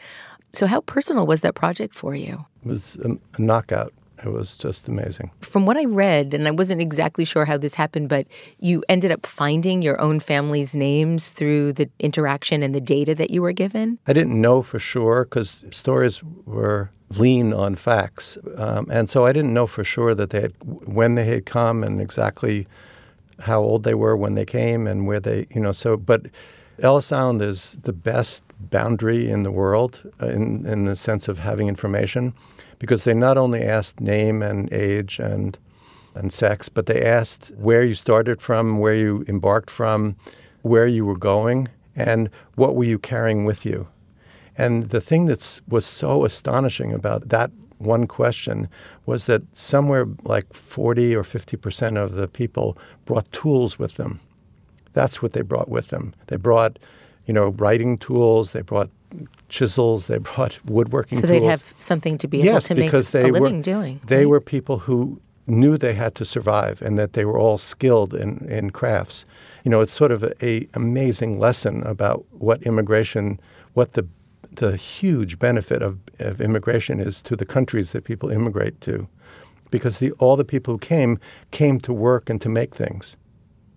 So, 0.53 0.67
how 0.67 0.81
personal 0.83 1.27
was 1.27 1.43
that 1.43 1.55
project 1.55 1.95
for 1.95 2.15
you? 2.15 2.47
It 2.65 2.69
was 2.69 2.97
a, 3.05 3.17
a 3.35 3.41
knockout. 3.41 3.93
It 4.25 4.33
was 4.33 4.57
just 4.57 4.89
amazing. 4.89 5.31
From 5.41 5.65
what 5.65 5.77
I 5.77 5.85
read, 5.85 6.35
and 6.35 6.49
I 6.49 6.51
wasn't 6.51 6.81
exactly 6.81 7.25
sure 7.25 7.45
how 7.45 7.57
this 7.57 7.75
happened, 7.75 8.09
but 8.09 8.27
you 8.59 8.83
ended 8.89 9.13
up 9.13 9.25
finding 9.25 9.81
your 9.81 10.01
own 10.01 10.19
family's 10.19 10.75
names 10.75 11.31
through 11.31 11.75
the 11.75 11.89
interaction 12.01 12.63
and 12.63 12.75
the 12.75 12.81
data 12.81 13.15
that 13.15 13.31
you 13.31 13.43
were 13.43 13.53
given. 13.53 13.99
I 14.09 14.13
didn't 14.13 14.41
know 14.41 14.63
for 14.63 14.81
sure 14.81 15.25
because 15.25 15.65
stories 15.71 16.21
were 16.47 16.91
lean 17.11 17.55
on 17.55 17.77
facts, 17.77 18.37
um, 18.57 18.89
and 18.91 19.09
so 19.09 19.25
I 19.25 19.33
didn't 19.33 19.55
know 19.55 19.67
for 19.67 19.85
sure 19.85 20.15
that 20.15 20.31
they 20.31 20.41
had 20.41 20.55
when 20.65 21.15
they 21.15 21.25
had 21.25 21.47
come 21.47 21.85
and 21.85 22.01
exactly 22.01 22.67
how 23.41 23.61
old 23.61 23.85
they 23.85 23.95
were 23.95 24.17
when 24.17 24.35
they 24.35 24.45
came 24.45 24.89
and 24.89 25.07
where 25.07 25.21
they, 25.21 25.47
you 25.51 25.61
know. 25.61 25.73
So, 25.73 25.97
but 25.97 26.27
Ellis 26.81 27.13
Island 27.13 27.41
is 27.41 27.79
the 27.83 27.93
best 27.93 28.43
boundary 28.61 29.31
in 29.31 29.43
the 29.43 29.51
world 29.51 30.11
uh, 30.23 30.27
in 30.27 30.67
in 30.67 30.85
the 30.85 30.97
sense 30.97 31.29
of 31.29 31.39
having 31.39 31.69
information, 31.69 32.35
because 32.79 33.05
they 33.05 33.15
not 33.15 33.39
only 33.39 33.63
asked 33.63 34.01
name 34.01 34.43
and 34.43 34.73
age 34.73 35.19
and 35.19 35.59
and 36.15 36.33
sex, 36.33 36.69
but 36.69 36.87
they 36.87 37.03
asked 37.03 37.53
where 37.57 37.83
you 37.83 37.95
started 37.95 38.41
from, 38.41 38.79
where 38.79 38.95
you 38.95 39.25
embarked 39.29 39.71
from, 39.71 40.17
where 40.63 40.87
you 40.87 41.05
were 41.05 41.17
going, 41.17 41.69
and 41.95 42.31
what 42.57 42.75
were 42.75 42.85
you 42.85 42.99
carrying 42.99 43.45
with 43.45 43.65
you. 43.65 43.87
And 44.57 44.91
the 44.91 45.01
thing 45.01 45.27
that 45.27 45.61
was 45.69 45.87
so 45.87 46.25
astonishing 46.25 46.93
about 46.93 47.29
that 47.29 47.53
one 47.79 48.09
question 48.09 48.69
was 49.07 49.27
that 49.27 49.43
somewhere 49.57 50.07
like 50.25 50.53
40 50.53 51.15
or 51.15 51.25
50 51.25 51.57
percent 51.57 51.97
of 51.97 52.15
the 52.15 52.29
people 52.29 52.77
brought 53.05 53.31
tools 53.33 53.79
with 53.79 53.95
them. 53.95 54.21
That's 54.93 55.23
what 55.23 55.33
they 55.33 55.43
brought 55.43 55.69
with 55.69 55.89
them. 55.89 56.15
They 56.27 56.37
brought, 56.37 56.79
you 57.29 57.35
know, 57.35 57.51
writing 57.51 57.99
tools. 57.99 58.51
They 58.53 58.63
brought 58.63 58.91
chisels. 59.49 60.07
They 60.09 60.19
brought 60.19 60.59
woodworking 60.77 61.19
So 61.19 61.27
tools. 61.29 61.31
they'd 61.41 61.47
have 61.47 61.63
something 61.79 62.19
to 62.19 62.27
be 62.27 62.39
able 62.39 62.47
yes, 62.55 62.67
to 62.69 62.75
make 62.75 62.87
because 62.87 63.11
they 63.11 63.29
a 63.29 63.33
were 63.33 63.41
living 63.41 63.63
doing. 63.63 64.01
they 64.05 64.25
right? 64.25 64.31
were 64.31 64.41
people 64.41 64.77
who 64.81 65.21
knew 65.47 65.79
they 65.79 65.95
had 65.95 66.15
to 66.15 66.25
survive 66.25 66.83
and 66.83 66.99
that 66.99 67.13
they 67.15 67.25
were 67.25 67.39
all 67.39 67.57
skilled 67.59 68.13
in, 68.15 68.45
in 68.51 68.71
crafts. 68.71 69.25
You 69.65 69.71
know, 69.71 69.81
it's 69.81 69.93
sort 69.93 70.13
of 70.13 70.23
a, 70.23 70.33
a 70.45 70.69
amazing 70.75 71.39
lesson 71.39 71.83
about 71.85 72.25
what 72.33 72.63
immigration, 72.65 73.39
what 73.75 73.93
the 73.93 74.07
the 74.51 74.77
huge 74.77 75.39
benefit 75.39 75.83
of, 75.83 75.99
of 76.19 76.41
immigration 76.41 76.99
is 77.01 77.23
to 77.23 77.37
the 77.37 77.45
countries 77.47 77.93
that 77.93 78.03
people 78.05 78.29
immigrate 78.31 78.81
to, 78.81 79.07
because 79.71 80.01
the, 80.01 80.11
all 80.13 80.37
the 80.37 80.45
people 80.45 80.75
who 80.75 80.79
came 80.79 81.19
came 81.53 81.79
to 81.79 81.93
work 81.93 82.29
and 82.31 82.41
to 82.41 82.49
make 82.49 82.75
things. 82.75 83.17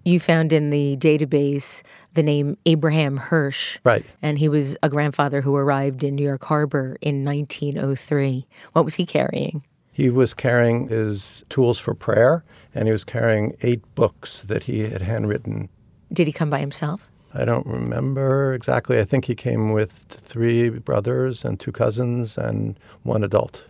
You 0.03 0.19
found 0.19 0.51
in 0.51 0.71
the 0.71 0.97
database 0.97 1.83
the 2.13 2.23
name 2.23 2.57
Abraham 2.65 3.17
Hirsch. 3.17 3.77
Right. 3.83 4.05
And 4.21 4.39
he 4.39 4.49
was 4.49 4.75
a 4.81 4.89
grandfather 4.89 5.41
who 5.41 5.55
arrived 5.55 6.03
in 6.03 6.15
New 6.15 6.23
York 6.23 6.43
Harbor 6.45 6.97
in 7.01 7.23
1903. 7.23 8.47
What 8.73 8.85
was 8.85 8.95
he 8.95 9.05
carrying? 9.05 9.63
He 9.91 10.09
was 10.09 10.33
carrying 10.33 10.87
his 10.87 11.43
tools 11.49 11.77
for 11.77 11.93
prayer, 11.93 12.43
and 12.73 12.87
he 12.87 12.91
was 12.91 13.03
carrying 13.03 13.55
eight 13.61 13.83
books 13.93 14.41
that 14.43 14.63
he 14.63 14.89
had 14.89 15.01
handwritten. 15.01 15.69
Did 16.11 16.27
he 16.27 16.33
come 16.33 16.49
by 16.49 16.59
himself? 16.59 17.11
I 17.33 17.45
don't 17.45 17.65
remember 17.67 18.53
exactly. 18.53 18.99
I 18.99 19.05
think 19.05 19.25
he 19.25 19.35
came 19.35 19.71
with 19.71 19.91
three 20.09 20.69
brothers 20.69 21.45
and 21.45 21.59
two 21.59 21.71
cousins 21.71 22.37
and 22.37 22.79
one 23.03 23.23
adult. 23.23 23.65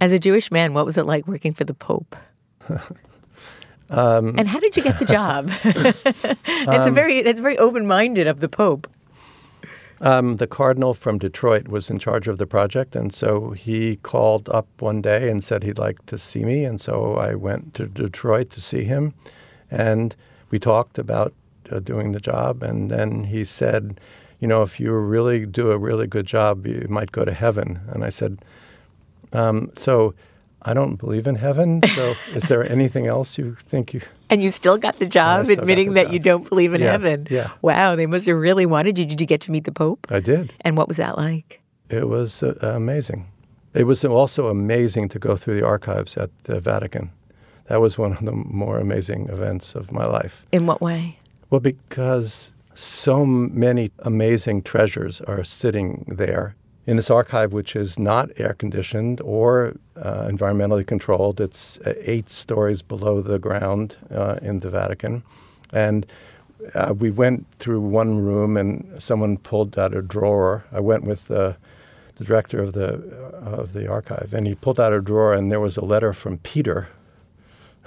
As 0.00 0.12
a 0.12 0.18
Jewish 0.18 0.50
man, 0.50 0.74
what 0.74 0.84
was 0.84 0.98
it 0.98 1.04
like 1.04 1.26
working 1.26 1.54
for 1.54 1.64
the 1.64 1.74
Pope? 1.74 2.16
Um, 3.92 4.34
and 4.38 4.48
how 4.48 4.58
did 4.58 4.76
you 4.76 4.82
get 4.82 4.98
the 4.98 5.04
job? 5.04 5.50
it's 5.64 6.86
a 6.86 6.90
very 6.90 7.18
it's 7.18 7.40
very 7.40 7.58
open 7.58 7.86
minded 7.86 8.26
of 8.26 8.40
the 8.40 8.48
Pope. 8.48 8.88
Um, 10.00 10.36
the 10.36 10.48
cardinal 10.48 10.94
from 10.94 11.18
Detroit 11.18 11.68
was 11.68 11.88
in 11.88 11.98
charge 11.98 12.26
of 12.26 12.38
the 12.38 12.46
project, 12.46 12.96
and 12.96 13.14
so 13.14 13.50
he 13.50 13.96
called 13.96 14.48
up 14.48 14.66
one 14.80 15.00
day 15.00 15.28
and 15.28 15.44
said 15.44 15.62
he'd 15.62 15.78
like 15.78 16.04
to 16.06 16.18
see 16.18 16.44
me, 16.44 16.64
and 16.64 16.80
so 16.80 17.14
I 17.14 17.36
went 17.36 17.74
to 17.74 17.86
Detroit 17.86 18.50
to 18.50 18.60
see 18.60 18.82
him, 18.82 19.14
and 19.70 20.16
we 20.50 20.58
talked 20.58 20.98
about 20.98 21.32
uh, 21.70 21.78
doing 21.78 22.10
the 22.10 22.18
job, 22.18 22.64
and 22.64 22.90
then 22.90 23.24
he 23.24 23.44
said, 23.44 24.00
you 24.40 24.48
know, 24.48 24.62
if 24.62 24.80
you 24.80 24.92
really 24.92 25.46
do 25.46 25.70
a 25.70 25.78
really 25.78 26.08
good 26.08 26.26
job, 26.26 26.66
you 26.66 26.86
might 26.88 27.12
go 27.12 27.24
to 27.24 27.32
heaven, 27.32 27.80
and 27.88 28.04
I 28.04 28.08
said, 28.08 28.38
um, 29.32 29.70
so. 29.76 30.14
I 30.64 30.74
don't 30.74 30.96
believe 30.96 31.26
in 31.26 31.36
heaven. 31.36 31.80
So, 31.94 32.14
is 32.34 32.44
there 32.48 32.68
anything 32.70 33.06
else 33.06 33.36
you 33.38 33.56
think 33.58 33.92
you? 33.94 34.00
And 34.30 34.42
you 34.42 34.50
still 34.50 34.78
got 34.78 34.98
the 34.98 35.06
job, 35.06 35.48
admitting 35.48 35.88
the 35.88 35.94
that 35.94 36.04
job. 36.04 36.12
you 36.12 36.18
don't 36.20 36.48
believe 36.48 36.72
in 36.74 36.80
Yeah, 36.80 36.92
heaven. 36.92 37.26
yeah. 37.30 37.50
Wow, 37.62 37.96
they 37.96 38.06
must 38.06 38.26
have 38.26 38.36
really 38.38 38.64
wanted 38.66 38.96
you. 38.98 39.04
Did 39.04 39.20
you 39.20 39.26
get 39.26 39.40
to 39.42 39.50
meet 39.50 39.64
the 39.64 39.72
Pope? 39.72 40.06
I 40.10 40.20
did. 40.20 40.52
And 40.62 40.76
what 40.76 40.88
was 40.88 40.96
that 40.96 41.16
like? 41.18 41.60
It 41.90 42.08
was 42.08 42.42
uh, 42.42 42.54
amazing. 42.62 43.26
It 43.74 43.84
was 43.84 44.04
also 44.04 44.48
amazing 44.48 45.08
to 45.10 45.18
go 45.18 45.36
through 45.36 45.56
the 45.60 45.66
archives 45.66 46.16
at 46.16 46.30
the 46.44 46.60
Vatican. 46.60 47.10
That 47.66 47.80
was 47.80 47.98
one 47.98 48.12
of 48.12 48.24
the 48.24 48.32
more 48.32 48.78
amazing 48.78 49.28
events 49.28 49.74
of 49.74 49.92
my 49.92 50.04
life. 50.06 50.46
In 50.52 50.66
what 50.66 50.80
way? 50.80 51.18
Well, 51.50 51.60
because 51.60 52.52
so 52.74 53.24
many 53.26 53.90
amazing 54.00 54.62
treasures 54.62 55.20
are 55.22 55.44
sitting 55.44 56.04
there 56.08 56.54
in 56.86 56.96
this 56.96 57.10
archive, 57.10 57.52
which 57.52 57.76
is 57.76 57.98
not 57.98 58.30
air 58.36 58.54
conditioned 58.54 59.20
or 59.20 59.74
uh, 59.96 60.26
environmentally 60.26 60.86
controlled. 60.86 61.40
It's 61.40 61.78
uh, 61.78 61.94
eight 62.00 62.28
stories 62.28 62.82
below 62.82 63.22
the 63.22 63.38
ground 63.38 63.96
uh, 64.10 64.36
in 64.42 64.60
the 64.60 64.68
Vatican. 64.68 65.22
And 65.72 66.06
uh, 66.74 66.94
we 66.98 67.10
went 67.10 67.46
through 67.58 67.80
one 67.80 68.18
room 68.18 68.56
and 68.56 69.00
someone 69.02 69.36
pulled 69.38 69.78
out 69.78 69.94
a 69.94 70.02
drawer. 70.02 70.64
I 70.72 70.80
went 70.80 71.04
with 71.04 71.30
uh, 71.30 71.52
the 72.16 72.24
director 72.24 72.60
of 72.60 72.72
the, 72.72 72.94
of 73.44 73.72
the 73.72 73.88
archive, 73.88 74.32
and 74.34 74.46
he 74.46 74.54
pulled 74.54 74.78
out 74.78 74.92
a 74.92 75.00
drawer, 75.00 75.32
and 75.32 75.50
there 75.50 75.60
was 75.60 75.76
a 75.76 75.84
letter 75.84 76.12
from 76.12 76.38
Peter, 76.38 76.88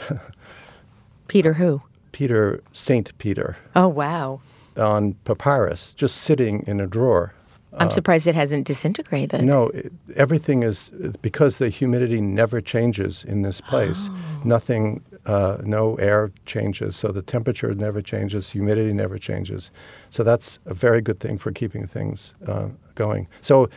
Peter 1.27 1.53
who? 1.53 1.81
Peter, 2.11 2.61
Saint 2.71 3.17
Peter, 3.17 3.57
Oh, 3.75 3.87
wow. 3.87 4.41
on 4.77 5.13
papyrus, 5.25 5.91
just 5.93 6.17
sitting 6.17 6.63
in 6.65 6.79
a 6.79 6.87
drawer. 6.87 7.33
I'm 7.77 7.91
surprised 7.91 8.27
it 8.27 8.35
hasn't 8.35 8.65
disintegrated. 8.65 9.43
No, 9.43 9.67
it, 9.67 9.91
everything 10.15 10.63
is 10.63 10.91
because 11.21 11.57
the 11.57 11.69
humidity 11.69 12.21
never 12.21 12.61
changes 12.61 13.23
in 13.23 13.41
this 13.41 13.61
place. 13.61 14.09
Nothing, 14.43 15.03
uh, 15.25 15.57
no 15.63 15.95
air 15.95 16.31
changes, 16.45 16.95
so 16.95 17.09
the 17.09 17.21
temperature 17.21 17.73
never 17.73 18.01
changes, 18.01 18.49
humidity 18.51 18.93
never 18.93 19.17
changes. 19.17 19.71
So 20.09 20.23
that's 20.23 20.59
a 20.65 20.73
very 20.73 21.01
good 21.01 21.19
thing 21.19 21.37
for 21.37 21.51
keeping 21.51 21.87
things 21.87 22.33
uh, 22.47 22.69
going. 22.95 23.27
So, 23.41 23.69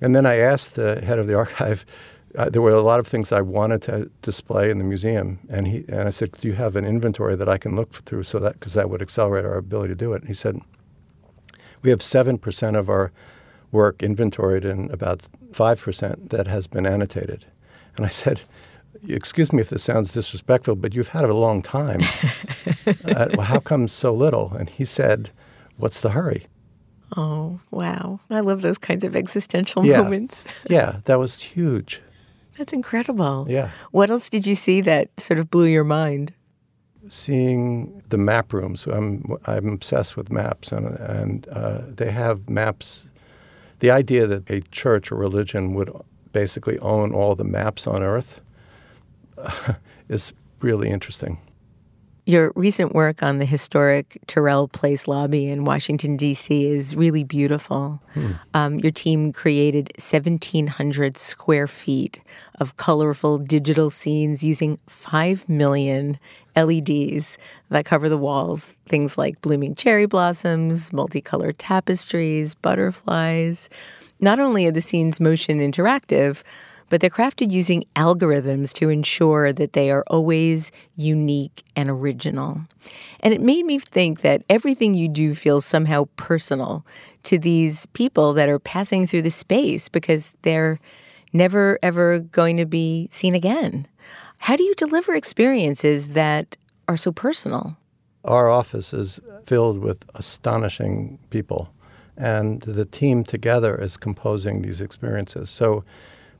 and 0.00 0.14
then 0.14 0.26
I 0.26 0.38
asked 0.38 0.74
the 0.74 1.00
head 1.00 1.18
of 1.18 1.26
the 1.26 1.34
archive. 1.42 1.84
Uh, 2.36 2.48
there 2.48 2.62
were 2.62 2.70
a 2.70 2.80
lot 2.80 2.98
of 2.98 3.06
things 3.06 3.30
I 3.30 3.42
wanted 3.42 3.82
to 3.82 4.10
display 4.22 4.70
in 4.70 4.78
the 4.78 4.84
museum, 4.84 5.38
and 5.50 5.68
he 5.68 5.84
and 5.88 6.08
I 6.08 6.10
said, 6.10 6.32
"Do 6.32 6.48
you 6.48 6.54
have 6.54 6.76
an 6.76 6.86
inventory 6.86 7.36
that 7.36 7.48
I 7.48 7.58
can 7.58 7.76
look 7.76 7.92
through 7.92 8.22
so 8.22 8.38
that 8.38 8.54
because 8.54 8.72
that 8.72 8.88
would 8.88 9.02
accelerate 9.02 9.44
our 9.44 9.58
ability 9.58 9.88
to 9.88 9.94
do 9.94 10.14
it?" 10.14 10.22
And 10.22 10.28
he 10.28 10.34
said, 10.34 10.62
we 11.82 11.90
have 11.90 11.98
7% 11.98 12.78
of 12.78 12.88
our 12.88 13.12
work 13.72 14.02
inventoried 14.02 14.64
and 14.64 14.90
about 14.92 15.22
5% 15.50 16.28
that 16.30 16.46
has 16.46 16.66
been 16.68 16.86
annotated. 16.86 17.46
And 17.96 18.06
I 18.06 18.10
said, 18.10 18.40
Excuse 19.08 19.52
me 19.52 19.60
if 19.60 19.70
this 19.70 19.82
sounds 19.82 20.12
disrespectful, 20.12 20.76
but 20.76 20.94
you've 20.94 21.08
had 21.08 21.24
it 21.24 21.30
a 21.30 21.34
long 21.34 21.60
time. 21.60 22.00
uh, 23.04 23.26
well, 23.34 23.46
how 23.46 23.58
come 23.58 23.88
so 23.88 24.14
little? 24.14 24.52
And 24.52 24.70
he 24.70 24.84
said, 24.84 25.30
What's 25.76 26.00
the 26.02 26.10
hurry? 26.10 26.46
Oh, 27.16 27.58
wow. 27.72 28.20
I 28.30 28.40
love 28.40 28.62
those 28.62 28.78
kinds 28.78 29.02
of 29.02 29.16
existential 29.16 29.84
Yeah. 29.84 30.02
moments. 30.02 30.44
Yeah, 30.70 31.00
that 31.06 31.18
was 31.18 31.40
huge. 31.42 32.00
That's 32.56 32.72
incredible. 32.72 33.46
Yeah. 33.48 33.70
What 33.90 34.10
else 34.10 34.30
did 34.30 34.46
you 34.46 34.54
see 34.54 34.80
that 34.82 35.08
sort 35.18 35.40
of 35.40 35.50
blew 35.50 35.64
your 35.66 35.84
mind? 35.84 36.32
Seeing 37.08 38.02
the 38.08 38.16
map 38.18 38.52
rooms, 38.52 38.86
I'm, 38.86 39.36
I'm 39.46 39.68
obsessed 39.68 40.16
with 40.16 40.30
maps, 40.30 40.70
and, 40.70 40.86
and 41.00 41.48
uh, 41.48 41.80
they 41.88 42.10
have 42.12 42.48
maps. 42.48 43.10
The 43.82 43.90
idea 43.90 44.28
that 44.28 44.48
a 44.48 44.60
church 44.70 45.10
or 45.10 45.16
religion 45.16 45.74
would 45.74 45.90
basically 46.32 46.78
own 46.78 47.12
all 47.12 47.34
the 47.34 47.42
maps 47.42 47.88
on 47.88 48.00
Earth 48.00 48.40
is 50.08 50.32
really 50.60 50.88
interesting. 50.88 51.38
Your 52.24 52.52
recent 52.54 52.92
work 52.92 53.24
on 53.24 53.38
the 53.38 53.44
historic 53.44 54.22
Terrell 54.28 54.68
Place 54.68 55.08
lobby 55.08 55.48
in 55.48 55.64
Washington, 55.64 56.16
D.C. 56.16 56.68
is 56.68 56.94
really 56.94 57.24
beautiful. 57.24 58.00
Um, 58.54 58.78
your 58.78 58.92
team 58.92 59.32
created 59.32 59.90
1,700 59.98 61.16
square 61.16 61.66
feet 61.66 62.20
of 62.60 62.76
colorful 62.76 63.38
digital 63.38 63.90
scenes 63.90 64.44
using 64.44 64.78
5 64.86 65.48
million 65.48 66.20
LEDs 66.56 67.38
that 67.70 67.84
cover 67.84 68.08
the 68.08 68.18
walls. 68.18 68.74
Things 68.88 69.16
like 69.16 69.40
blooming 69.42 69.74
cherry 69.74 70.06
blossoms, 70.06 70.92
multicolored 70.92 71.58
tapestries, 71.58 72.54
butterflies. 72.54 73.68
Not 74.20 74.38
only 74.38 74.66
are 74.66 74.72
the 74.72 74.80
scenes 74.80 75.20
motion 75.20 75.58
interactive, 75.58 76.42
but 76.92 77.00
they're 77.00 77.08
crafted 77.08 77.50
using 77.50 77.86
algorithms 77.96 78.70
to 78.74 78.90
ensure 78.90 79.50
that 79.50 79.72
they 79.72 79.90
are 79.90 80.04
always 80.08 80.70
unique 80.94 81.62
and 81.74 81.88
original. 81.88 82.60
And 83.20 83.32
it 83.32 83.40
made 83.40 83.64
me 83.64 83.78
think 83.78 84.20
that 84.20 84.42
everything 84.50 84.94
you 84.94 85.08
do 85.08 85.34
feels 85.34 85.64
somehow 85.64 86.04
personal 86.16 86.84
to 87.22 87.38
these 87.38 87.86
people 87.86 88.34
that 88.34 88.50
are 88.50 88.58
passing 88.58 89.06
through 89.06 89.22
the 89.22 89.30
space 89.30 89.88
because 89.88 90.36
they're 90.42 90.78
never 91.32 91.78
ever 91.82 92.18
going 92.18 92.58
to 92.58 92.66
be 92.66 93.08
seen 93.10 93.34
again. 93.34 93.86
How 94.42 94.56
do 94.56 94.64
you 94.64 94.74
deliver 94.74 95.14
experiences 95.14 96.14
that 96.14 96.56
are 96.88 96.96
so 96.96 97.12
personal? 97.12 97.76
Our 98.24 98.50
office 98.50 98.92
is 98.92 99.20
filled 99.44 99.78
with 99.78 100.04
astonishing 100.16 101.20
people, 101.30 101.72
and 102.16 102.60
the 102.62 102.84
team 102.84 103.22
together 103.22 103.80
is 103.80 103.96
composing 103.96 104.62
these 104.62 104.80
experiences. 104.80 105.48
So, 105.48 105.84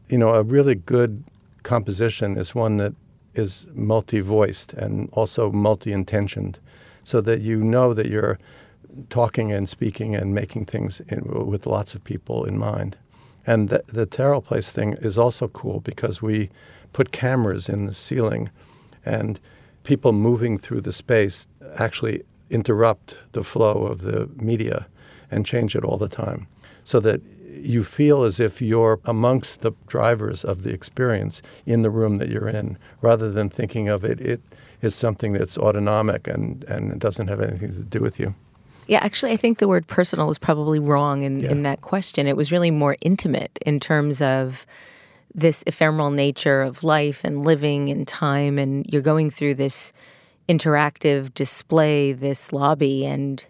you 0.09 0.19
know, 0.19 0.35
a 0.35 0.43
really 0.43 0.75
good 0.75 1.23
composition 1.63 2.37
is 2.37 2.57
one 2.57 2.79
that 2.79 2.95
is 3.35 3.69
multi 3.73 4.19
voiced 4.19 4.73
and 4.73 5.09
also 5.13 5.53
multi 5.53 5.93
intentioned, 5.93 6.59
so 7.05 7.21
that 7.21 7.41
you 7.41 7.63
know 7.63 7.95
that 7.95 8.09
you're 8.09 8.41
talking 9.11 9.53
and 9.53 9.69
speaking 9.69 10.17
and 10.17 10.35
making 10.35 10.65
things 10.65 11.01
in, 11.07 11.23
with 11.47 11.67
lots 11.67 11.95
of 11.95 12.03
people 12.03 12.47
in 12.47 12.59
mind. 12.59 12.97
And 13.47 13.69
the, 13.69 13.85
the 13.87 14.07
Terrell 14.07 14.43
Place 14.43 14.71
thing 14.73 14.95
is 14.95 15.17
also 15.17 15.47
cool 15.47 15.79
because 15.79 16.21
we 16.21 16.51
put 16.93 17.13
cameras 17.13 17.69
in 17.69 17.87
the 17.87 17.95
ceiling 17.95 18.51
and 19.05 19.41
people 19.85 20.13
moving 20.13 20.59
through 20.59 20.81
the 20.81 20.93
space 20.93 21.47
actually 21.77 22.23
interrupt 22.51 23.19
the 23.33 23.43
flow 23.43 23.87
of 23.87 24.03
the 24.03 24.29
media 24.37 24.87
and 25.31 25.47
change 25.47 25.75
it 25.75 25.85
all 25.85 25.97
the 25.97 26.09
time 26.09 26.47
so 26.85 27.01
that 27.01 27.21
you 27.49 27.83
feel 27.85 28.23
as 28.25 28.41
if 28.41 28.61
you're 28.63 28.99
amongst 29.05 29.61
the 29.61 29.73
drivers 29.87 30.45
of 30.45 30.63
the 30.63 30.71
experience 30.73 31.43
in 31.67 31.83
the 31.83 31.91
room 31.91 32.17
that 32.17 32.29
you're 32.29 32.49
in 32.49 32.77
rather 33.01 33.31
than 33.31 33.49
thinking 33.49 33.89
of 33.89 34.05
it 34.05 34.21
it 34.21 34.41
is 34.83 34.95
something 34.95 35.33
that's 35.33 35.57
autonomic 35.57 36.27
and, 36.27 36.65
and 36.65 36.93
it 36.93 36.99
doesn't 36.99 37.29
have 37.29 37.41
anything 37.41 37.73
to 37.73 37.83
do 37.85 38.01
with 38.01 38.19
you 38.19 38.35
Yeah, 38.89 38.99
actually, 39.03 39.33
I 39.33 39.37
think 39.37 39.59
the 39.59 39.69
word 39.69 39.87
personal 39.87 40.27
was 40.27 40.39
probably 40.39 40.81
wrong 40.81 41.23
in, 41.23 41.41
Yeah. 41.41 41.53
in 41.53 41.63
that 41.63 41.81
question. 41.81 42.27
It 42.27 42.37
was 42.37 42.51
really 42.51 42.71
more 42.73 42.97
intimate 43.01 43.59
in 43.65 43.79
terms 43.79 44.21
of 44.21 44.67
this 45.35 45.65
ephemeral 45.67 46.11
nature 46.11 46.63
of 46.63 46.85
life 46.85 47.25
and 47.25 47.45
living 47.45 47.89
and 47.89 48.07
time. 48.07 48.59
And 48.59 48.87
you're 48.89 49.03
going 49.03 49.31
through 49.31 49.55
this 49.55 49.93
interactive 50.49 51.33
display, 51.35 52.13
this 52.13 52.53
lobby, 52.53 53.07
and 53.07 53.45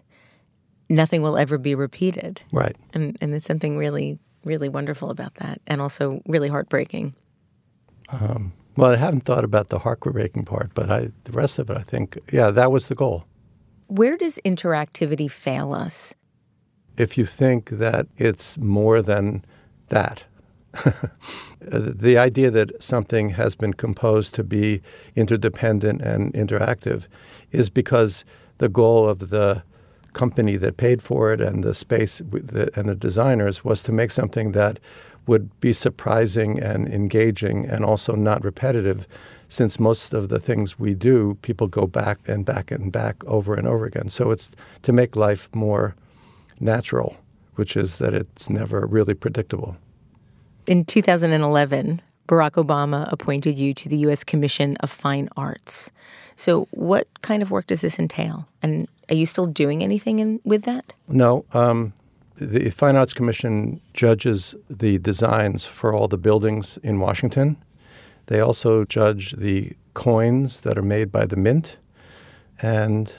nothing 0.89 1.21
will 1.21 1.37
ever 1.37 1.57
be 1.57 1.75
repeated. 1.75 2.41
Right. 2.51 2.75
And, 2.93 3.17
and 3.19 3.33
there's 3.33 3.45
something 3.45 3.77
really, 3.77 4.19
really 4.45 4.69
wonderful 4.69 5.09
about 5.09 5.35
that, 5.35 5.59
and 5.67 5.81
also 5.81 6.21
really 6.27 6.49
heartbreaking. 6.49 7.15
Um, 8.09 8.53
well, 8.75 8.91
I 8.91 8.97
haven't 8.97 9.21
thought 9.21 9.43
about 9.43 9.69
the 9.69 9.79
heartbreaking 9.79 10.45
part, 10.45 10.71
but 10.73 10.91
I, 10.91 11.09
the 11.23 11.31
rest 11.31 11.59
of 11.59 11.69
it, 11.69 11.77
I 11.77 11.83
think, 11.83 12.17
yeah, 12.31 12.51
that 12.51 12.71
was 12.71 12.87
the 12.87 12.95
goal. 12.95 13.25
Where 13.87 14.17
does 14.17 14.39
interactivity 14.45 15.29
fail 15.29 15.73
us? 15.73 16.15
If 16.97 17.17
you 17.17 17.25
think 17.25 17.69
that 17.69 18.07
it's 18.17 18.57
more 18.57 19.01
than 19.01 19.43
that, 19.87 20.23
Uh, 21.71 21.79
the 21.95 22.17
idea 22.17 22.51
that 22.51 22.83
something 22.83 23.29
has 23.29 23.55
been 23.55 23.73
composed 23.73 24.33
to 24.33 24.43
be 24.43 24.81
interdependent 25.15 26.01
and 26.01 26.33
interactive 26.33 27.07
is 27.53 27.69
because 27.69 28.25
the 28.57 28.67
goal 28.67 29.07
of 29.07 29.29
the 29.29 29.63
company 30.11 30.57
that 30.57 30.75
paid 30.75 31.01
for 31.01 31.31
it 31.31 31.39
and 31.39 31.63
the 31.63 31.73
space 31.73 32.19
and 32.19 32.89
the 32.89 32.97
designers 32.99 33.63
was 33.63 33.81
to 33.81 33.93
make 33.93 34.11
something 34.11 34.51
that 34.51 34.77
would 35.25 35.57
be 35.61 35.71
surprising 35.71 36.59
and 36.59 36.85
engaging 36.89 37.65
and 37.65 37.85
also 37.85 38.13
not 38.13 38.43
repetitive. 38.43 39.07
Since 39.47 39.79
most 39.79 40.13
of 40.13 40.27
the 40.27 40.41
things 40.41 40.77
we 40.77 40.93
do 40.93 41.37
people 41.41 41.67
go 41.67 41.87
back 41.87 42.19
and 42.27 42.43
back 42.43 42.71
and 42.71 42.91
back 42.91 43.23
over 43.23 43.55
and 43.55 43.65
over 43.65 43.85
again. 43.85 44.09
So 44.09 44.31
it's 44.31 44.51
to 44.81 44.91
make 44.91 45.15
life 45.15 45.47
more 45.55 45.95
natural 46.59 47.15
which 47.55 47.77
is 47.77 47.97
that 47.99 48.13
it's 48.13 48.49
never 48.49 48.85
really 48.85 49.13
predictable 49.13 49.77
In 50.65 50.85
2011, 50.85 52.01
Barack 52.27 52.51
Obama 52.51 53.11
appointed 53.11 53.57
you 53.57 53.73
to 53.73 53.89
the 53.89 53.97
U.S. 53.97 54.23
Commission 54.23 54.77
of 54.77 54.89
Fine 54.89 55.27
Arts. 55.35 55.91
So, 56.37 56.67
what 56.71 57.07
kind 57.21 57.41
of 57.41 57.51
work 57.51 57.67
does 57.67 57.81
this 57.81 57.99
entail? 57.99 58.47
And 58.61 58.87
are 59.09 59.15
you 59.15 59.25
still 59.25 59.45
doing 59.45 59.83
anything 59.83 60.19
in, 60.19 60.39
with 60.45 60.63
that? 60.63 60.93
No, 61.09 61.43
um, 61.53 61.91
the 62.35 62.69
Fine 62.69 62.95
Arts 62.95 63.13
Commission 63.13 63.81
judges 63.93 64.55
the 64.69 64.99
designs 64.99 65.65
for 65.65 65.93
all 65.93 66.07
the 66.07 66.17
buildings 66.17 66.77
in 66.81 66.99
Washington. 66.99 67.57
They 68.27 68.39
also 68.39 68.85
judge 68.85 69.33
the 69.33 69.73
coins 69.93 70.61
that 70.61 70.77
are 70.77 70.81
made 70.81 71.11
by 71.11 71.25
the 71.25 71.35
Mint, 71.35 71.77
and 72.61 73.13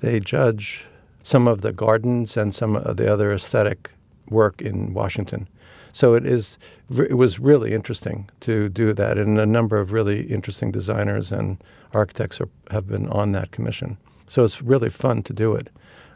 they 0.00 0.18
judge 0.18 0.86
some 1.22 1.46
of 1.46 1.60
the 1.60 1.72
gardens 1.72 2.36
and 2.36 2.52
some 2.52 2.74
of 2.74 2.96
the 2.96 3.10
other 3.10 3.32
aesthetic 3.32 3.90
work 4.28 4.60
in 4.60 4.92
Washington. 4.92 5.48
So 5.92 6.14
it 6.14 6.26
is. 6.26 6.58
It 6.90 7.16
was 7.16 7.38
really 7.38 7.72
interesting 7.72 8.28
to 8.40 8.68
do 8.68 8.92
that, 8.94 9.18
and 9.18 9.38
a 9.38 9.46
number 9.46 9.78
of 9.78 9.92
really 9.92 10.22
interesting 10.22 10.72
designers 10.72 11.32
and 11.32 11.62
architects 11.92 12.40
are, 12.40 12.48
have 12.70 12.86
been 12.86 13.08
on 13.08 13.32
that 13.32 13.50
commission. 13.50 13.96
So 14.26 14.44
it's 14.44 14.62
really 14.62 14.90
fun 14.90 15.22
to 15.24 15.32
do 15.32 15.54
it. 15.54 15.70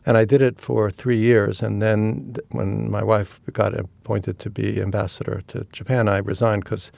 And 0.06 0.16
I 0.16 0.24
did 0.24 0.42
it 0.42 0.60
for 0.60 0.90
three 0.90 1.18
years, 1.18 1.62
and 1.62 1.80
then 1.80 2.36
when 2.50 2.90
my 2.90 3.02
wife 3.02 3.40
got 3.52 3.74
appointed 3.78 4.38
to 4.40 4.50
be 4.50 4.80
ambassador 4.82 5.42
to 5.48 5.66
Japan, 5.72 6.08
I 6.08 6.18
resigned 6.18 6.64
because 6.64 6.92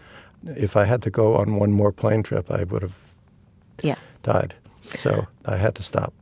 if 0.56 0.76
I 0.76 0.84
had 0.84 1.02
to 1.02 1.10
go 1.10 1.36
on 1.36 1.56
one 1.56 1.72
more 1.72 1.92
plane 1.92 2.22
trip, 2.22 2.50
I 2.50 2.64
would 2.64 2.82
have 2.82 3.14
Yeah. 3.82 3.96
died. 4.22 4.54
So 4.82 5.26
I 5.44 5.56
had 5.56 5.74
to 5.76 5.82
stop. 5.82 6.12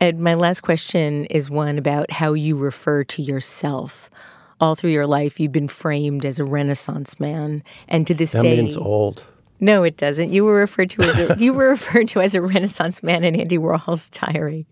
And 0.00 0.18
my 0.20 0.34
last 0.34 0.62
question 0.62 1.26
is 1.26 1.50
one 1.50 1.78
about 1.78 2.10
how 2.10 2.32
you 2.32 2.56
refer 2.56 3.04
to 3.04 3.22
yourself. 3.22 4.10
All 4.60 4.74
through 4.74 4.90
your 4.90 5.06
life, 5.06 5.40
you've 5.40 5.52
been 5.52 5.68
framed 5.68 6.24
as 6.24 6.38
a 6.38 6.44
Renaissance 6.44 7.18
man, 7.18 7.62
and 7.88 8.06
to 8.06 8.14
this 8.14 8.32
That 8.32 8.42
day, 8.42 8.62
means 8.62 8.76
old. 8.76 9.24
No, 9.62 9.84
it 9.84 9.96
doesn't. 9.96 10.30
You 10.30 10.44
were 10.44 10.56
referred 10.56 10.90
to 10.90 11.02
as 11.02 11.18
a, 11.18 11.36
you 11.38 11.52
were 11.54 11.68
referred 11.70 12.08
to 12.08 12.20
as 12.20 12.34
a 12.34 12.42
Renaissance 12.42 13.00
man 13.00 13.22
in 13.22 13.36
Andy 13.36 13.58
Warhol's 13.58 14.10
diary, 14.10 14.66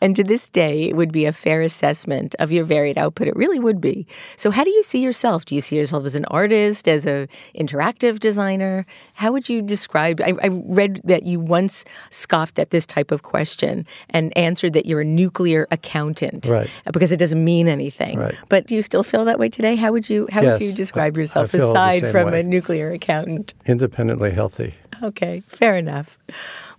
and 0.00 0.16
to 0.16 0.24
this 0.24 0.48
day, 0.48 0.88
it 0.88 0.96
would 0.96 1.12
be 1.12 1.24
a 1.24 1.32
fair 1.32 1.62
assessment 1.62 2.34
of 2.40 2.50
your 2.50 2.64
varied 2.64 2.98
output. 2.98 3.28
It 3.28 3.36
really 3.36 3.60
would 3.60 3.80
be. 3.80 4.08
So, 4.36 4.50
how 4.50 4.64
do 4.64 4.70
you 4.70 4.82
see 4.82 5.00
yourself? 5.00 5.44
Do 5.44 5.54
you 5.54 5.60
see 5.60 5.76
yourself 5.76 6.04
as 6.04 6.16
an 6.16 6.24
artist, 6.26 6.88
as 6.88 7.06
a 7.06 7.28
interactive 7.54 8.18
designer? 8.18 8.86
How 9.14 9.30
would 9.30 9.48
you 9.48 9.62
describe? 9.62 10.20
I, 10.20 10.32
I 10.42 10.48
read 10.48 11.00
that 11.04 11.22
you 11.22 11.38
once 11.38 11.84
scoffed 12.10 12.58
at 12.58 12.70
this 12.70 12.86
type 12.86 13.12
of 13.12 13.22
question 13.22 13.86
and 14.10 14.36
answered 14.36 14.72
that 14.72 14.84
you're 14.84 15.02
a 15.02 15.04
nuclear 15.04 15.68
accountant, 15.70 16.46
Right. 16.46 16.68
Uh, 16.84 16.90
because 16.90 17.12
it 17.12 17.18
doesn't 17.18 17.42
mean 17.44 17.68
anything. 17.68 18.18
Right. 18.18 18.34
But 18.48 18.66
do 18.66 18.74
you 18.74 18.82
still 18.82 19.04
feel 19.04 19.24
that 19.26 19.38
way 19.38 19.48
today? 19.48 19.76
How 19.76 19.92
would 19.92 20.10
you 20.10 20.26
how 20.32 20.42
Yes, 20.42 20.58
would 20.58 20.66
you 20.66 20.72
describe 20.74 21.16
yourself 21.16 21.54
aside 21.54 22.10
from 22.10 22.32
way. 22.32 22.40
a 22.40 22.42
nuclear 22.42 22.90
accountant? 22.90 23.54
Independently 23.64 24.23
healthy. 24.32 24.74
Okay, 25.02 25.42
fair 25.48 25.76
enough. 25.76 26.18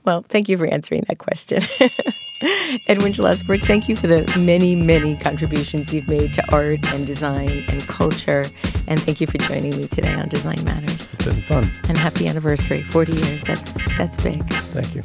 Well, 0.04 0.22
thank 0.22 0.50
you 0.50 0.58
for 0.58 0.68
answering 0.68 1.04
that 1.08 1.18
question. 1.18 1.64
Edwin 2.88 3.14
Schlossberg, 3.14 3.66
thank 3.66 3.88
you 3.88 3.96
for 3.96 4.08
the 4.08 4.26
many, 4.38 4.76
many 4.76 5.16
contributions 5.16 5.94
you've 5.94 6.08
made 6.08 6.34
to 6.34 6.44
art 6.52 6.86
and 6.94 7.06
design 7.08 7.64
and 7.70 7.88
culture. 7.88 8.46
And 8.88 9.02
thank 9.02 9.22
you 9.22 9.28
for 9.28 9.38
joining 9.38 9.78
me 9.78 9.88
today 9.88 10.14
on 10.14 10.28
Design 10.30 10.64
Matters. 10.64 11.14
It's 11.14 11.26
been 11.26 11.42
fun. 11.44 11.72
And 11.88 11.98
happy 11.98 12.28
anniversary, 12.28 12.84
40 12.84 13.14
years. 13.14 13.44
That's 13.44 13.76
that's 13.98 14.22
big. 14.22 14.46
Thank 14.48 14.96
you. 14.96 15.02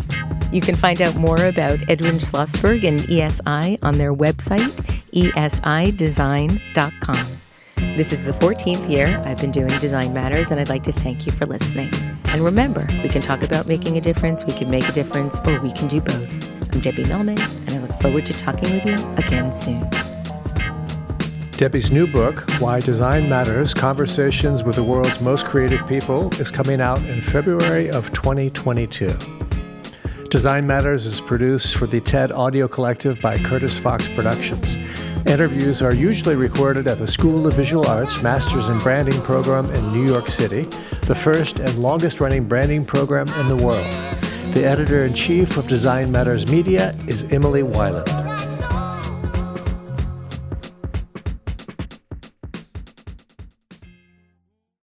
You 0.53 0.61
can 0.61 0.77
find 0.77 1.01
out 1.01 1.15
more 1.17 1.43
about 1.47 1.79
Edwin 1.89 2.19
Schlossberg 2.19 2.85
and 2.85 3.01
ESI 3.01 3.79
on 3.83 3.99
their 3.99 4.13
website, 4.13 4.69
esidesign.com. 5.13 7.40
This 7.81 8.13
is 8.13 8.25
the 8.27 8.33
14th 8.33 8.91
year 8.91 9.23
I've 9.25 9.39
been 9.39 9.51
doing 9.51 9.69
Design 9.79 10.13
Matters, 10.13 10.51
and 10.51 10.61
I'd 10.61 10.69
like 10.69 10.83
to 10.83 10.93
thank 10.93 11.25
you 11.25 11.33
for 11.33 11.47
listening. 11.47 11.91
And 12.27 12.43
remember, 12.43 12.87
we 13.03 13.09
can 13.09 13.23
talk 13.23 13.43
about 13.43 13.67
making 13.67 13.97
a 13.97 14.03
difference, 14.03 14.45
we 14.45 14.53
can 14.53 14.71
make 14.71 14.87
a 14.87 14.93
difference, 14.93 15.39
or 15.47 15.59
we 15.61 15.73
can 15.73 15.89
do 15.89 16.03
both. 16.03 16.51
I'm 16.73 16.81
Debbie 16.81 17.07
Millman, 17.07 17.41
and 17.41 17.71
I 17.71 17.79
look 17.79 17.93
forward 17.95 18.27
to 18.27 18.35
talking 18.35 18.71
with 18.71 18.85
you 18.85 18.97
again 19.15 19.51
soon. 19.51 19.89
Debbie's 21.53 21.91
new 21.91 22.07
book, 22.07 22.49
Why 22.61 22.81
Design 22.81 23.31
Matters 23.31 23.73
Conversations 23.73 24.63
with 24.63 24.77
the 24.77 24.85
World's 24.85 25.23
Most 25.23 25.47
Creative 25.47 25.87
People, 25.89 26.31
is 26.35 26.51
coming 26.51 26.83
out 26.83 27.03
in 27.07 27.23
February 27.23 27.91
of 27.91 28.13
2022. 28.13 29.17
Design 30.29 30.67
Matters 30.67 31.07
is 31.07 31.21
produced 31.21 31.77
for 31.77 31.87
the 31.87 32.01
TED 32.01 32.31
Audio 32.31 32.69
Collective 32.69 33.21
by 33.23 33.39
Curtis 33.39 33.79
Fox 33.79 34.07
Productions. 34.09 34.77
Interviews 35.27 35.83
are 35.83 35.95
usually 35.95 36.35
recorded 36.35 36.87
at 36.87 36.99
the 36.99 37.07
School 37.07 37.47
of 37.47 37.55
Visual 37.55 37.87
Arts 37.87 38.23
Masters 38.23 38.69
in 38.69 38.79
Branding 38.79 39.21
program 39.23 39.71
in 39.71 39.93
New 39.93 40.07
York 40.07 40.29
City, 40.29 40.63
the 41.03 41.15
first 41.15 41.61
and 41.61 41.75
longest 41.79 42.21
running 42.21 42.49
branding 42.49 42.85
program 42.85 43.29
in 43.41 43.49
the 43.49 43.57
world. 43.57 43.87
The 44.55 44.65
editor 44.65 45.05
in 45.05 45.15
chief 45.15 45.57
of 45.57 45.69
Design 45.69 46.11
Matters 46.11 46.51
Media 46.51 46.97
is 47.07 47.25
Emily 47.31 47.63
Weiland. 47.63 48.20